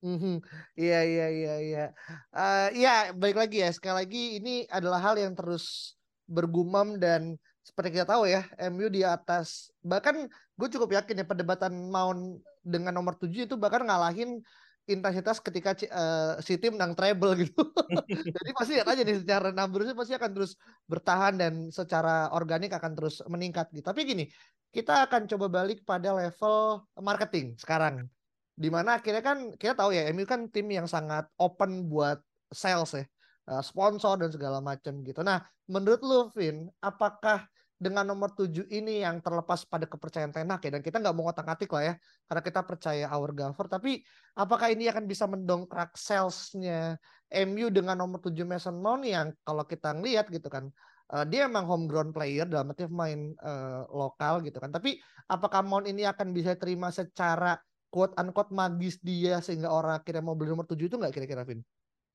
Mm-hmm. 0.05 0.37
Iya 0.77 0.99
iya 1.01 1.27
iya 1.31 1.55
iya. 1.63 1.85
Uh, 2.29 2.69
iya 2.75 2.95
baik 3.15 3.39
lagi 3.39 3.63
ya. 3.63 3.69
Sekali 3.71 4.05
lagi 4.05 4.23
ini 4.37 4.55
adalah 4.67 4.99
hal 5.01 5.15
yang 5.17 5.33
terus 5.33 5.95
bergumam 6.29 7.01
dan 7.01 7.39
seperti 7.65 7.97
kita 7.97 8.05
tahu 8.05 8.29
ya, 8.29 8.45
MU 8.69 8.85
di 8.93 9.01
atas. 9.01 9.73
Bahkan 9.81 10.29
gue 10.29 10.67
cukup 10.69 10.93
yakin 11.01 11.21
ya 11.21 11.25
perdebatan 11.25 11.73
Mount 11.89 12.45
dengan 12.61 12.93
nomor 12.93 13.17
7 13.17 13.33
itu 13.49 13.57
bahkan 13.57 13.81
ngalahin 13.81 14.45
intensitas 14.85 15.41
ketika 15.41 15.73
uh, 15.89 16.37
si 16.45 16.61
tim 16.61 16.77
menang 16.77 16.93
treble 16.93 17.33
gitu. 17.41 17.57
Jadi 18.37 18.49
pasti 18.53 18.71
lihat 18.77 18.85
aja 18.85 19.01
nih 19.01 19.17
secara 19.17 19.49
numbers 19.49 19.97
pasti 19.97 20.13
akan 20.13 20.31
terus 20.37 20.53
bertahan 20.85 21.33
dan 21.41 21.53
secara 21.73 22.29
organik 22.29 22.69
akan 22.69 22.93
terus 22.93 23.25
meningkat 23.25 23.73
gitu. 23.73 23.81
Tapi 23.81 24.05
gini, 24.05 24.29
kita 24.69 25.09
akan 25.09 25.25
coba 25.25 25.49
balik 25.49 25.81
pada 25.81 26.13
level 26.13 26.85
marketing 27.01 27.57
sekarang. 27.57 28.05
Di 28.53 28.69
mana 28.69 29.01
akhirnya 29.01 29.25
kan 29.25 29.57
kita 29.57 29.73
tahu 29.73 29.89
ya, 29.89 30.05
MU 30.13 30.23
kan 30.29 30.53
tim 30.53 30.69
yang 30.69 30.85
sangat 30.85 31.25
open 31.41 31.89
buat 31.89 32.21
sales 32.53 32.93
ya, 32.93 33.03
eh, 33.49 33.63
sponsor 33.65 34.21
dan 34.21 34.29
segala 34.29 34.61
macam 34.61 35.01
gitu. 35.01 35.25
Nah, 35.25 35.41
menurut 35.65 36.01
lu 36.05 36.19
Vin, 36.37 36.69
apakah 36.77 37.49
dengan 37.75 38.07
nomor 38.07 38.31
tujuh 38.31 38.71
ini 38.71 39.03
yang 39.03 39.19
terlepas 39.19 39.67
pada 39.67 39.83
kepercayaan 39.83 40.31
Tenak 40.31 40.63
ya 40.63 40.79
dan 40.79 40.81
kita 40.81 41.03
nggak 41.03 41.11
mau 41.11 41.27
ngotak-atik 41.27 41.67
lah 41.75 41.83
ya 41.91 41.93
karena 42.23 42.41
kita 42.41 42.61
percaya 42.63 43.05
our 43.11 43.31
Gaffer 43.35 43.67
tapi 43.67 43.99
apakah 44.39 44.71
ini 44.71 44.87
akan 44.87 45.03
bisa 45.03 45.27
mendongkrak 45.27 45.91
salesnya 45.99 46.95
MU 47.35 47.67
dengan 47.67 47.99
nomor 47.99 48.23
tujuh 48.23 48.47
Mason 48.47 48.79
Mount 48.79 49.03
yang 49.03 49.35
kalau 49.43 49.67
kita 49.67 49.91
ngelihat 49.91 50.31
gitu 50.31 50.47
kan 50.47 50.71
uh, 51.11 51.27
dia 51.27 51.51
emang 51.51 51.67
homegrown 51.67 52.15
player 52.15 52.47
dalam 52.47 52.71
arti 52.71 52.87
main 52.87 53.35
uh, 53.43 53.83
lokal 53.91 54.39
gitu 54.47 54.55
kan 54.63 54.71
tapi 54.71 54.95
apakah 55.27 55.59
Mount 55.59 55.91
ini 55.91 56.07
akan 56.07 56.31
bisa 56.31 56.55
terima 56.55 56.95
secara 56.95 57.59
quote 57.91 58.15
unquote 58.15 58.55
magis 58.55 59.03
dia 59.03 59.43
sehingga 59.43 59.67
orang 59.67 59.99
akhirnya 59.99 60.23
mau 60.23 60.35
beli 60.35 60.55
nomor 60.55 60.63
tujuh 60.63 60.87
itu 60.87 60.95
nggak 60.95 61.11
kira-kira 61.11 61.43
Vin? 61.43 61.59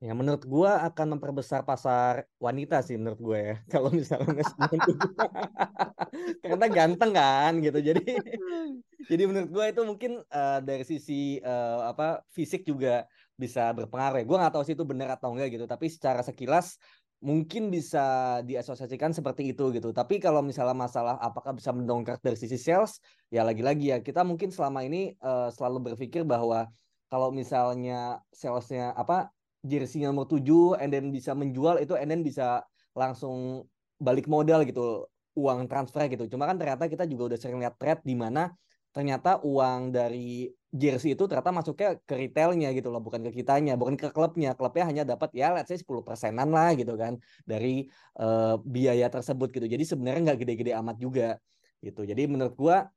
Ya 0.00 0.16
menurut 0.16 0.48
gue 0.48 0.72
akan 0.72 1.20
memperbesar 1.20 1.60
pasar 1.68 2.24
wanita 2.40 2.80
sih 2.80 2.96
menurut 2.96 3.20
gue 3.20 3.38
ya. 3.52 3.56
Kalau 3.72 3.92
misalnya 3.92 4.48
karena 6.40 6.66
ganteng 6.80 7.12
kan 7.12 7.52
gitu. 7.60 7.78
Jadi 7.84 8.00
jadi 9.12 9.22
menurut 9.28 9.52
gue 9.52 9.64
itu 9.76 9.82
mungkin 9.84 10.12
uh, 10.32 10.58
dari 10.64 10.88
sisi 10.88 11.36
uh, 11.44 11.92
apa 11.92 12.24
fisik 12.32 12.64
juga 12.64 13.04
bisa 13.36 13.76
berpengaruh. 13.76 14.24
Ya. 14.24 14.26
Gue 14.26 14.36
nggak 14.40 14.52
tahu 14.56 14.64
sih 14.64 14.72
itu 14.72 14.88
benar 14.88 15.20
atau 15.20 15.36
enggak 15.36 15.52
gitu. 15.52 15.68
Tapi 15.68 15.92
secara 15.92 16.24
sekilas 16.24 16.80
mungkin 17.20 17.68
bisa 17.68 18.40
diasosiasikan 18.48 19.12
seperti 19.12 19.52
itu 19.52 19.68
gitu. 19.76 19.92
Tapi 19.92 20.16
kalau 20.16 20.40
misalnya 20.40 20.72
masalah 20.72 21.20
apakah 21.20 21.52
bisa 21.52 21.76
mendongkrak 21.76 22.24
dari 22.24 22.40
sisi 22.40 22.56
sales, 22.56 23.04
ya 23.28 23.44
lagi-lagi 23.44 23.92
ya 23.92 24.00
kita 24.00 24.24
mungkin 24.24 24.48
selama 24.48 24.80
ini 24.80 25.12
uh, 25.20 25.52
selalu 25.52 25.92
berpikir 25.92 26.24
bahwa 26.24 26.72
kalau 27.12 27.28
misalnya 27.28 28.24
salesnya 28.32 28.96
apa 28.96 29.28
jersey 29.60 30.04
nomor 30.04 30.24
7 30.24 30.80
and 30.80 30.90
then 30.90 31.12
bisa 31.12 31.36
menjual 31.36 31.76
itu 31.80 31.92
and 31.96 32.08
then 32.08 32.24
bisa 32.24 32.64
langsung 32.96 33.68
balik 34.00 34.24
modal 34.26 34.64
gitu 34.64 35.06
uang 35.36 35.68
transfer 35.70 36.08
gitu. 36.10 36.26
Cuma 36.26 36.48
kan 36.48 36.56
ternyata 36.58 36.88
kita 36.88 37.04
juga 37.06 37.34
udah 37.34 37.38
sering 37.38 37.60
lihat 37.62 37.76
trade 37.76 38.02
di 38.02 38.16
mana 38.16 38.50
ternyata 38.90 39.38
uang 39.46 39.94
dari 39.94 40.50
jersey 40.70 41.14
itu 41.14 41.26
ternyata 41.30 41.54
masuknya 41.54 41.98
ke 42.02 42.14
retailnya 42.14 42.74
gitu 42.74 42.90
loh, 42.90 42.98
bukan 42.98 43.22
ke 43.26 43.42
kitanya, 43.42 43.78
bukan 43.78 43.94
ke 43.94 44.10
klubnya. 44.10 44.54
Klubnya 44.58 44.84
hanya 44.90 45.02
dapat 45.06 45.30
ya 45.34 45.54
let's 45.54 45.70
say 45.70 45.78
10 45.78 46.02
persenan 46.02 46.50
lah 46.50 46.74
gitu 46.74 46.98
kan 46.98 47.18
dari 47.46 47.86
uh, 48.18 48.58
biaya 48.62 49.06
tersebut 49.06 49.54
gitu. 49.54 49.66
Jadi 49.70 49.84
sebenarnya 49.86 50.34
nggak 50.34 50.38
gede-gede 50.42 50.72
amat 50.82 50.96
juga 50.98 51.38
gitu. 51.84 52.02
Jadi 52.02 52.22
menurut 52.26 52.54
gua 52.58 52.90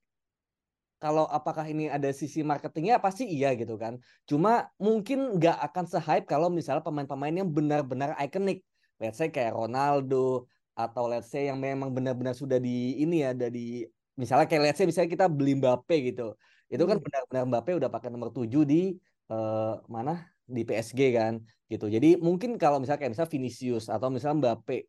kalau 1.03 1.27
apakah 1.27 1.67
ini 1.67 1.91
ada 1.91 2.07
sisi 2.15 2.39
marketingnya 2.47 2.95
pasti 3.03 3.27
iya 3.27 3.51
gitu 3.59 3.75
kan. 3.75 3.99
Cuma 4.23 4.71
mungkin 4.79 5.35
nggak 5.35 5.57
akan 5.67 5.85
se-hype 5.91 6.23
kalau 6.23 6.47
misalnya 6.47 6.79
pemain-pemain 6.79 7.35
yang 7.43 7.51
benar-benar 7.51 8.15
ikonik. 8.23 8.63
Let's 9.03 9.19
say 9.19 9.27
kayak 9.27 9.51
Ronaldo 9.51 10.47
atau 10.79 11.03
let's 11.11 11.27
say 11.27 11.51
yang 11.51 11.59
memang 11.59 11.91
benar-benar 11.91 12.31
sudah 12.31 12.55
di 12.55 13.03
ini 13.03 13.19
ya 13.19 13.35
ada 13.35 13.51
di 13.51 13.83
misalnya 14.15 14.47
kayak 14.47 14.63
let's 14.63 14.79
say 14.79 14.87
misalnya 14.87 15.11
kita 15.11 15.27
beli 15.27 15.59
Mbappe 15.59 15.95
gitu. 16.07 16.39
Itu 16.71 16.87
kan 16.87 17.03
benar-benar 17.03 17.43
Mbappe 17.51 17.71
udah 17.83 17.89
pakai 17.91 18.07
nomor 18.07 18.31
7 18.31 18.63
di 18.63 18.95
uh, 19.27 19.83
mana 19.91 20.23
di 20.47 20.63
PSG 20.63 21.19
kan 21.19 21.43
gitu. 21.67 21.91
Jadi 21.91 22.15
mungkin 22.15 22.55
kalau 22.55 22.79
misalnya 22.79 23.03
kayak 23.03 23.11
misalnya 23.11 23.31
Vinicius 23.35 23.91
atau 23.91 24.07
misalnya 24.07 24.55
Mbappe 24.55 24.87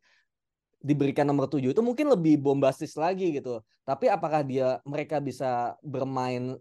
diberikan 0.85 1.25
nomor 1.25 1.49
7 1.49 1.73
itu 1.73 1.81
mungkin 1.81 2.13
lebih 2.13 2.37
bombastis 2.37 2.93
lagi 2.93 3.33
gitu. 3.33 3.65
Tapi 3.81 4.05
apakah 4.05 4.45
dia 4.45 4.77
mereka 4.85 5.17
bisa 5.17 5.73
bermain 5.81 6.53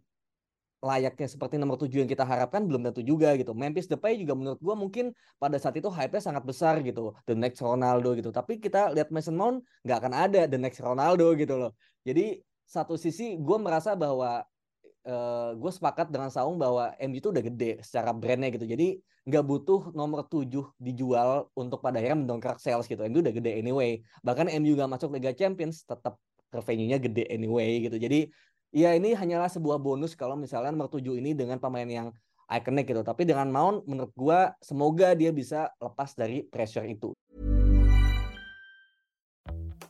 layaknya 0.80 1.28
seperti 1.28 1.60
nomor 1.60 1.76
7 1.76 1.92
yang 1.92 2.08
kita 2.08 2.24
harapkan 2.24 2.64
belum 2.64 2.88
tentu 2.88 3.04
juga 3.04 3.36
gitu. 3.36 3.52
Memphis 3.52 3.84
Depay 3.84 4.16
juga 4.16 4.32
menurut 4.32 4.60
gua 4.64 4.72
mungkin 4.76 5.12
pada 5.36 5.60
saat 5.60 5.76
itu 5.76 5.92
hype-nya 5.92 6.24
sangat 6.24 6.44
besar 6.48 6.80
gitu. 6.80 7.12
The 7.28 7.36
next 7.36 7.60
Ronaldo 7.60 8.16
gitu. 8.16 8.32
Tapi 8.32 8.56
kita 8.56 8.96
lihat 8.96 9.12
Mason 9.12 9.36
Mount 9.36 9.60
nggak 9.84 9.98
akan 10.00 10.12
ada 10.16 10.40
the 10.48 10.56
next 10.56 10.80
Ronaldo 10.80 11.36
gitu 11.36 11.60
loh. 11.60 11.76
Jadi 12.04 12.40
satu 12.64 12.96
sisi 12.96 13.36
gue 13.36 13.58
merasa 13.60 13.92
bahwa 13.92 14.40
uh, 15.04 15.12
eh, 15.12 15.50
gue 15.56 15.72
sepakat 15.72 16.08
dengan 16.10 16.28
Saung 16.32 16.56
bahwa 16.56 16.92
MU 17.00 17.16
itu 17.20 17.28
udah 17.30 17.44
gede 17.44 17.80
secara 17.84 18.10
brandnya 18.12 18.50
gitu. 18.52 18.64
Jadi 18.64 18.98
nggak 19.24 19.44
butuh 19.44 19.80
nomor 19.96 20.28
7 20.28 20.48
dijual 20.76 21.48
untuk 21.56 21.80
pada 21.80 21.96
akhirnya 22.00 22.24
mendongkrak 22.24 22.60
sales 22.60 22.84
gitu. 22.88 23.00
MU 23.08 23.24
udah 23.24 23.32
gede 23.32 23.56
anyway. 23.56 24.00
Bahkan 24.20 24.52
MU 24.60 24.76
gak 24.76 24.90
masuk 24.90 25.16
Liga 25.16 25.32
Champions 25.32 25.84
tetap 25.88 26.20
revenue-nya 26.52 27.00
gede 27.00 27.24
anyway 27.32 27.80
gitu. 27.84 27.96
Jadi 27.96 28.28
ya 28.74 28.92
ini 28.92 29.16
hanyalah 29.16 29.48
sebuah 29.48 29.80
bonus 29.80 30.12
kalau 30.12 30.36
misalnya 30.36 30.74
nomor 30.74 30.92
7 30.92 31.00
ini 31.20 31.32
dengan 31.32 31.56
pemain 31.56 31.88
yang 31.88 32.08
ikonik 32.48 32.88
gitu. 32.92 33.00
Tapi 33.00 33.24
dengan 33.24 33.48
Mount 33.48 33.88
menurut 33.88 34.12
gua 34.12 34.52
semoga 34.60 35.16
dia 35.16 35.32
bisa 35.32 35.72
lepas 35.80 36.12
dari 36.12 36.44
pressure 36.44 36.84
itu. 36.84 37.16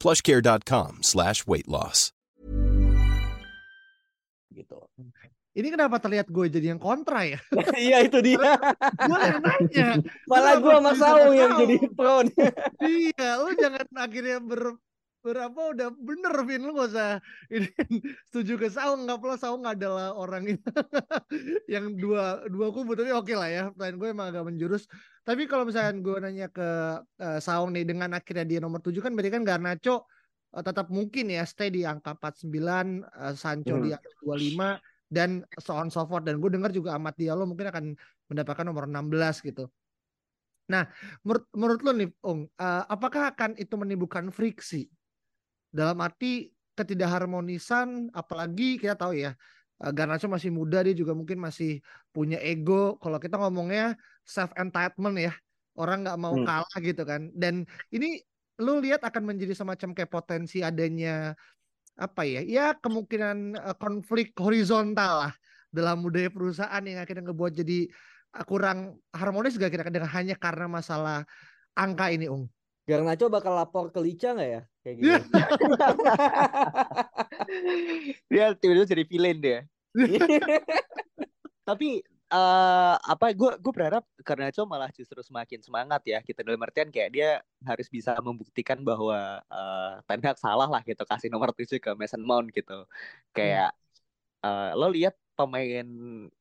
plushcare.com 0.00 1.04
slash 1.04 1.44
weight 1.44 1.68
loss. 1.68 2.10
Gitu. 4.50 4.76
ini 5.54 5.68
kenapa 5.70 6.00
terlihat 6.00 6.26
gue 6.32 6.46
jadi 6.48 6.74
yang 6.74 6.80
kontra 6.80 7.22
ya? 7.22 7.38
iya 7.78 8.02
itu 8.02 8.18
dia. 8.24 8.56
gue 9.06 9.20
yang 9.20 9.40
nanya. 9.44 9.88
Malah 10.26 10.56
gue 10.58 10.74
sama 10.74 10.92
Saung 10.96 11.36
yang 11.36 11.52
jadi 11.60 11.76
pro. 11.92 12.24
iya, 12.82 13.28
lu 13.38 13.52
jangan 13.54 13.86
akhirnya 13.94 14.40
ber 14.40 14.80
berapa 15.20 15.60
udah 15.76 15.88
bener 15.92 16.34
Vin? 16.48 16.64
Lu 16.64 16.72
gak 16.72 16.90
usah 16.92 17.10
ini 17.54 17.68
setuju 18.28 18.56
ke 18.56 18.68
Saung 18.72 19.04
nggak 19.04 19.20
perlu 19.20 19.36
Saung 19.36 19.62
adalah 19.68 20.16
orang 20.16 20.56
yang 21.72 21.96
dua 21.96 22.44
dua 22.48 22.72
kubu 22.72 22.96
tapi 22.96 23.12
oke 23.12 23.32
lah 23.36 23.48
ya. 23.48 23.62
Pertanyaan 23.72 23.96
gue 24.00 24.08
emang 24.08 24.26
agak 24.32 24.44
menjurus. 24.48 24.88
Tapi 25.22 25.44
kalau 25.44 25.68
misalkan 25.68 26.00
gue 26.00 26.16
nanya 26.18 26.48
ke 26.48 26.68
uh, 27.04 27.38
Saung 27.38 27.76
nih 27.76 27.84
dengan 27.84 28.16
akhirnya 28.16 28.48
dia 28.48 28.58
nomor 28.58 28.80
tujuh 28.80 29.04
kan 29.04 29.12
berarti 29.12 29.30
kan 29.36 29.44
Garnacho 29.44 30.08
uh, 30.56 30.62
tetap 30.64 30.88
mungkin 30.88 31.28
ya 31.28 31.44
stay 31.44 31.68
di 31.68 31.84
angka 31.84 32.16
49 32.16 32.48
uh, 33.04 33.34
Sancho 33.36 33.76
hmm. 33.76 33.84
di 33.84 33.90
angka 33.92 34.10
25 34.24 35.12
dan 35.12 35.44
so 35.60 35.76
on 35.76 35.92
so 35.92 36.08
forth. 36.08 36.24
Dan 36.24 36.40
gue 36.40 36.48
dengar 36.48 36.72
juga 36.72 36.96
Ahmad 36.96 37.14
Diallo 37.20 37.44
mungkin 37.44 37.68
akan 37.68 37.84
mendapatkan 38.32 38.64
nomor 38.64 38.88
16 38.88 39.48
gitu. 39.52 39.68
Nah, 40.70 40.86
menurut 41.26 41.44
menurut 41.50 41.80
lo 41.82 41.90
nih, 41.98 42.08
Ung, 42.22 42.46
uh, 42.46 42.82
apakah 42.86 43.34
akan 43.34 43.58
itu 43.58 43.74
menimbulkan 43.74 44.30
friksi 44.30 44.86
dalam 45.70 45.98
arti 46.02 46.50
ketidakharmonisan 46.74 48.10
apalagi 48.14 48.78
kita 48.78 48.94
tahu 48.98 49.18
ya 49.18 49.34
uh, 49.82 49.92
Garnacho 49.94 50.26
masih 50.26 50.50
muda 50.50 50.82
dia 50.84 50.94
juga 50.94 51.14
mungkin 51.16 51.40
masih 51.40 51.80
punya 52.14 52.38
ego 52.42 52.98
kalau 52.98 53.18
kita 53.18 53.38
ngomongnya 53.38 53.94
self 54.26 54.50
entitlement 54.58 55.16
ya 55.16 55.32
orang 55.78 56.04
nggak 56.06 56.18
mau 56.20 56.34
hmm. 56.34 56.46
kalah 56.46 56.76
gitu 56.82 57.02
kan 57.06 57.30
dan 57.32 57.64
ini 57.94 58.20
lu 58.60 58.82
lihat 58.84 59.00
akan 59.00 59.34
menjadi 59.34 59.56
semacam 59.56 59.96
kayak 59.96 60.12
potensi 60.12 60.60
adanya 60.60 61.32
apa 61.96 62.22
ya 62.24 62.40
ya 62.44 62.66
kemungkinan 62.76 63.56
uh, 63.56 63.76
konflik 63.76 64.36
horizontal 64.36 65.28
lah 65.28 65.34
dalam 65.70 66.02
budaya 66.02 66.28
perusahaan 66.28 66.82
yang 66.82 66.98
akhirnya 66.98 67.30
ngebuat 67.30 67.52
jadi 67.62 67.86
kurang 68.46 68.98
harmonis 69.10 69.58
gak 69.58 69.74
kira-kira 69.74 70.02
dengan 70.02 70.10
hanya 70.14 70.34
karena 70.38 70.66
masalah 70.70 71.26
angka 71.74 72.14
ini 72.14 72.30
Ung? 72.30 72.46
Garnacho 72.88 73.30
bakal 73.30 73.54
lapor 73.54 73.92
ke 73.92 74.00
Lica 74.02 74.34
nggak 74.34 74.50
ya 74.50 74.62
kayak 74.82 74.96
gitu? 74.98 75.10
dia 78.32 78.44
tiba-tiba 78.56 78.86
jadi 78.88 79.04
villain 79.06 79.38
dia. 79.38 79.60
Tapi 81.68 82.02
uh, 82.30 82.96
apa 82.98 83.34
gue 83.34 83.50
gue 83.58 83.72
berharap 83.74 84.06
karena 84.22 84.48
itu 84.48 84.62
malah 84.64 84.88
justru 84.94 85.18
semakin 85.20 85.60
semangat 85.60 86.00
ya 86.06 86.18
kita 86.22 86.46
dalam 86.46 86.62
artian 86.62 86.88
kayak 86.88 87.10
dia 87.12 87.30
harus 87.66 87.90
bisa 87.90 88.14
membuktikan 88.22 88.80
bahwa 88.80 89.42
uh, 89.50 89.94
Ten 90.06 90.22
Hag 90.22 90.38
salah 90.38 90.70
lah 90.70 90.82
gitu 90.86 91.02
kasih 91.04 91.28
nomor 91.28 91.50
tujuh 91.52 91.82
ke 91.82 91.90
Mason 91.98 92.22
Mount 92.22 92.48
gitu 92.54 92.86
kayak 93.34 93.74
hmm. 94.42 94.46
uh, 94.46 94.70
lo 94.78 94.88
lihat 94.90 95.14
pemain 95.34 95.86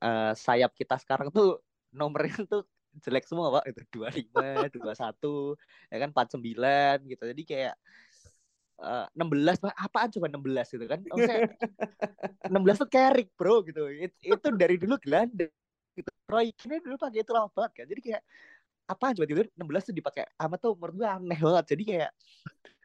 uh, 0.02 0.34
sayap 0.38 0.71
kita 0.78 0.95
sekarang 1.02 1.34
tuh 1.34 1.60
nomornya 1.89 2.45
tuh 2.45 2.63
jelek 2.97 3.25
semua 3.30 3.62
pak. 3.62 3.69
Itu 3.69 3.82
dua 3.93 4.10
lima 4.10 4.65
dua 4.73 4.93
satu 4.97 5.54
ya 5.89 5.97
kan 6.02 6.10
empat 6.10 6.34
sembilan 6.34 6.97
gitu. 7.06 7.23
Jadi 7.30 7.43
kayak 7.45 7.75
enam 9.12 9.28
belas 9.28 9.60
apaan 9.75 10.08
coba 10.08 10.32
enam 10.32 10.39
belas 10.39 10.67
gitu 10.71 10.86
kan? 10.88 11.04
Enam 12.47 12.62
belas 12.63 12.80
tuh 12.80 12.89
Carrick 12.89 13.36
bro 13.36 13.62
gitu. 13.67 13.91
It, 13.91 14.15
itu 14.23 14.47
dari 14.56 14.80
dulu 14.80 14.95
gelandang 15.04 15.52
gitu. 15.93 16.10
Roy 16.30 16.54
Keane 16.56 16.80
dulu 16.80 16.95
pakai 16.95 17.21
itu 17.25 17.32
lama 17.36 17.49
banget 17.52 17.71
kan. 17.84 17.86
Jadi 17.89 18.02
kayak 18.02 18.23
apa 18.89 19.13
coba 19.13 19.25
tidur 19.30 19.45
16 19.54 19.86
tuh 19.86 19.95
dipakai 20.02 20.23
amat 20.41 20.60
tuh 20.65 20.73
menurut 20.73 20.95
gue 20.97 21.08
aneh 21.10 21.39
banget. 21.43 21.65
Jadi 21.78 21.84
kayak 21.86 22.10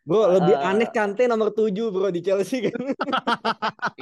Bro, 0.04 0.36
lebih 0.36 0.52
uh, 0.52 0.68
aneh 0.68 0.88
Kante 0.92 1.24
nomor 1.24 1.48
7 1.56 1.72
bro 1.88 2.12
di 2.12 2.20
Chelsea 2.20 2.68
kan. 2.68 2.76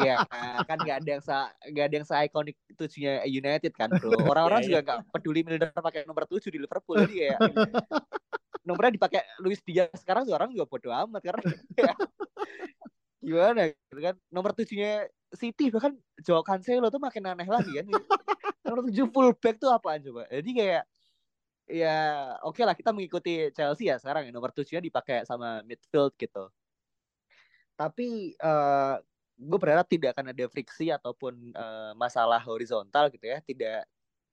Iya, 0.02 0.26
kan 0.66 0.78
gak 0.82 1.04
ada 1.04 1.10
yang 1.14 1.22
sa 1.22 1.54
gak 1.62 1.84
ada 1.86 1.94
yang 1.94 2.06
se 2.06 2.14
ikonik 2.26 2.58
tujuhnya 2.74 3.22
United 3.22 3.70
kan, 3.78 3.86
Bro. 3.86 4.26
Orang-orang 4.26 4.66
yeah, 4.66 4.68
juga 4.68 4.78
yeah. 4.82 4.88
gak 4.98 4.98
peduli 5.14 5.46
Milner 5.46 5.70
pakai 5.70 6.02
nomor 6.02 6.26
7 6.26 6.42
di 6.50 6.58
Liverpool 6.58 7.06
jadi 7.06 7.14
kayak 7.14 7.38
nomornya 8.66 8.92
dipakai 8.98 9.22
Luis 9.42 9.62
Diaz 9.62 9.94
sekarang 9.94 10.26
orang 10.30 10.50
juga 10.50 10.66
bodo 10.66 10.90
amat 10.90 11.22
karena 11.22 11.42
ya, 11.78 11.94
gimana 13.22 13.62
gitu 13.70 14.00
kan. 14.02 14.14
Nomor 14.34 14.50
tujuhnya 14.58 15.06
City 15.38 15.70
bahkan 15.70 15.94
Joao 16.20 16.42
Cancelo 16.42 16.90
tuh 16.90 17.00
makin 17.00 17.30
aneh 17.30 17.48
lagi 17.48 17.72
kan 17.72 17.86
nomor 18.62 18.84
tujuh 18.88 19.08
fullback 19.10 19.56
tuh 19.58 19.72
apaan 19.72 20.00
coba 20.04 20.28
jadi 20.28 20.50
kayak 20.52 20.82
ya 21.66 21.98
oke 22.42 22.58
okay 22.58 22.64
lah 22.66 22.74
kita 22.74 22.90
mengikuti 22.90 23.50
Chelsea 23.54 23.88
ya 23.90 23.96
sekarang 24.00 24.28
ya 24.28 24.32
nomor 24.34 24.50
tujuhnya 24.54 24.82
dipakai 24.82 25.24
sama 25.28 25.62
midfield 25.66 26.14
gitu. 26.18 26.50
Tapi 27.76 28.36
uh, 28.38 28.48
eh, 28.48 28.96
gue 29.42 29.58
berharap 29.58 29.86
tidak 29.90 30.14
akan 30.14 30.30
ada 30.30 30.44
friksi 30.46 30.92
ataupun 30.92 31.56
uh, 31.56 31.92
masalah 31.98 32.38
horizontal 32.44 33.10
gitu 33.10 33.26
ya 33.26 33.42
tidak 33.42 33.88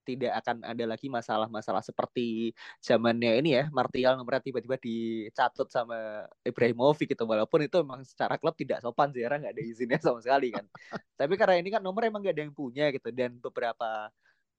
tidak 0.09 0.33
akan 0.41 0.65
ada 0.65 0.85
lagi 0.89 1.05
masalah-masalah 1.05 1.85
seperti 1.85 2.57
zamannya 2.81 3.37
ini 3.45 3.49
ya 3.61 3.63
Martial 3.69 4.17
nomornya 4.17 4.41
tiba-tiba 4.41 4.81
dicatut 4.81 5.69
sama 5.69 6.25
Ibrahimovic 6.41 7.13
gitu 7.13 7.23
walaupun 7.29 7.69
itu 7.69 7.77
memang 7.85 8.01
secara 8.01 8.41
klub 8.41 8.57
tidak 8.57 8.81
sopan 8.81 9.13
sih 9.13 9.21
karena 9.21 9.45
nggak 9.45 9.53
ada 9.53 9.63
izinnya 9.63 9.99
sama 10.01 10.19
sekali 10.23 10.49
kan. 10.49 10.65
Tapi 11.19 11.33
karena 11.37 11.55
ini 11.61 11.69
kan 11.69 11.81
nomor 11.83 12.01
emang 12.09 12.25
gak 12.25 12.33
ada 12.33 12.43
yang 12.47 12.55
punya 12.55 12.89
gitu 12.89 13.13
dan 13.13 13.37
beberapa 13.37 14.09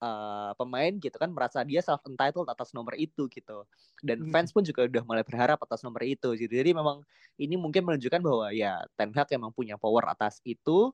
uh, 0.01 0.51
pemain 0.57 0.91
gitu 0.97 1.13
kan 1.15 1.29
merasa 1.31 1.61
dia 1.61 1.79
self 1.79 2.01
entitled 2.09 2.49
atas 2.49 2.73
nomor 2.73 2.97
itu 2.97 3.29
gitu. 3.29 3.63
Dan 4.01 4.27
hmm. 4.27 4.31
fans 4.33 4.49
pun 4.51 4.65
juga 4.65 4.89
udah 4.89 5.03
mulai 5.05 5.23
berharap 5.23 5.61
atas 5.61 5.85
nomor 5.85 6.01
itu 6.03 6.33
gitu. 6.35 6.51
Jadi 6.51 6.73
memang 6.73 7.05
ini 7.37 7.55
mungkin 7.55 7.85
menunjukkan 7.87 8.19
bahwa 8.19 8.49
ya 8.51 8.81
Ten 8.97 9.13
Hag 9.13 9.29
emang 9.31 9.53
punya 9.53 9.77
power 9.77 10.09
atas 10.09 10.41
itu 10.43 10.91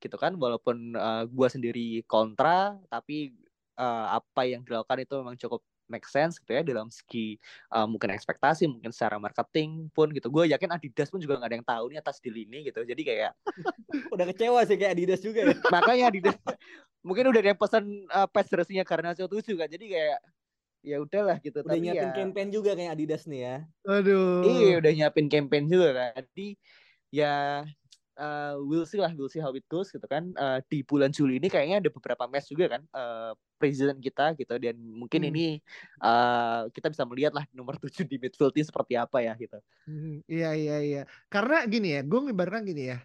gitu 0.00 0.16
kan. 0.16 0.34
Walaupun 0.34 0.96
uh, 0.96 1.24
gua 1.28 1.48
sendiri 1.52 2.02
kontra 2.08 2.80
tapi 2.88 3.36
uh, 3.78 4.16
apa 4.18 4.42
yang 4.48 4.64
dilakukan 4.64 5.04
itu 5.04 5.14
memang 5.20 5.36
cukup 5.36 5.60
make 5.86 6.06
sense 6.06 6.38
gitu 6.42 6.52
ya 6.54 6.62
dalam 6.62 6.90
segi 6.90 7.38
uh, 7.70 7.86
mungkin 7.86 8.10
ekspektasi 8.12 8.66
mungkin 8.66 8.90
secara 8.90 9.16
marketing 9.16 9.88
pun 9.94 10.10
gitu. 10.10 10.28
Gue 10.28 10.50
yakin 10.50 10.70
Adidas 10.74 11.08
pun 11.10 11.22
juga 11.22 11.38
nggak 11.38 11.48
ada 11.50 11.56
yang 11.56 11.66
tahu 11.66 11.84
nih 11.94 11.98
atas 12.02 12.18
deal 12.18 12.36
ini 12.36 12.66
gitu. 12.66 12.82
Jadi 12.82 13.02
kayak 13.02 13.32
udah 14.14 14.24
kecewa 14.30 14.60
sih 14.66 14.76
kayak 14.76 14.92
Adidas 14.98 15.22
juga 15.22 15.46
ya. 15.46 15.54
Makanya 15.74 16.04
Adidas 16.10 16.36
mungkin 17.06 17.30
udah 17.30 17.40
ada 17.40 17.50
yang 17.54 17.60
pesan 17.60 17.84
uh, 18.10 18.28
patch 18.28 18.50
resminya 18.52 18.84
karena 18.86 19.14
tujuh 19.14 19.56
kan. 19.56 19.68
Jadi 19.70 19.86
kayak 19.90 20.18
ya 20.86 20.96
udahlah 21.02 21.38
gitu. 21.42 21.62
Udah 21.62 21.74
tapi 21.74 21.82
nyiapin 21.82 22.10
ya... 22.10 22.14
campaign 22.14 22.48
juga 22.50 22.70
kayak 22.74 22.90
Adidas 22.98 23.22
nih 23.26 23.40
ya. 23.42 23.56
Aduh. 23.86 24.42
Iya 24.42 24.74
udah 24.82 24.92
nyiapin 24.92 25.26
campaign 25.30 25.64
juga 25.70 25.88
kan. 25.94 26.22
Jadi 26.34 26.58
ya 27.14 27.64
uh, 28.18 28.58
we'll 28.64 28.88
see 28.88 29.00
lah 29.00 29.12
we'll 29.14 29.30
see 29.30 29.40
how 29.40 29.52
it 29.52 29.64
goes 29.68 29.88
gitu 29.92 30.04
kan 30.08 30.32
uh, 30.36 30.58
di 30.66 30.82
bulan 30.82 31.12
Juli 31.12 31.38
ini 31.38 31.48
kayaknya 31.48 31.84
ada 31.84 31.90
beberapa 31.92 32.24
match 32.26 32.52
juga 32.52 32.76
kan 32.76 32.82
uh, 32.92 33.32
presiden 33.56 33.98
kita 33.98 34.36
gitu 34.36 34.54
dan 34.60 34.76
mungkin 34.76 35.24
hmm. 35.24 35.30
ini 35.32 35.46
uh, 36.04 36.68
kita 36.70 36.92
bisa 36.92 37.08
melihat 37.08 37.32
lah 37.32 37.44
nomor 37.56 37.76
tujuh 37.82 38.04
di 38.04 38.20
midfield 38.20 38.52
ini 38.54 38.64
seperti 38.64 38.94
apa 38.94 39.24
ya 39.24 39.32
gitu. 39.40 39.58
Hmm, 39.88 40.20
iya 40.28 40.52
iya 40.52 40.76
iya. 40.80 41.02
Karena 41.32 41.64
gini 41.66 41.96
ya, 41.96 42.00
gue 42.04 42.30
ibaratkan 42.30 42.64
gini 42.68 42.92
ya. 42.94 43.00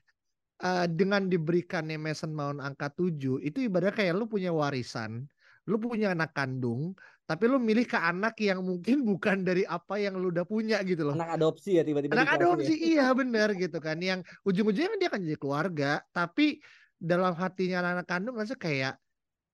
Uh, 0.61 0.85
dengan 0.85 1.25
diberikannya 1.25 1.97
Mason 1.97 2.37
Mount 2.37 2.61
angka 2.61 2.93
7 2.93 3.41
itu 3.41 3.65
ibaratnya 3.65 3.97
kayak 3.97 4.13
lu 4.13 4.29
punya 4.29 4.53
warisan, 4.53 5.25
lu 5.65 5.81
punya 5.81 6.13
anak 6.13 6.37
kandung, 6.37 6.93
tapi 7.31 7.47
lu 7.47 7.63
milih 7.63 7.87
ke 7.87 7.95
anak 7.95 8.35
yang 8.43 8.59
mungkin 8.59 9.03
bukan 9.15 9.47
dari 9.47 9.63
apa 9.63 9.95
yang 9.95 10.19
lu 10.19 10.35
udah 10.35 10.43
punya 10.43 10.83
gitu 10.83 11.07
loh. 11.07 11.15
Anak 11.15 11.39
adopsi 11.39 11.79
ya 11.79 11.87
tiba-tiba. 11.87 12.11
Anak 12.11 12.35
adopsi 12.35 12.75
ya. 12.75 12.83
iya 12.91 13.05
bener 13.19 13.55
gitu 13.55 13.79
kan. 13.79 13.95
Yang 14.03 14.27
ujung-ujungnya 14.43 14.91
kan 14.91 14.99
dia 14.99 15.07
akan 15.07 15.21
jadi 15.23 15.37
keluarga, 15.39 15.91
tapi 16.11 16.59
dalam 16.99 17.31
hatinya 17.39 17.79
anak, 17.79 18.03
-anak 18.03 18.07
kandung 18.11 18.35
rasa 18.35 18.59
kayak 18.59 18.99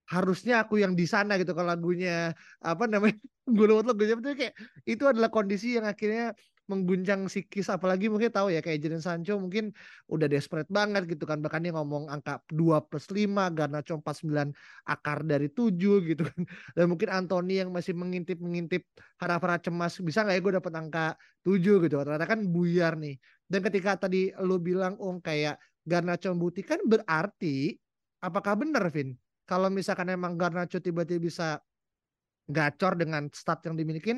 harusnya 0.07 0.63
aku 0.63 0.79
yang 0.79 0.95
di 0.95 1.03
sana 1.03 1.35
gitu 1.35 1.51
kalau 1.51 1.75
lagunya 1.75 2.31
apa 2.63 2.87
namanya 2.87 3.19
gue 3.55 3.65
lupa 3.67 3.91
lagunya 3.91 4.15
betul 4.15 4.39
kayak 4.39 4.55
itu 4.87 5.03
adalah 5.03 5.27
kondisi 5.27 5.75
yang 5.75 5.83
akhirnya 5.83 6.31
mengguncang 6.67 7.31
psikis 7.31 7.71
apalagi 7.71 8.11
mungkin 8.11 8.27
tahu 8.27 8.51
ya 8.51 8.59
kayak 8.59 8.83
Jadon 8.83 8.99
Sancho 8.99 9.39
mungkin 9.39 9.71
udah 10.11 10.27
desperate 10.27 10.67
banget 10.67 11.07
gitu 11.07 11.23
kan. 11.23 11.39
Bahkan 11.39 11.63
dia 11.63 11.73
ngomong 11.73 12.11
angka 12.11 12.43
2 12.51 12.91
plus 12.91 13.07
5 13.07 13.55
Garnacho 13.55 13.95
49 14.03 14.51
akar 14.83 15.23
dari 15.23 15.47
7 15.47 15.71
gitu 16.11 16.23
kan. 16.27 16.41
Dan 16.75 16.85
mungkin 16.91 17.09
Anthony 17.09 17.63
yang 17.63 17.71
masih 17.71 17.95
mengintip-mengintip 17.95 18.83
harap-harap 19.23 19.63
cemas 19.63 19.95
bisa 20.03 20.27
nggak 20.27 20.35
ya 20.37 20.41
gue 20.43 20.53
dapat 20.59 20.73
angka 20.75 21.05
7 21.47 21.83
gitu. 21.87 21.95
Ternyata 22.03 22.27
kan 22.27 22.39
buyar 22.51 22.99
nih. 22.99 23.15
Dan 23.47 23.59
ketika 23.63 23.95
tadi 24.07 24.35
lo 24.43 24.59
bilang 24.59 24.99
oh 24.99 25.17
kayak 25.23 25.57
Garnacho 25.87 26.35
membuktikan 26.35 26.83
berarti 26.83 27.79
apakah 28.19 28.59
benar 28.59 28.91
Vin? 28.91 29.15
Kalau 29.47 29.71
misalkan 29.71 30.11
emang 30.11 30.35
Garnacho 30.35 30.83
tiba-tiba 30.83 31.23
bisa 31.23 31.63
gacor 32.47 32.95
dengan 32.99 33.27
stat 33.31 33.63
yang 33.67 33.75
dimiliki 33.75 34.11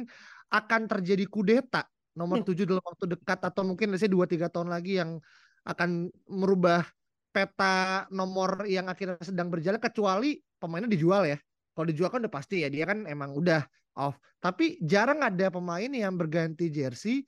akan 0.50 0.82
terjadi 0.90 1.26
kudeta 1.30 1.86
nomor 2.18 2.42
hmm. 2.42 2.48
tujuh 2.48 2.66
dalam 2.66 2.84
waktu 2.84 3.06
dekat 3.18 3.40
atau 3.42 3.62
mungkin 3.66 3.94
saya 3.98 4.12
dua 4.12 4.26
tiga 4.26 4.50
tahun 4.50 4.70
lagi 4.72 4.98
yang 4.98 5.22
akan 5.68 6.10
merubah 6.30 6.88
peta 7.30 8.10
nomor 8.10 8.66
yang 8.66 8.90
akhirnya 8.90 9.22
sedang 9.22 9.54
berjalan 9.54 9.78
kecuali 9.78 10.42
pemainnya 10.58 10.90
dijual 10.90 11.30
ya. 11.30 11.38
Kalau 11.78 11.86
dijual 11.88 12.10
kan 12.12 12.20
udah 12.26 12.34
pasti 12.34 12.66
ya 12.66 12.70
dia 12.72 12.90
kan 12.90 13.06
emang 13.06 13.38
udah 13.38 13.64
off. 13.96 14.18
Tapi 14.42 14.82
jarang 14.82 15.22
ada 15.22 15.52
pemain 15.54 15.88
yang 15.88 16.16
berganti 16.18 16.72
jersey 16.72 17.24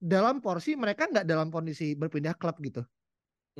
dalam 0.00 0.40
porsi 0.40 0.78
mereka 0.78 1.04
nggak 1.10 1.28
dalam 1.28 1.52
kondisi 1.52 1.92
berpindah 1.92 2.32
klub 2.38 2.56
gitu. 2.64 2.82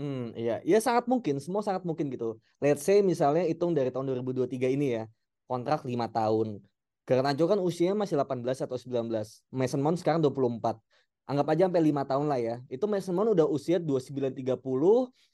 Hmm, 0.00 0.32
iya, 0.32 0.62
ya 0.64 0.78
sangat 0.80 1.04
mungkin, 1.10 1.36
semua 1.42 1.60
sangat 1.60 1.84
mungkin 1.84 2.08
gitu. 2.08 2.40
Let's 2.62 2.86
say 2.86 3.04
misalnya 3.04 3.44
hitung 3.44 3.76
dari 3.76 3.92
tahun 3.92 4.08
2023 4.08 4.72
ini 4.72 4.96
ya, 4.96 5.04
kontrak 5.44 5.84
lima 5.84 6.08
tahun. 6.08 6.62
Garnacho 7.08 7.44
kan 7.50 7.58
usianya 7.58 7.96
masih 7.96 8.16
18 8.18 8.64
atau 8.64 8.76
19. 8.78 9.44
Mason 9.50 9.80
Mount 9.82 9.98
sekarang 9.98 10.22
24. 10.22 10.78
Anggap 11.26 11.46
aja 11.54 11.62
sampai 11.70 11.82
5 11.90 12.02
tahun 12.06 12.26
lah 12.26 12.40
ya. 12.40 12.56
Itu 12.66 12.90
Mason 12.90 13.14
Mount 13.14 13.34
udah 13.34 13.46
usia 13.46 13.78
29 13.78 14.34
30, 14.34 14.60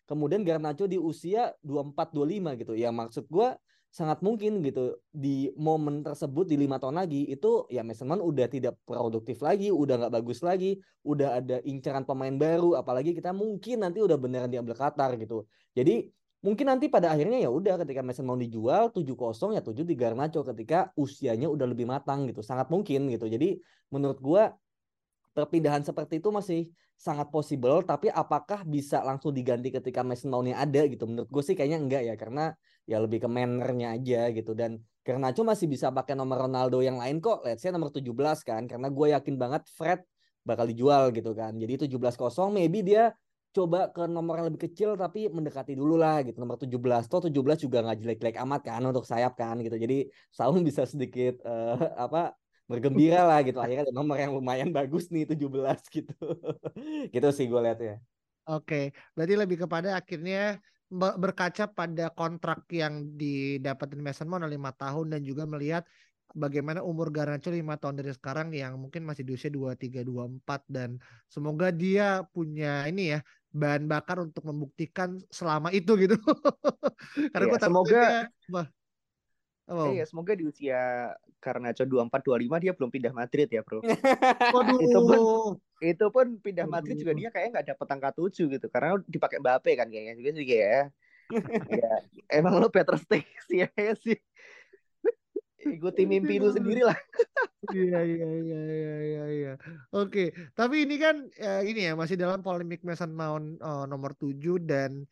kemudian 0.09 0.41
Garnacho 0.45 0.85
di 0.85 1.01
usia 1.01 1.53
24 1.65 2.13
25 2.13 2.61
gitu. 2.61 2.73
Ya 2.77 2.93
maksud 2.93 3.29
gua 3.29 3.57
sangat 3.97 4.21
mungkin 4.21 4.61
gitu 4.61 5.01
di 5.09 5.49
momen 5.57 6.05
tersebut 6.05 6.45
di 6.45 6.61
lima 6.61 6.77
tahun 6.77 7.01
lagi 7.01 7.33
itu 7.33 7.65
ya 7.73 7.81
Mason 7.81 8.05
Mount 8.05 8.21
udah 8.21 8.45
tidak 8.45 8.77
produktif 8.85 9.41
lagi, 9.41 9.73
udah 9.73 10.05
nggak 10.05 10.13
bagus 10.21 10.45
lagi, 10.45 10.77
udah 11.01 11.41
ada 11.41 11.57
incaran 11.65 12.05
pemain 12.05 12.37
baru, 12.37 12.77
apalagi 12.77 13.17
kita 13.17 13.33
mungkin 13.33 13.89
nanti 13.89 14.05
udah 14.05 14.21
beneran 14.21 14.53
diambil 14.53 14.77
Qatar 14.77 15.17
gitu. 15.17 15.49
Jadi 15.73 16.13
mungkin 16.47 16.71
nanti 16.71 16.87
pada 16.87 17.11
akhirnya 17.11 17.43
ya 17.43 17.51
udah 17.51 17.83
ketika 17.83 18.07
Mason 18.07 18.23
mau 18.23 18.39
dijual 18.39 18.95
7-0 18.95 19.59
ya 19.59 19.63
7 19.67 19.83
di 19.83 19.95
Garnacho 19.99 20.47
ketika 20.47 20.95
usianya 20.95 21.51
udah 21.51 21.67
lebih 21.67 21.91
matang 21.91 22.31
gitu. 22.31 22.47
Sangat 22.47 22.71
mungkin 22.71 23.11
gitu. 23.11 23.27
Jadi 23.27 23.59
menurut 23.91 24.23
gua 24.23 24.55
perpindahan 25.35 25.83
seperti 25.83 26.23
itu 26.23 26.31
masih 26.31 26.71
sangat 26.97 27.29
possible 27.29 27.85
tapi 27.85 28.09
apakah 28.09 28.65
bisa 28.65 29.05
langsung 29.05 29.37
diganti 29.37 29.69
ketika 29.69 30.01
Mason 30.01 30.33
Mountnya 30.33 30.57
ada 30.57 30.89
gitu 30.89 31.05
menurut 31.05 31.29
gue 31.29 31.45
sih 31.45 31.53
kayaknya 31.53 31.79
enggak 31.85 32.03
ya 32.09 32.15
karena 32.17 32.57
ya 32.89 32.97
lebih 33.05 33.21
ke 33.21 33.29
mannernya 33.29 34.01
aja 34.01 34.33
gitu 34.33 34.57
dan 34.57 34.81
Garnacho 35.05 35.45
masih 35.45 35.69
bisa 35.69 35.93
pakai 35.93 36.17
nomor 36.17 36.49
Ronaldo 36.49 36.81
yang 36.81 36.97
lain 36.97 37.21
kok 37.21 37.45
let's 37.45 37.61
say 37.61 37.69
nomor 37.69 37.93
17 37.93 38.17
kan 38.49 38.65
karena 38.65 38.89
gue 38.89 39.07
yakin 39.13 39.35
banget 39.37 39.69
Fred 39.77 40.01
bakal 40.41 40.65
dijual 40.73 41.13
gitu 41.13 41.37
kan 41.37 41.53
jadi 41.61 41.85
17 41.85 41.93
kosong 42.17 42.57
maybe 42.57 42.81
dia 42.81 43.13
coba 43.57 43.79
ke 43.95 44.03
nomor 44.05 44.35
yang 44.39 44.47
lebih 44.53 44.63
kecil 44.69 44.91
tapi 45.01 45.33
mendekati 45.37 45.73
dulu 45.81 45.95
lah 45.97 46.21
gitu 46.27 46.37
nomor 46.43 46.57
17 46.61 46.77
toh 47.09 47.21
17 47.25 47.65
juga 47.65 47.79
nggak 47.85 47.97
jelek-jelek 48.05 48.37
amat 48.45 48.61
kan 48.69 48.83
untuk 48.85 49.05
sayap 49.09 49.33
kan 49.41 49.57
gitu. 49.65 49.77
Jadi 49.85 49.97
Saung 50.37 50.61
bisa 50.69 50.83
sedikit 50.85 51.41
uh, 51.49 51.97
apa 52.05 52.37
bergembira 52.71 53.25
lah 53.25 53.41
gitu. 53.47 53.59
Akhirnya 53.65 53.89
ada 53.89 53.95
nomor 53.97 54.17
yang 54.21 54.37
lumayan 54.37 54.69
bagus 54.77 55.09
nih 55.15 55.25
17 55.25 55.41
gitu. 55.97 56.15
Gitu 57.15 57.29
sih 57.37 57.47
gue 57.49 57.61
lihat 57.65 57.81
ya 57.81 57.97
oke 58.47 58.95
berarti 59.13 59.35
lebih 59.35 59.67
kepada 59.67 59.99
akhirnya 59.99 60.63
berkaca 61.19 61.67
pada 61.67 62.15
kontrak 62.15 62.63
yang 62.71 63.19
didapatin 63.19 63.99
Mason 63.99 64.31
Mount 64.31 64.47
lima 64.47 64.71
tahun 64.71 65.19
dan 65.19 65.21
juga 65.27 65.43
melihat 65.43 65.83
bagaimana 66.31 66.79
umur 66.87 67.11
Garnacho 67.11 67.51
lima 67.51 67.75
tahun 67.75 67.99
dari 67.99 68.15
sekarang 68.15 68.55
yang 68.55 68.79
mungkin 68.79 69.03
masih 69.03 69.27
di 69.27 69.35
usia 69.35 69.51
dua 69.51 69.75
tiga 69.75 70.07
dua 70.07 70.31
empat 70.31 70.63
dan 70.71 70.95
semoga 71.27 71.75
dia 71.75 72.23
punya 72.31 72.87
ini 72.87 73.19
ya 73.19 73.21
bahan 73.57 73.89
bakar 73.89 74.21
untuk 74.21 74.45
membuktikan 74.45 75.17
selama 75.33 75.73
itu 75.73 75.97
gitu. 75.97 76.17
Karena 77.33 77.47
iya, 77.49 77.53
gue 77.53 77.61
semoga 77.61 78.03
dia, 78.05 78.65
Oh. 79.67 79.91
Iya, 79.91 80.07
semoga 80.07 80.31
di 80.39 80.47
usia 80.47 81.11
karena 81.43 81.75
co 81.75 81.83
24 81.83 82.23
25 82.23 82.63
dia 82.63 82.71
belum 82.71 82.87
pindah 82.87 83.11
Madrid 83.11 83.51
ya, 83.51 83.67
Bro. 83.67 83.83
Waduh. 84.55 84.79
itu 84.79 84.99
pun 85.03 85.19
itu 85.83 86.07
pun 86.15 86.27
pindah 86.39 86.71
Madrid 86.71 86.95
juga 87.03 87.19
dia 87.19 87.35
kayak 87.35 87.51
nggak 87.51 87.67
dapet 87.75 87.87
angka 87.91 88.11
7 88.15 88.47
gitu 88.47 88.67
karena 88.71 88.95
dipakai 89.11 89.43
Mbappe 89.43 89.75
kan 89.75 89.91
kayaknya 89.91 90.15
juga 90.23 90.31
sih 90.39 90.47
ya. 90.47 90.87
ya, 91.83 91.93
emang 92.31 92.63
lo 92.63 92.71
Peter 92.71 92.95
Stek 92.95 93.27
sih 93.51 93.67
ya 93.67 93.93
sih 93.99 94.15
ikuti 95.69 96.03
mimpi 96.07 96.39
lu 96.39 96.55
sendiri 96.55 96.87
lah. 96.87 96.99
Iya 97.73 97.99
iya 98.05 98.29
iya 98.31 98.61
iya 98.71 98.95
iya 99.03 99.25
iya. 99.27 99.53
Oke, 99.91 100.31
tapi 100.55 100.87
ini 100.87 100.97
kan 101.03 101.27
ya, 101.35 101.67
ini 101.67 101.91
ya 101.91 101.93
masih 101.99 102.15
dalam 102.15 102.45
polemik 102.45 102.87
Mason 102.87 103.11
Mount 103.11 103.59
uh, 103.59 103.85
nomor 103.91 104.15
7 104.15 104.39
dan 104.63 105.03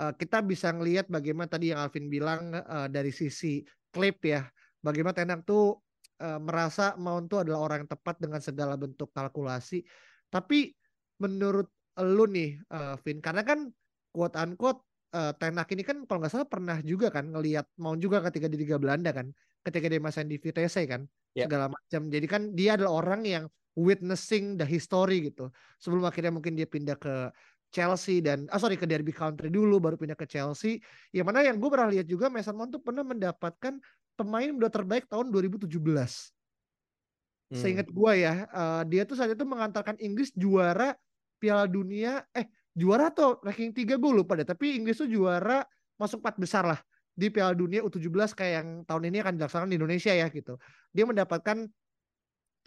uh, 0.00 0.12
kita 0.12 0.44
bisa 0.44 0.68
ngelihat 0.74 1.08
bagaimana 1.08 1.48
tadi 1.48 1.72
yang 1.72 1.80
Alvin 1.80 2.12
bilang 2.12 2.52
uh, 2.52 2.88
dari 2.90 3.08
sisi 3.08 3.64
klip 3.88 4.20
ya. 4.26 4.44
Bagaimana 4.84 5.16
Tenak 5.16 5.48
tuh 5.48 5.80
uh, 6.20 6.40
merasa 6.42 6.92
Mount 7.00 7.30
tuh 7.32 7.40
adalah 7.40 7.64
orang 7.64 7.86
yang 7.86 7.90
tepat 7.90 8.20
dengan 8.20 8.40
segala 8.44 8.76
bentuk 8.76 9.08
kalkulasi. 9.14 9.80
Tapi 10.28 10.76
menurut 11.22 11.70
lu 12.02 12.26
nih 12.26 12.58
uh, 12.74 12.98
Vin 13.00 13.22
karena 13.22 13.46
kan 13.46 13.70
quote 14.10 14.34
unquote 14.34 14.82
uh, 15.14 15.32
Tenak 15.38 15.70
ini 15.70 15.86
kan 15.86 16.02
kalau 16.04 16.20
nggak 16.20 16.32
salah 16.34 16.48
pernah 16.50 16.82
juga 16.82 17.08
kan 17.08 17.30
ngelihat 17.30 17.70
Mount 17.78 18.02
juga 18.02 18.18
ketika 18.28 18.50
di 18.50 18.58
Liga 18.58 18.76
Belanda 18.76 19.14
kan 19.14 19.30
ketika 19.64 19.86
dia 19.88 20.00
masih 20.00 20.28
di 20.28 20.36
Vitesse 20.36 20.84
kan 20.84 21.08
yeah. 21.32 21.48
segala 21.48 21.72
macam. 21.72 22.12
Jadi 22.12 22.26
kan 22.28 22.42
dia 22.52 22.76
adalah 22.76 23.02
orang 23.02 23.24
yang 23.24 23.44
witnessing 23.74 24.60
the 24.60 24.66
history 24.66 25.32
gitu. 25.32 25.50
Sebelum 25.80 26.04
akhirnya 26.06 26.30
mungkin 26.30 26.54
dia 26.54 26.68
pindah 26.68 26.94
ke 27.00 27.32
Chelsea 27.74 28.22
dan 28.22 28.46
ah 28.54 28.60
sorry 28.62 28.78
ke 28.78 28.86
Derby 28.86 29.10
Country 29.10 29.50
dulu 29.50 29.82
baru 29.82 29.98
pindah 29.98 30.14
ke 30.14 30.30
Chelsea. 30.30 30.78
Yang 31.10 31.26
mana 31.26 31.42
yang 31.42 31.58
gue 31.58 31.70
pernah 31.72 31.90
lihat 31.90 32.06
juga 32.06 32.30
Mason 32.30 32.54
Mount 32.54 32.70
tuh 32.70 32.82
pernah 32.84 33.02
mendapatkan 33.02 33.82
pemain 34.14 34.50
muda 34.54 34.70
terbaik 34.70 35.10
tahun 35.10 35.34
2017. 35.34 35.66
Hmm. 35.74 37.58
Seingat 37.58 37.90
gue 37.90 38.12
ya, 38.14 38.46
uh, 38.54 38.82
dia 38.86 39.02
tuh 39.02 39.18
saat 39.18 39.34
itu 39.34 39.42
mengantarkan 39.42 39.98
Inggris 39.98 40.30
juara 40.38 40.94
Piala 41.42 41.66
Dunia 41.66 42.22
eh 42.30 42.46
juara 42.72 43.10
atau 43.10 43.42
ranking 43.42 43.74
3 43.74 43.98
gue 43.98 44.12
lupa 44.14 44.38
deh, 44.38 44.46
tapi 44.46 44.78
Inggris 44.78 45.02
tuh 45.02 45.10
juara 45.10 45.66
masuk 45.98 46.22
empat 46.22 46.38
besar 46.38 46.64
lah 46.66 46.80
di 47.14 47.30
Piala 47.30 47.54
Dunia 47.54 47.80
U17 47.86 48.34
kayak 48.34 48.52
yang 48.58 48.68
tahun 48.84 49.02
ini 49.14 49.22
akan 49.22 49.32
dilaksanakan 49.38 49.70
di 49.70 49.78
Indonesia 49.78 50.12
ya 50.12 50.26
gitu. 50.28 50.58
Dia 50.90 51.06
mendapatkan 51.06 51.70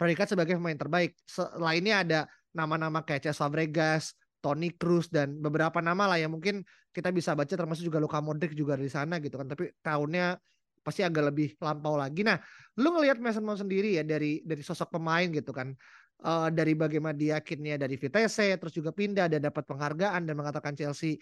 predikat 0.00 0.26
sebagai 0.32 0.56
pemain 0.56 0.76
terbaik. 0.76 1.12
Selainnya 1.28 2.00
ada 2.00 2.20
nama-nama 2.56 3.04
kayak 3.04 3.28
Cesc 3.28 3.44
Fabregas, 3.44 4.16
Toni 4.40 4.72
Kroos 4.72 5.12
dan 5.12 5.36
beberapa 5.42 5.84
nama 5.84 6.08
lah 6.08 6.18
yang 6.18 6.32
mungkin 6.32 6.64
kita 6.94 7.12
bisa 7.12 7.36
baca 7.36 7.52
termasuk 7.52 7.84
juga 7.84 8.00
Luka 8.00 8.18
Modric 8.24 8.56
juga 8.56 8.74
di 8.80 8.88
sana 8.88 9.20
gitu 9.20 9.36
kan. 9.36 9.52
Tapi 9.52 9.68
tahunnya 9.84 10.40
pasti 10.80 11.04
agak 11.04 11.34
lebih 11.34 11.48
lampau 11.60 12.00
lagi. 12.00 12.24
Nah, 12.24 12.40
lu 12.80 12.96
ngelihat 12.96 13.20
Mason 13.20 13.44
Mount 13.44 13.60
sendiri 13.60 14.00
ya 14.00 14.04
dari 14.06 14.40
dari 14.40 14.64
sosok 14.64 14.96
pemain 14.96 15.28
gitu 15.28 15.52
kan. 15.52 15.76
Uh, 16.18 16.50
dari 16.50 16.74
bagaimana 16.74 17.14
dia 17.14 17.38
akhirnya 17.38 17.78
dari 17.78 17.94
VTC 17.94 18.58
terus 18.58 18.74
juga 18.74 18.90
pindah 18.90 19.30
dan 19.30 19.38
dapat 19.38 19.62
penghargaan 19.62 20.26
dan 20.26 20.34
mengatakan 20.34 20.74
Chelsea 20.74 21.14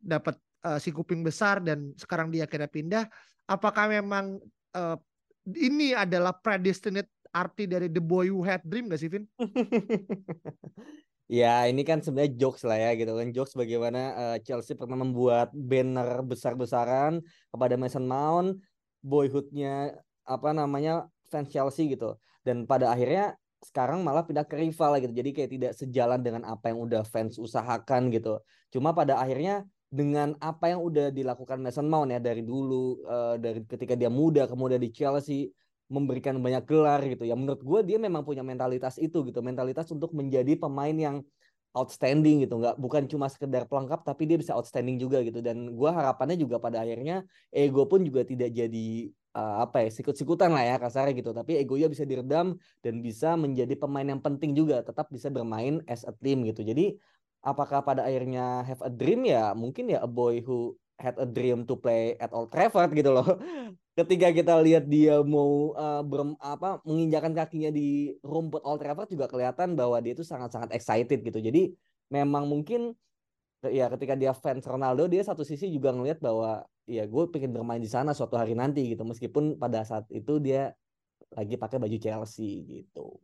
dapat 0.00 0.40
uh, 0.64 0.78
si 0.80 0.90
kuping 0.90 1.22
besar 1.22 1.62
dan 1.62 1.92
sekarang 1.94 2.32
dia 2.32 2.46
akhirnya 2.48 2.70
pindah. 2.70 3.04
Apakah 3.48 3.88
memang 3.90 4.38
uh, 4.74 4.96
ini 5.56 5.96
adalah 5.96 6.36
predestinate 6.36 7.10
arti 7.32 7.68
dari 7.68 7.92
The 7.92 8.00
Boy 8.00 8.32
Who 8.32 8.44
Had 8.44 8.64
Dream 8.64 8.88
gak 8.88 9.00
sih 9.00 9.10
Vin? 9.12 9.24
Ya, 11.28 11.68
ini 11.68 11.84
kan 11.84 12.00
sebenarnya 12.00 12.40
jokes 12.40 12.64
lah 12.64 12.80
ya 12.80 12.96
gitu 12.96 13.12
kan. 13.12 13.28
Jokes 13.36 13.52
bagaimana 13.52 14.00
uh, 14.16 14.36
Chelsea 14.40 14.72
pernah 14.72 15.04
membuat 15.04 15.52
banner 15.52 16.24
besar-besaran 16.24 17.20
kepada 17.52 17.76
Mason 17.76 18.08
Mount, 18.08 18.56
boyhoodnya 19.04 19.92
apa 20.24 20.56
namanya 20.56 21.04
fans 21.28 21.52
Chelsea 21.52 21.92
gitu. 21.92 22.16
Dan 22.40 22.64
pada 22.64 22.88
akhirnya 22.88 23.36
sekarang 23.60 24.00
malah 24.00 24.24
pindah 24.24 24.48
ke 24.48 24.56
rival 24.56 24.96
gitu. 25.04 25.12
Jadi 25.12 25.30
kayak 25.36 25.50
tidak 25.52 25.72
sejalan 25.76 26.20
dengan 26.24 26.42
apa 26.48 26.72
yang 26.72 26.80
udah 26.80 27.04
fans 27.04 27.36
usahakan 27.36 28.08
gitu. 28.08 28.40
Cuma 28.72 28.96
pada 28.96 29.20
akhirnya 29.20 29.68
dengan 29.88 30.36
apa 30.44 30.68
yang 30.68 30.84
udah 30.84 31.08
dilakukan 31.08 31.64
Mason 31.64 31.88
Mount 31.88 32.12
ya 32.12 32.20
dari 32.20 32.44
dulu 32.44 33.00
uh, 33.08 33.40
dari 33.40 33.64
ketika 33.64 33.96
dia 33.96 34.12
muda 34.12 34.44
kemudian 34.44 34.80
di 34.80 34.92
Chelsea 34.92 35.48
memberikan 35.88 36.36
banyak 36.36 36.68
gelar 36.68 37.00
gitu 37.08 37.24
ya. 37.24 37.32
Menurut 37.32 37.64
gue 37.64 37.80
dia 37.88 37.96
memang 37.96 38.20
punya 38.20 38.44
mentalitas 38.44 39.00
itu 39.00 39.24
gitu 39.24 39.40
mentalitas 39.40 39.88
untuk 39.88 40.12
menjadi 40.12 40.60
pemain 40.60 40.92
yang 40.92 41.16
outstanding 41.72 42.44
gitu. 42.44 42.60
Nggak 42.60 42.76
bukan 42.76 43.08
cuma 43.08 43.32
sekedar 43.32 43.64
pelengkap 43.64 44.04
tapi 44.04 44.28
dia 44.28 44.36
bisa 44.36 44.52
outstanding 44.52 45.00
juga 45.00 45.24
gitu. 45.24 45.40
Dan 45.40 45.72
gue 45.72 45.90
harapannya 45.90 46.36
juga 46.36 46.60
pada 46.60 46.84
akhirnya 46.84 47.24
ego 47.48 47.88
pun 47.88 48.04
juga 48.04 48.28
tidak 48.28 48.52
jadi 48.52 49.08
uh, 49.32 49.64
apa 49.64 49.88
ya 49.88 49.90
sikut-sikutan 49.92 50.52
lah 50.52 50.64
ya 50.68 50.76
kasarnya 50.76 51.16
gitu. 51.16 51.32
Tapi 51.32 51.64
egonya 51.64 51.88
bisa 51.88 52.04
diredam 52.04 52.60
dan 52.84 53.00
bisa 53.00 53.32
menjadi 53.40 53.72
pemain 53.72 54.04
yang 54.04 54.20
penting 54.20 54.52
juga 54.52 54.84
tetap 54.84 55.08
bisa 55.08 55.32
bermain 55.32 55.80
as 55.88 56.04
a 56.04 56.12
team 56.12 56.44
gitu. 56.44 56.60
Jadi 56.60 57.00
apakah 57.42 57.80
pada 57.82 58.04
akhirnya 58.04 58.66
have 58.66 58.82
a 58.82 58.90
dream 58.90 59.22
ya 59.26 59.54
mungkin 59.54 59.90
ya 59.90 60.02
a 60.02 60.10
boy 60.10 60.42
who 60.42 60.74
had 60.98 61.14
a 61.22 61.26
dream 61.26 61.62
to 61.62 61.78
play 61.78 62.18
at 62.18 62.34
Old 62.34 62.50
Trafford 62.50 62.90
gitu 62.90 63.14
loh. 63.14 63.24
Ketika 63.98 64.34
kita 64.34 64.58
lihat 64.62 64.90
dia 64.90 65.22
mau 65.22 65.74
uh, 65.74 66.02
ber, 66.02 66.34
apa 66.42 66.82
menginjakan 66.82 67.34
kakinya 67.34 67.70
di 67.70 68.14
rumput 68.22 68.62
Old 68.66 68.82
Trafford 68.82 69.10
juga 69.10 69.30
kelihatan 69.30 69.78
bahwa 69.78 69.98
dia 70.02 70.14
itu 70.14 70.26
sangat-sangat 70.26 70.74
excited 70.74 71.22
gitu. 71.22 71.38
Jadi 71.38 71.74
memang 72.10 72.50
mungkin 72.50 72.94
ya 73.66 73.90
ketika 73.94 74.14
dia 74.14 74.30
fans 74.34 74.62
Ronaldo 74.66 75.10
dia 75.10 75.22
satu 75.22 75.42
sisi 75.42 75.66
juga 75.70 75.90
ngelihat 75.90 76.22
bahwa 76.22 76.62
ya 76.86 77.06
gue 77.06 77.24
pengen 77.30 77.50
bermain 77.50 77.82
di 77.82 77.90
sana 77.90 78.14
suatu 78.14 78.38
hari 78.38 78.54
nanti 78.54 78.94
gitu 78.94 79.02
meskipun 79.02 79.58
pada 79.58 79.82
saat 79.82 80.06
itu 80.14 80.38
dia 80.38 80.74
lagi 81.34 81.58
pakai 81.58 81.78
baju 81.82 81.98
Chelsea 81.98 82.64
gitu. 82.66 83.18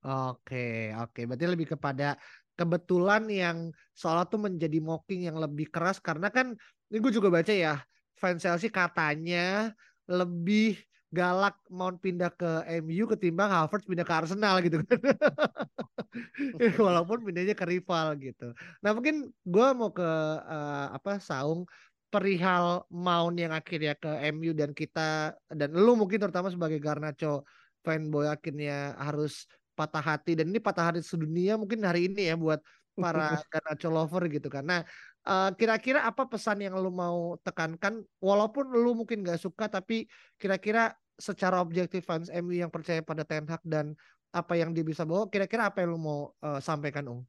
Oke, 0.00 0.96
oke. 0.96 1.28
Berarti 1.28 1.44
lebih 1.44 1.76
kepada 1.76 2.16
kebetulan 2.60 3.24
yang 3.32 3.58
seolah 3.96 4.28
tuh 4.28 4.36
menjadi 4.36 4.76
mocking 4.84 5.32
yang 5.32 5.40
lebih 5.40 5.72
keras 5.72 5.96
karena 5.96 6.28
kan 6.28 6.52
ini 6.92 6.98
gue 7.00 7.12
juga 7.16 7.32
baca 7.32 7.48
ya 7.48 7.80
fans 8.20 8.44
Chelsea 8.44 8.68
katanya 8.68 9.72
lebih 10.04 10.76
galak 11.10 11.58
mau 11.72 11.90
pindah 11.90 12.30
ke 12.30 12.50
MU 12.84 13.08
ketimbang 13.10 13.50
Havertz 13.50 13.88
pindah 13.88 14.06
ke 14.06 14.14
Arsenal 14.14 14.62
gitu 14.62 14.78
kan. 14.84 15.00
Walaupun 16.86 17.26
pindahnya 17.26 17.58
ke 17.58 17.66
rival 17.66 18.14
gitu. 18.22 18.54
Nah 18.78 18.94
mungkin 18.94 19.34
gue 19.42 19.68
mau 19.74 19.90
ke 19.90 20.06
uh, 20.46 20.94
apa 20.94 21.18
Saung 21.18 21.66
perihal 22.10 22.86
Mount 22.94 23.38
yang 23.38 23.50
akhirnya 23.50 23.98
ke 23.98 24.10
MU 24.30 24.54
dan 24.54 24.70
kita 24.70 25.34
dan 25.50 25.70
lu 25.74 25.98
mungkin 25.98 26.22
terutama 26.22 26.50
sebagai 26.50 26.78
Garnacho 26.78 27.42
fanboy 27.82 28.30
akhirnya 28.30 28.94
harus 28.98 29.50
patah 29.80 30.04
hati 30.04 30.36
dan 30.36 30.52
ini 30.52 30.60
patah 30.60 30.92
hati 30.92 31.00
sedunia 31.00 31.56
mungkin 31.56 31.80
hari 31.88 32.12
ini 32.12 32.28
ya 32.28 32.36
buat 32.36 32.60
para 33.00 33.40
Garnacho 33.52 33.88
lover 33.88 34.28
gitu 34.28 34.52
kan. 34.52 34.64
Nah 34.68 34.84
Eh, 35.20 35.50
kira-kira 35.60 36.00
apa 36.08 36.24
pesan 36.24 36.64
yang 36.64 36.80
lu 36.80 36.88
mau 36.88 37.36
tekankan 37.44 38.00
walaupun 38.24 38.72
lu 38.72 38.96
mungkin 38.96 39.20
gak 39.20 39.36
suka 39.36 39.68
tapi 39.68 40.08
kira-kira 40.40 40.96
secara 41.20 41.60
objektif 41.60 42.08
fans 42.08 42.32
MU 42.32 42.56
yang 42.56 42.72
percaya 42.72 43.04
pada 43.04 43.20
Ten 43.28 43.44
Hag 43.44 43.60
dan 43.60 43.92
apa 44.32 44.56
yang 44.56 44.72
dia 44.72 44.80
bisa 44.80 45.04
bawa 45.04 45.28
kira-kira 45.28 45.68
apa 45.68 45.84
yang 45.84 45.92
lu 45.92 46.00
mau 46.00 46.32
uh, 46.40 46.56
sampaikan 46.64 47.04
Ung? 47.04 47.22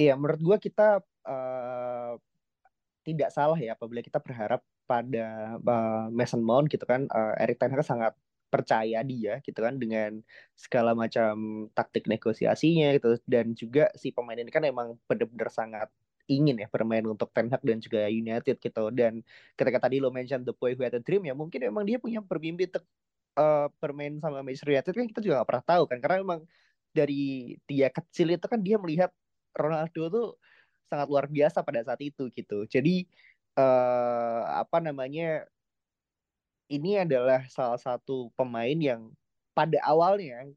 Iya 0.00 0.16
menurut 0.16 0.40
gua 0.40 0.56
kita 0.56 1.04
uh, 1.28 2.16
tidak 3.04 3.28
salah 3.36 3.60
ya 3.60 3.76
apabila 3.76 4.00
kita 4.00 4.16
berharap 4.16 4.64
pada 4.88 5.60
uh, 5.60 6.08
Mason 6.08 6.40
Mount 6.40 6.72
gitu 6.72 6.88
kan 6.88 7.04
uh, 7.12 7.36
Erik 7.36 7.60
Ten 7.60 7.68
Hag 7.68 7.84
sangat 7.84 8.16
percaya 8.52 9.00
dia 9.00 9.40
gitu 9.40 9.58
kan 9.64 9.80
dengan 9.80 10.20
segala 10.52 10.92
macam 10.92 11.66
taktik 11.72 12.04
negosiasinya 12.04 12.92
gitu. 13.00 13.16
Dan 13.24 13.56
juga 13.56 13.88
si 13.96 14.12
pemain 14.12 14.36
ini 14.36 14.52
kan 14.52 14.62
emang 14.68 15.00
benar-benar 15.08 15.48
sangat 15.48 15.88
ingin 16.28 16.60
ya 16.60 16.68
bermain 16.70 17.02
untuk 17.08 17.32
Ten 17.32 17.48
Hag 17.48 17.64
dan 17.64 17.80
juga 17.80 18.06
United 18.12 18.60
gitu. 18.60 18.84
Dan 18.92 19.24
ketika 19.56 19.88
tadi 19.88 19.98
lo 20.04 20.12
mention 20.12 20.44
the 20.44 20.52
boy 20.52 20.76
who 20.76 20.84
had 20.84 20.92
a 20.92 21.02
dream 21.02 21.24
ya 21.24 21.32
mungkin 21.32 21.64
memang 21.64 21.88
dia 21.88 21.96
punya 21.96 22.20
bermimpi 22.20 22.68
untuk 22.68 22.84
uh, 23.40 23.72
bermain 23.80 24.20
sama 24.20 24.44
Manchester 24.44 24.76
United 24.76 24.92
kan 24.92 25.06
kita 25.08 25.20
juga 25.24 25.42
gak 25.42 25.48
pernah 25.48 25.64
tahu 25.64 25.82
kan. 25.88 25.98
Karena 26.04 26.16
memang 26.20 26.40
dari 26.92 27.56
dia 27.64 27.88
kecil 27.88 28.36
itu 28.36 28.46
kan 28.46 28.60
dia 28.60 28.76
melihat 28.76 29.10
Ronaldo 29.56 30.02
tuh 30.12 30.28
sangat 30.92 31.08
luar 31.08 31.24
biasa 31.24 31.64
pada 31.64 31.80
saat 31.80 32.00
itu 32.04 32.28
gitu. 32.36 32.68
Jadi 32.68 33.08
uh, 33.56 34.42
apa 34.60 34.78
namanya 34.84 35.48
ini 36.72 37.04
adalah 37.04 37.44
salah 37.52 37.76
satu 37.76 38.32
pemain 38.32 38.76
yang 38.80 39.12
pada 39.52 39.76
awalnya 39.84 40.48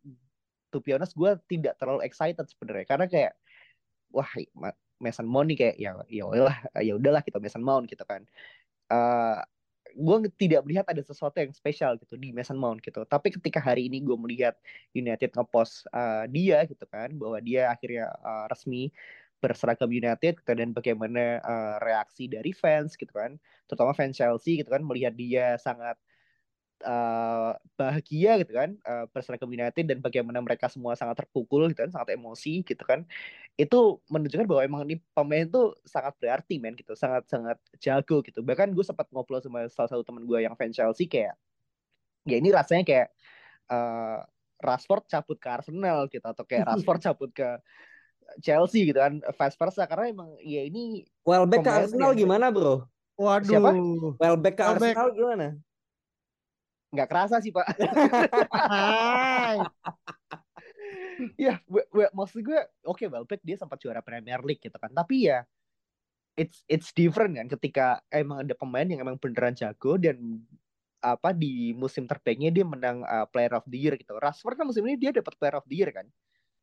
to 0.71 0.79
be 0.79 0.95
gue 0.95 1.31
tidak 1.51 1.75
terlalu 1.75 2.07
excited 2.07 2.47
sebenarnya. 2.47 2.87
Karena 2.87 3.05
kayak 3.11 3.33
wah 4.11 4.27
Mason 4.99 5.27
Mount 5.27 5.51
nih 5.51 5.57
kayak 5.59 5.75
ya 5.75 5.91
ya 6.07 6.23
udahlah 6.23 6.57
ya 6.79 6.93
udahlah 6.95 7.21
kita 7.23 7.39
Mason 7.43 7.63
Mount 7.63 7.91
gitu 7.91 8.03
kan. 8.07 8.23
Uh, 8.87 9.39
eh, 9.39 9.39
gue 9.95 10.15
tidak 10.35 10.67
melihat 10.67 10.85
ada 10.91 10.99
sesuatu 11.03 11.39
yang 11.39 11.51
spesial 11.55 11.95
gitu 11.99 12.15
di 12.15 12.31
Mason 12.31 12.55
Mount 12.59 12.79
gitu. 12.83 13.03
Tapi 13.03 13.35
ketika 13.35 13.59
hari 13.59 13.91
ini 13.91 13.99
gue 14.03 14.15
melihat 14.15 14.55
United 14.95 15.35
ngepost 15.35 15.87
uh, 15.91 16.27
dia 16.31 16.63
gitu 16.67 16.83
kan 16.87 17.11
bahwa 17.15 17.39
dia 17.43 17.71
akhirnya 17.71 18.11
uh, 18.23 18.47
resmi 18.47 18.91
berseragam 19.43 19.91
United 19.91 20.41
gitu, 20.41 20.51
dan 20.55 20.71
bagaimana 20.71 21.43
uh, 21.43 21.77
reaksi 21.83 22.25
dari 22.25 22.55
fans 22.55 22.95
gitu 22.97 23.11
kan 23.11 23.37
terutama 23.69 23.93
fans 23.93 24.17
Chelsea 24.17 24.57
gitu 24.57 24.71
kan 24.73 24.81
melihat 24.81 25.13
dia 25.13 25.59
sangat 25.61 25.99
uh, 26.85 27.51
bahagia 27.73 28.37
gitu 28.39 28.53
kan 28.53 28.77
uh, 28.85 29.09
berseragam 29.09 29.49
United 29.49 29.83
dan 29.83 29.99
bagaimana 29.99 30.39
mereka 30.39 30.69
semua 30.69 30.93
sangat 30.93 31.25
terpukul 31.25 31.67
gitu 31.73 31.83
kan 31.83 31.91
sangat 31.91 32.13
emosi 32.15 32.61
gitu 32.61 32.85
kan 32.85 33.03
itu 33.57 33.99
menunjukkan 34.07 34.45
bahwa 34.45 34.61
emang 34.63 34.81
ini 34.85 34.95
pemain 35.11 35.49
tuh 35.49 35.73
sangat 35.83 36.13
berarti 36.21 36.61
men 36.61 36.77
gitu 36.77 36.93
sangat 36.93 37.25
sangat 37.25 37.57
jago 37.81 38.21
gitu 38.21 38.45
bahkan 38.45 38.69
gue 38.71 38.85
sempat 38.85 39.09
ngobrol 39.09 39.41
sama 39.41 39.65
salah 39.67 39.89
satu 39.89 40.05
teman 40.05 40.23
gue 40.23 40.39
yang 40.45 40.53
fans 40.53 40.77
Chelsea 40.77 41.09
kayak 41.09 41.35
ya 42.29 42.37
ini 42.37 42.53
rasanya 42.53 42.85
kayak 42.85 43.07
uh, 43.73 44.21
Rashford 44.61 45.09
cabut 45.09 45.37
ke 45.41 45.49
Arsenal 45.49 46.07
gitu 46.07 46.23
atau 46.23 46.45
kayak 46.45 46.69
Rashford 46.69 47.01
cabut 47.11 47.31
ke 47.33 47.49
Chelsea 48.41 48.89
gitu 48.89 48.97
kan 48.97 49.21
vice 49.21 49.57
versa 49.57 49.85
karena 49.85 50.05
emang 50.09 50.29
ya 50.41 50.65
ini 50.65 51.05
Welbeck 51.25 51.65
ke 51.65 51.71
Arsenal 51.71 52.13
yang... 52.13 52.25
gimana 52.25 52.49
bro? 52.49 52.85
Waduh. 53.15 53.47
Siapa? 53.47 53.71
Welbeck 54.19 54.55
ke. 54.59 54.63
Arsenal 54.65 55.09
gimana? 55.15 55.47
Nggak 56.95 57.11
kerasa 57.11 57.43
sih 57.43 57.51
pak 57.51 57.67
ya 61.35 61.59
gue, 61.67 61.83
gue 61.91 62.07
maksud 62.15 62.39
gue 62.39 62.59
oke 62.87 63.03
okay, 63.03 63.07
Welbeck 63.11 63.43
dia 63.43 63.59
sempat 63.59 63.83
juara 63.83 63.99
Premier 63.99 64.39
League 64.41 64.63
gitu 64.63 64.75
kan 64.79 64.91
tapi 64.95 65.27
ya 65.27 65.43
it's 66.39 66.63
it's 66.67 66.91
different 66.95 67.35
kan 67.35 67.47
ketika 67.47 67.99
emang 68.11 68.43
ada 68.43 68.55
pemain 68.55 68.87
yang 68.87 69.03
emang 69.03 69.19
beneran 69.19 69.55
jago 69.55 69.95
dan 69.95 70.43
apa 71.05 71.37
di 71.37 71.69
musim 71.77 72.09
terbaiknya 72.09 72.49
dia 72.49 72.65
menang 72.65 73.05
uh, 73.05 73.29
Player 73.29 73.53
of 73.53 73.65
the 73.69 73.77
Year 73.77 73.93
gitu. 73.93 74.17
Rashford 74.17 74.57
kan 74.57 74.65
musim 74.65 74.81
ini 74.89 74.97
dia 74.97 75.13
dapat 75.13 75.37
Player 75.37 75.53
of 75.61 75.65
the 75.69 75.77
Year 75.77 75.93
kan, 75.93 76.09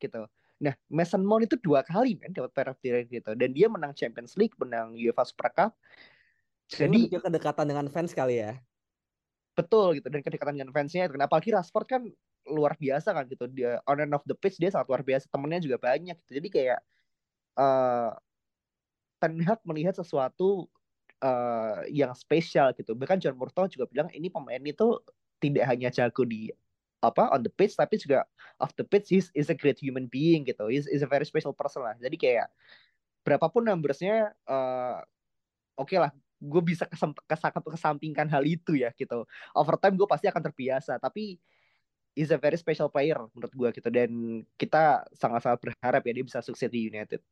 gitu. 0.03 0.27
Nah 0.59 0.75
Mason 0.91 1.23
Mount 1.23 1.47
itu 1.47 1.55
dua 1.63 1.79
kali 1.79 2.19
kan 2.19 2.35
dapat 2.35 2.51
Player 2.51 2.69
of 2.75 2.79
the 2.83 2.87
Year 2.91 3.07
gitu, 3.07 3.31
dan 3.39 3.49
dia 3.55 3.71
menang 3.71 3.95
Champions 3.95 4.35
League, 4.35 4.51
menang 4.59 4.99
UEFA 4.99 5.23
Super 5.23 5.47
Cup. 5.55 5.71
Jadi 6.67 7.07
kedekatan 7.07 7.71
dengan 7.71 7.87
fans 7.87 8.11
kali 8.11 8.43
ya 8.43 8.59
betul 9.53 9.97
gitu. 9.97 10.07
Dan 10.09 10.21
kedekatan 10.25 10.53
dengan 10.57 10.73
fansnya 10.73 11.07
itu 11.07 11.15
kenapa 11.17 11.37
apalagi 11.37 11.49
Rashford 11.53 11.87
kan 11.89 12.01
luar 12.49 12.75
biasa 12.77 13.13
kan 13.13 13.25
gitu. 13.29 13.45
Dia 13.49 13.79
on 13.87 14.01
and 14.01 14.13
off 14.13 14.25
the 14.27 14.35
pitch 14.37 14.57
dia 14.59 14.73
sangat 14.73 14.89
luar 14.89 15.01
biasa. 15.05 15.29
Temennya 15.29 15.61
juga 15.63 15.77
banyak 15.79 16.15
gitu. 16.25 16.31
Jadi 16.41 16.47
kayak 16.49 16.79
uh, 17.57 18.11
Ten 19.21 19.39
Hag 19.45 19.63
melihat 19.63 19.95
sesuatu 19.95 20.67
uh, 21.23 21.79
yang 21.87 22.11
spesial 22.17 22.75
gitu. 22.75 22.91
Bahkan 22.97 23.21
John 23.23 23.39
Murtough 23.39 23.71
juga 23.71 23.87
bilang 23.87 24.09
ini 24.11 24.27
pemain 24.27 24.59
itu 24.59 24.99
tidak 25.39 25.65
hanya 25.69 25.89
jago 25.93 26.23
di 26.27 26.51
apa 27.03 27.27
on 27.35 27.43
the 27.43 27.51
pitch 27.51 27.75
tapi 27.75 27.99
juga 27.99 28.27
off 28.59 28.75
the 28.75 28.83
pitch. 28.83 29.15
Is 29.15 29.31
is 29.37 29.47
a 29.47 29.57
great 29.57 29.79
human 29.79 30.11
being 30.11 30.43
gitu. 30.43 30.67
Is 30.67 30.89
is 30.89 31.05
a 31.05 31.09
very 31.09 31.23
special 31.23 31.55
person 31.55 31.85
lah. 31.85 31.95
Jadi 32.01 32.19
kayak 32.19 32.51
berapapun 33.23 33.63
numbersnya 33.63 34.35
uh, 34.51 34.99
oke 35.79 35.87
okay 35.87 35.97
lah 35.97 36.11
gue 36.43 36.61
bisa 36.61 36.83
kesampingkan 37.71 38.27
hal 38.27 38.43
itu 38.43 38.75
ya 38.75 38.91
gitu 38.91 39.23
overtime 39.55 39.95
gue 39.95 40.07
pasti 40.07 40.27
akan 40.27 40.43
terbiasa 40.51 40.99
tapi 40.99 41.39
is 42.13 42.29
a 42.29 42.37
very 42.37 42.59
special 42.59 42.91
player 42.91 43.17
menurut 43.33 43.53
gue 43.53 43.69
gitu 43.81 43.89
dan 43.89 44.43
kita 44.59 45.07
sangat-sangat 45.17 45.59
berharap 45.63 46.01
ya 46.05 46.11
dia 46.13 46.25
bisa 46.25 46.39
sukses 46.45 46.69
di 46.69 46.91
United. 46.91 47.23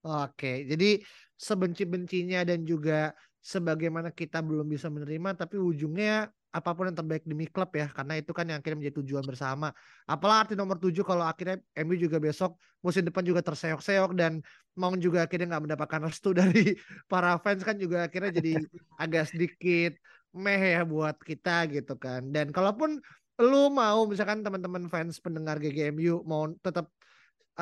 Oke, 0.00 0.64
jadi 0.64 1.04
sebenci-bencinya 1.36 2.42
dan 2.42 2.64
juga 2.64 3.12
sebagaimana 3.44 4.08
kita 4.10 4.40
belum 4.40 4.66
bisa 4.66 4.88
menerima 4.88 5.36
tapi 5.36 5.60
ujungnya 5.60 6.32
apa 6.50 6.70
pun 6.74 6.90
yang 6.90 6.98
terbaik 6.98 7.22
demi 7.22 7.46
klub 7.46 7.70
ya 7.70 7.86
karena 7.94 8.18
itu 8.18 8.34
kan 8.34 8.42
yang 8.42 8.58
akhirnya 8.58 8.78
menjadi 8.82 8.96
tujuan 9.02 9.22
bersama. 9.22 9.70
Apalah 10.10 10.46
arti 10.46 10.58
nomor 10.58 10.82
tujuh 10.82 11.06
kalau 11.06 11.22
akhirnya 11.22 11.62
MU 11.86 11.94
juga 11.94 12.18
besok 12.18 12.58
musim 12.82 13.06
depan 13.06 13.22
juga 13.22 13.38
terseok-seok 13.38 14.18
dan 14.18 14.42
mau 14.74 14.90
juga 14.98 15.30
akhirnya 15.30 15.54
nggak 15.54 15.64
mendapatkan 15.70 16.00
restu 16.10 16.34
dari 16.40 16.74
para 17.06 17.38
fans 17.38 17.62
kan 17.62 17.78
juga 17.78 18.10
akhirnya 18.10 18.34
jadi 18.42 18.58
agak 18.98 19.30
sedikit 19.30 19.94
meh 20.34 20.74
ya 20.74 20.82
buat 20.82 21.14
kita 21.22 21.70
gitu 21.70 21.94
kan. 21.94 22.34
Dan 22.34 22.50
kalaupun 22.50 22.98
lu 23.40 23.70
mau 23.70 24.04
misalkan 24.10 24.42
teman-teman 24.42 24.90
fans 24.90 25.22
pendengar 25.22 25.62
GGMU 25.62 26.26
mau 26.26 26.50
tetap 26.60 26.90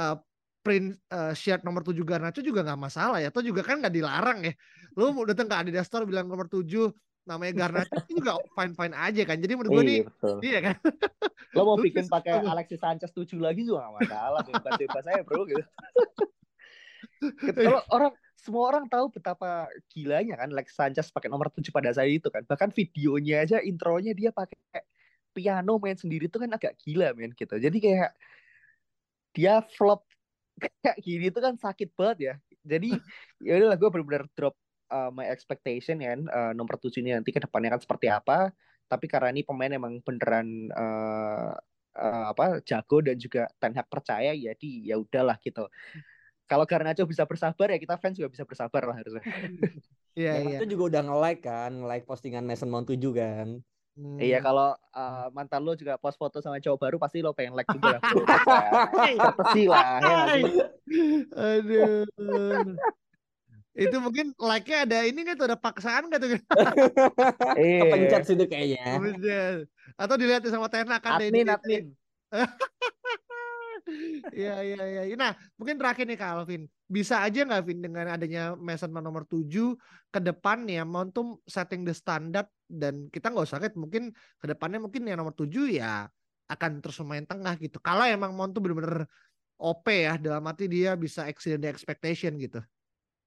uh, 0.00 0.16
print 0.64 0.96
uh, 1.12 1.32
shirt 1.36 1.62
nomor 1.62 1.84
7 1.86 1.96
Garnacho 2.08 2.40
juga 2.40 2.64
nggak 2.64 2.80
masalah 2.80 3.20
ya. 3.20 3.28
Atau 3.28 3.44
juga 3.44 3.60
kan 3.60 3.84
nggak 3.84 3.92
dilarang 3.92 4.48
ya. 4.48 4.52
Lu 4.96 5.12
mau 5.12 5.28
datang 5.28 5.44
ke 5.44 5.54
Adidas 5.60 5.86
Store 5.88 6.08
bilang 6.08 6.24
nomor 6.24 6.48
7 6.48 6.64
namanya 7.28 7.52
Garnacho 7.52 7.94
itu 8.08 8.24
juga 8.24 8.40
fine 8.56 8.72
fine 8.72 8.94
aja 8.96 9.22
kan. 9.28 9.36
Jadi 9.36 9.52
menurut 9.52 9.70
gue 9.76 9.84
nih 9.84 10.00
iya 10.40 10.58
kan. 10.64 10.76
Lo 11.56 11.68
mau 11.68 11.76
bikin 11.76 12.08
pakai 12.08 12.40
Alexis 12.40 12.80
Sanchez 12.80 13.12
7 13.12 13.36
lagi 13.36 13.68
juga 13.68 13.84
gak 13.86 13.94
masalah. 14.04 14.40
Bebas-bebas 14.48 15.02
saya 15.04 15.20
bro 15.22 15.44
gitu. 15.44 15.62
Kalau 17.68 17.82
orang 17.92 18.12
semua 18.38 18.64
orang 18.70 18.84
tahu 18.88 19.12
betapa 19.12 19.68
gilanya 19.92 20.40
kan 20.40 20.48
Alexis 20.48 20.76
Sanchez 20.80 21.12
pakai 21.12 21.28
nomor 21.28 21.52
7 21.52 21.68
pada 21.68 21.92
saat 21.92 22.08
itu 22.08 22.32
kan. 22.32 22.42
Bahkan 22.48 22.72
videonya 22.72 23.44
aja 23.44 23.56
intronya 23.60 24.16
dia 24.16 24.32
pakai 24.32 24.56
piano 25.38 25.78
main 25.78 25.94
sendiri 25.94 26.26
tuh 26.26 26.42
kan 26.42 26.50
agak 26.50 26.74
gila 26.82 27.14
men 27.14 27.30
gitu 27.30 27.54
jadi 27.62 27.78
kayak 27.78 28.10
dia 29.30 29.62
flop 29.78 30.02
kayak 30.58 30.98
gini 30.98 31.30
tuh 31.30 31.38
kan 31.46 31.54
sakit 31.54 31.94
banget 31.94 32.18
ya 32.18 32.34
jadi 32.66 32.90
ya 33.38 33.52
udahlah 33.62 33.78
gue 33.78 33.88
benar-benar 33.94 34.24
drop 34.34 34.58
uh, 34.90 35.10
my 35.12 35.28
expectation 35.28 36.00
ya 36.02 36.16
uh, 36.16 36.52
nomor 36.52 36.76
tujuh 36.80 37.00
ini 37.04 37.16
nanti 37.16 37.30
ke 37.32 37.40
depannya 37.40 37.76
kan 37.76 37.80
seperti 37.80 38.08
apa 38.10 38.52
tapi 38.88 39.04
karena 39.04 39.32
ini 39.32 39.44
pemain 39.44 39.72
emang 39.72 40.00
beneran 40.00 40.72
uh, 40.72 41.52
uh, 41.96 42.24
apa 42.32 42.64
jago 42.64 43.04
dan 43.04 43.20
juga 43.20 43.48
Ten 43.60 43.76
Hag 43.76 43.86
percaya 43.86 44.32
ya 44.32 44.52
di 44.56 44.88
ya 44.88 44.96
udahlah 44.96 45.36
gitu 45.44 45.68
kalau 46.48 46.64
Garnacho 46.64 47.04
bisa 47.04 47.28
bersabar 47.28 47.68
ya 47.68 47.78
kita 47.78 48.00
fans 48.00 48.16
juga 48.16 48.32
bisa 48.32 48.48
bersabar 48.48 48.82
lah 48.88 48.96
harusnya. 48.96 49.22
Iya, 50.18 50.34
iya. 50.42 50.58
Itu 50.58 50.74
juga 50.74 50.98
udah 50.98 51.02
nge-like 51.06 51.42
kan, 51.46 51.70
nge-like 51.78 52.02
postingan 52.02 52.42
Mason 52.42 52.66
Mount 52.66 52.90
7 52.90 52.98
kan. 53.14 53.62
Hmm. 53.94 54.18
Iya 54.18 54.42
kalau 54.42 54.74
uh, 54.74 55.26
mantan 55.30 55.62
lo 55.62 55.78
juga 55.78 55.94
post 55.94 56.18
foto 56.18 56.42
sama 56.42 56.58
cowok 56.58 56.78
baru 56.78 56.96
pasti 56.98 57.22
lo 57.22 57.30
pengen 57.30 57.54
like 57.54 57.70
juga 57.70 57.98
lah. 58.02 58.90
Pasti 59.38 59.62
lah. 59.70 59.98
Ya, 60.02 60.18
Aduh. 61.54 62.02
Itu 63.78 63.96
mungkin 64.02 64.34
like-nya 64.34 64.82
ada 64.82 64.98
ini 65.06 65.18
nggak 65.22 65.36
tuh 65.38 65.46
ada 65.46 65.58
paksaan 65.58 66.10
nggak 66.10 66.20
tuh? 66.20 66.28
eh. 66.34 67.78
Kepencet 67.86 68.22
sih 68.26 68.34
kayaknya. 68.34 68.98
Atau 69.94 70.18
dilihat 70.18 70.42
sama 70.50 70.66
Tena 70.66 70.98
kan 70.98 71.22
admin, 71.22 71.46
admin. 71.46 71.94
Iya 74.36 74.60
iya 74.60 74.82
iya. 74.84 75.16
Nah, 75.16 75.32
mungkin 75.56 75.80
terakhir 75.80 76.04
nih 76.04 76.20
Kak 76.20 76.30
Alvin. 76.36 76.68
Bisa 76.88 77.24
aja 77.24 77.44
nggak 77.44 77.64
Vin 77.64 77.80
dengan 77.80 78.04
adanya 78.12 78.52
Mason 78.56 78.92
nomor 78.92 79.24
7 79.24 79.76
ke 80.12 80.20
depan 80.20 80.68
ya 80.68 80.84
Montum 80.84 81.40
setting 81.48 81.88
the 81.88 81.96
standard 81.96 82.48
dan 82.68 83.08
kita 83.08 83.32
nggak 83.32 83.48
usah 83.48 83.60
kaget 83.60 83.80
mungkin 83.80 84.12
ke 84.12 84.46
depannya 84.48 84.80
mungkin 84.80 85.08
yang 85.08 85.20
nomor 85.20 85.32
7 85.32 85.72
ya 85.72 86.08
akan 86.48 86.84
terus 86.84 87.00
main 87.04 87.24
tengah 87.24 87.56
gitu. 87.60 87.80
Kalau 87.80 88.04
emang 88.04 88.32
Montum 88.36 88.64
bener-bener 88.64 89.08
OP 89.58 89.86
ya 89.88 90.20
dalam 90.20 90.44
arti 90.46 90.68
dia 90.70 90.92
bisa 90.94 91.24
exceed 91.28 91.60
the 91.60 91.68
expectation 91.68 92.36
gitu. 92.36 92.60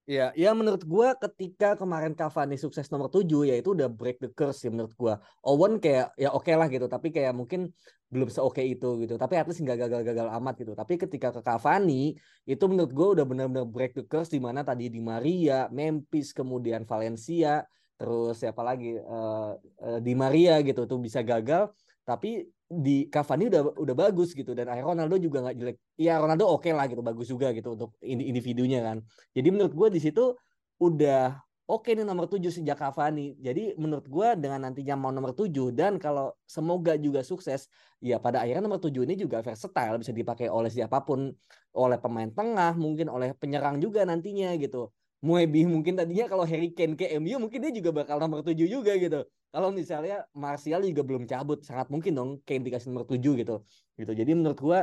Ya, 0.10 0.34
ya 0.34 0.49
menurut 0.58 0.82
gua 0.82 1.14
ketika 1.14 1.78
kemarin 1.78 2.18
Cavani 2.18 2.58
sukses 2.58 2.89
nomor 2.89 3.14
7 3.14 3.45
ya 3.45 3.56
itu 3.56 3.78
udah 3.78 3.86
break 3.86 4.18
the 4.18 4.34
curse 4.34 4.66
ya 4.66 4.74
menurut 4.74 4.91
gua. 4.97 5.22
Owen 5.45 5.78
kayak 5.78 6.18
ya 6.18 6.34
oke 6.34 6.49
okay 6.49 6.56
lah 6.58 6.68
gitu, 6.74 6.89
tapi 6.89 7.14
kayak 7.14 7.38
mungkin 7.38 7.70
belum 8.12 8.28
seoke 8.28 8.60
itu 8.60 8.99
gitu. 9.08 9.16
Tapi 9.16 9.39
at 9.39 9.47
least 9.47 9.64
nggak 9.64 9.88
gagal-gagal 9.88 10.28
amat 10.41 10.54
gitu. 10.60 10.74
Tapi 10.76 10.93
ketika 10.99 11.32
ke 11.32 11.41
Cavani 11.45 12.18
itu 12.43 12.64
menurut 12.68 12.91
gue 12.91 13.08
udah 13.18 13.26
benar-benar 13.26 13.64
break 13.64 13.95
the 13.95 14.04
curse 14.04 14.28
di 14.28 14.43
mana 14.43 14.68
tadi 14.68 14.91
di 14.91 14.99
Maria, 14.99 15.72
Memphis, 15.72 16.36
kemudian 16.36 16.84
Valencia, 16.84 17.64
terus 17.95 18.43
siapa 18.43 18.66
lagi 18.68 18.99
uh, 18.99 19.56
uh, 19.56 19.99
di 20.04 20.12
Maria 20.12 20.60
gitu 20.60 20.84
tuh 20.84 20.99
bisa 20.99 21.24
gagal. 21.24 21.72
Tapi 22.12 22.43
di 22.72 23.07
Cavani 23.07 23.47
udah 23.47 23.62
udah 23.80 23.95
bagus 23.95 24.36
gitu 24.36 24.51
dan 24.51 24.68
akhirnya 24.68 24.95
Ronaldo 24.95 25.16
juga 25.20 25.47
nggak 25.47 25.55
jelek. 25.59 25.78
Ya 25.95 26.20
Ronaldo 26.20 26.47
oke 26.51 26.68
okay 26.68 26.72
lah 26.76 26.91
gitu, 26.91 26.99
bagus 26.99 27.28
juga 27.32 27.55
gitu 27.55 27.76
untuk 27.80 27.95
individunya 28.03 28.84
kan. 28.84 28.97
Jadi 29.32 29.47
menurut 29.47 29.72
gue 29.72 29.88
di 29.95 29.99
situ 30.03 30.36
udah 30.84 31.39
oke 31.72 31.88
nih 31.95 32.03
nomor 32.03 32.28
7 32.28 32.51
sejak 32.51 32.76
Cavani. 32.76 33.39
Jadi 33.39 33.80
menurut 33.80 34.07
gue 34.12 34.28
dengan 34.36 34.68
nantinya 34.68 34.95
mau 34.99 35.12
nomor 35.16 35.32
7 35.32 35.72
dan 35.72 35.95
kalau 35.95 36.36
semoga 36.43 36.99
juga 36.99 37.24
sukses, 37.24 37.72
ya 38.03 38.20
pada 38.20 38.43
akhirnya 38.43 38.68
nomor 38.68 38.84
7 38.84 39.07
ini 39.07 39.16
juga 39.16 39.39
versatile 39.39 39.95
bisa 39.99 40.12
dipakai 40.12 40.51
oleh 40.51 40.68
siapa 40.68 40.99
pun, 41.07 41.32
oleh 41.72 41.97
pemain 41.99 42.28
tengah, 42.28 42.76
mungkin 42.76 43.07
oleh 43.07 43.32
penyerang 43.39 43.80
juga 43.80 44.03
nantinya 44.03 44.51
gitu. 44.59 44.91
Muebi 45.22 45.69
mungkin 45.69 45.93
tadinya 45.93 46.26
kalau 46.26 46.49
Harry 46.49 46.74
Kane 46.74 46.97
ke 46.97 47.05
MU 47.22 47.38
mungkin 47.38 47.61
dia 47.61 47.69
juga 47.69 47.93
bakal 47.93 48.17
nomor 48.17 48.41
7 48.41 48.57
juga 48.65 48.97
gitu. 48.97 49.22
Kalau 49.53 49.69
misalnya 49.69 50.26
Martial 50.34 50.82
juga 50.82 51.05
belum 51.05 51.30
cabut, 51.30 51.61
sangat 51.61 51.93
mungkin 51.93 52.17
dong 52.17 52.30
Kane 52.41 52.65
dikasih 52.65 52.89
nomor 52.89 53.05
7 53.05 53.22
gitu. 53.22 53.61
Gitu. 53.93 54.11
Jadi 54.17 54.32
menurut 54.34 54.57
gue 54.57 54.80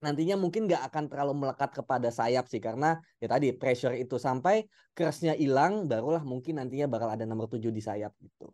nantinya 0.00 0.40
mungkin 0.40 0.64
nggak 0.64 0.82
akan 0.88 1.04
terlalu 1.12 1.44
melekat 1.44 1.76
kepada 1.76 2.08
sayap 2.08 2.48
sih 2.48 2.56
karena 2.56 2.96
ya 3.20 3.28
tadi 3.28 3.52
pressure 3.52 3.92
itu 3.92 4.16
sampai 4.16 4.64
kerasnya 4.96 5.36
hilang 5.36 5.84
barulah 5.84 6.24
mungkin 6.24 6.56
nantinya 6.56 6.88
bakal 6.88 7.12
ada 7.12 7.28
nomor 7.28 7.52
tujuh 7.52 7.68
di 7.68 7.84
sayap 7.84 8.16
gitu. 8.16 8.48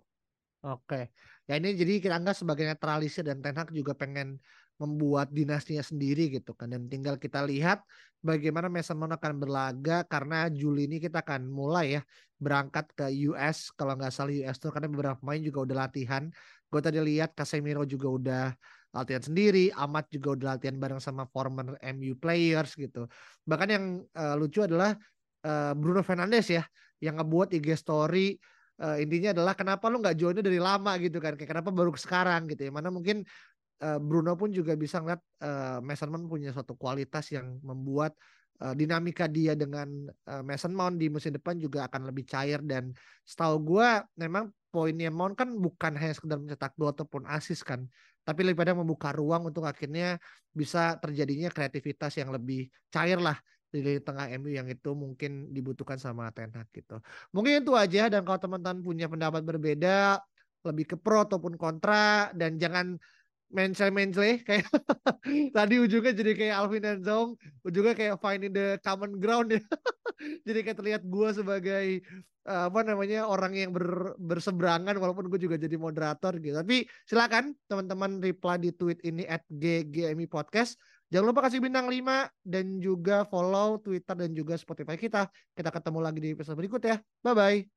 Oke. 0.66 1.14
Ya 1.46 1.62
ini 1.62 1.78
jadi 1.78 2.02
kita 2.02 2.18
anggap 2.18 2.34
sebagai 2.34 2.66
netralisir 2.66 3.22
dan 3.22 3.38
Ten 3.38 3.54
Hag 3.54 3.70
juga 3.70 3.94
pengen 3.94 4.42
membuat 4.76 5.32
dinastinya 5.32 5.80
sendiri 5.80 6.28
gitu 6.28 6.52
kan 6.52 6.68
dan 6.68 6.84
tinggal 6.86 7.16
kita 7.16 7.40
lihat 7.44 7.80
bagaimana 8.20 8.68
Mason 8.68 8.96
Mount 9.00 9.16
akan 9.16 9.40
berlaga 9.40 10.04
karena 10.04 10.52
Juli 10.52 10.84
ini 10.84 11.00
kita 11.00 11.24
akan 11.24 11.48
mulai 11.48 12.00
ya 12.00 12.02
berangkat 12.36 12.92
ke 12.92 13.06
US 13.32 13.72
kalau 13.72 13.96
nggak 13.96 14.12
salah 14.12 14.32
US 14.32 14.60
tuh 14.60 14.68
karena 14.68 14.92
beberapa 14.92 15.16
pemain 15.16 15.40
juga 15.40 15.64
udah 15.64 15.76
latihan 15.88 16.28
gue 16.66 16.80
tadi 16.82 16.98
lihat 17.00 17.32
Casemiro 17.32 17.86
juga 17.86 18.08
udah 18.10 18.44
latihan 18.96 19.22
sendiri, 19.22 19.68
Amat 19.76 20.08
juga 20.08 20.32
udah 20.32 20.46
latihan 20.56 20.76
bareng 20.80 21.02
sama 21.02 21.28
former 21.28 21.76
MU 21.92 22.16
players 22.16 22.72
gitu. 22.72 23.04
Bahkan 23.44 23.68
yang 23.68 23.84
uh, 24.16 24.34
lucu 24.40 24.64
adalah 24.64 24.96
uh, 25.44 25.72
Bruno 25.76 26.00
Fernandes 26.00 26.48
ya, 26.48 26.64
yang 27.04 27.20
ngebuat 27.20 27.52
IG 27.52 27.76
story 27.76 28.40
uh, 28.80 28.96
intinya 28.96 29.36
adalah 29.36 29.52
kenapa 29.52 29.92
lu 29.92 30.00
nggak 30.00 30.16
joinnya 30.16 30.40
dari 30.40 30.56
lama 30.56 30.96
gitu 30.96 31.20
kan, 31.20 31.36
kayak 31.36 31.50
kenapa 31.52 31.68
baru 31.68 31.92
sekarang 31.92 32.48
gitu 32.48 32.68
ya. 32.68 32.72
Mana 32.72 32.88
mungkin 32.88 33.20
uh, 33.82 34.00
Bruno 34.00 34.36
pun 34.38 34.52
juga 34.52 34.76
bisa 34.78 35.00
ngeliat 35.02 35.22
uh, 35.42 35.78
Mason 35.84 36.08
Mount 36.12 36.26
punya 36.30 36.50
suatu 36.52 36.76
kualitas 36.78 37.28
yang 37.32 37.60
membuat 37.60 38.16
uh, 38.62 38.72
dinamika 38.72 39.28
dia 39.28 39.52
dengan 39.52 39.88
uh, 40.28 40.42
Mason 40.44 40.72
Mount 40.72 40.96
di 40.96 41.12
musim 41.12 41.34
depan 41.34 41.56
juga 41.60 41.88
akan 41.88 42.08
lebih 42.08 42.24
cair 42.24 42.60
dan 42.64 42.92
setahu 43.26 43.60
gue 43.62 43.88
memang 44.16 44.52
poinnya 44.72 45.12
Mount 45.12 45.36
kan 45.36 45.52
bukan 45.56 45.96
hanya 45.96 46.14
sekedar 46.16 46.36
mencetak 46.40 46.72
gol 46.76 46.92
ataupun 46.92 47.24
asis 47.28 47.64
kan 47.64 47.84
tapi 48.26 48.42
lebih 48.42 48.58
pada 48.58 48.74
membuka 48.74 49.14
ruang 49.14 49.46
untuk 49.46 49.62
akhirnya 49.64 50.18
bisa 50.50 50.98
terjadinya 50.98 51.46
kreativitas 51.46 52.18
yang 52.18 52.34
lebih 52.34 52.66
cair 52.90 53.22
lah 53.22 53.38
di 53.70 54.02
tengah 54.02 54.30
MU 54.40 54.50
yang 54.50 54.66
itu 54.66 54.90
mungkin 54.96 55.52
dibutuhkan 55.52 56.00
sama 56.00 56.30
Ten 56.32 56.50
Hag 56.54 56.66
gitu. 56.72 56.98
Mungkin 57.30 57.62
itu 57.62 57.72
aja 57.76 58.08
dan 58.08 58.24
kalau 58.24 58.40
teman-teman 58.40 58.80
punya 58.82 59.06
pendapat 59.06 59.42
berbeda 59.42 60.18
lebih 60.66 60.84
ke 60.90 60.96
pro 60.98 61.22
ataupun 61.22 61.54
kontra 61.54 62.34
dan 62.34 62.58
jangan 62.58 62.98
mencle 63.50 64.42
kayak 64.42 64.66
tadi 65.56 65.74
ujungnya 65.78 66.12
jadi 66.12 66.32
kayak 66.34 66.54
Alvin 66.58 66.82
dan 66.82 66.98
Zong 67.02 67.38
ujungnya 67.62 67.94
kayak 67.94 68.18
finding 68.18 68.52
the 68.52 68.78
common 68.82 69.18
ground 69.22 69.54
ya. 69.54 69.62
Jadi 70.48 70.64
kayak 70.64 70.78
terlihat 70.80 71.02
gue 71.04 71.28
sebagai 71.28 71.86
uh, 72.48 72.72
apa 72.72 72.80
namanya 72.86 73.28
orang 73.28 73.52
yang 73.52 73.70
ber, 73.74 74.16
berseberangan 74.16 74.96
walaupun 74.96 75.28
gue 75.28 75.36
juga 75.36 75.60
jadi 75.60 75.76
moderator 75.76 76.40
gitu. 76.40 76.56
Tapi 76.56 76.88
silakan 77.04 77.52
teman-teman 77.68 78.22
reply 78.24 78.56
di 78.56 78.72
tweet 78.72 79.02
ini 79.04 79.28
at 79.28 79.44
ggmi 79.50 80.24
podcast. 80.24 80.80
Jangan 81.12 81.26
lupa 81.30 81.46
kasih 81.46 81.60
bintang 81.60 81.86
5 81.86 82.32
dan 82.42 82.80
juga 82.80 83.28
follow 83.28 83.78
Twitter 83.78 84.16
dan 84.16 84.32
juga 84.32 84.56
Spotify 84.56 84.96
kita. 84.96 85.28
Kita 85.52 85.68
ketemu 85.68 85.98
lagi 86.00 86.18
di 86.18 86.32
episode 86.32 86.56
berikut 86.56 86.80
ya. 86.80 86.96
Bye 87.20 87.36
bye 87.36 87.75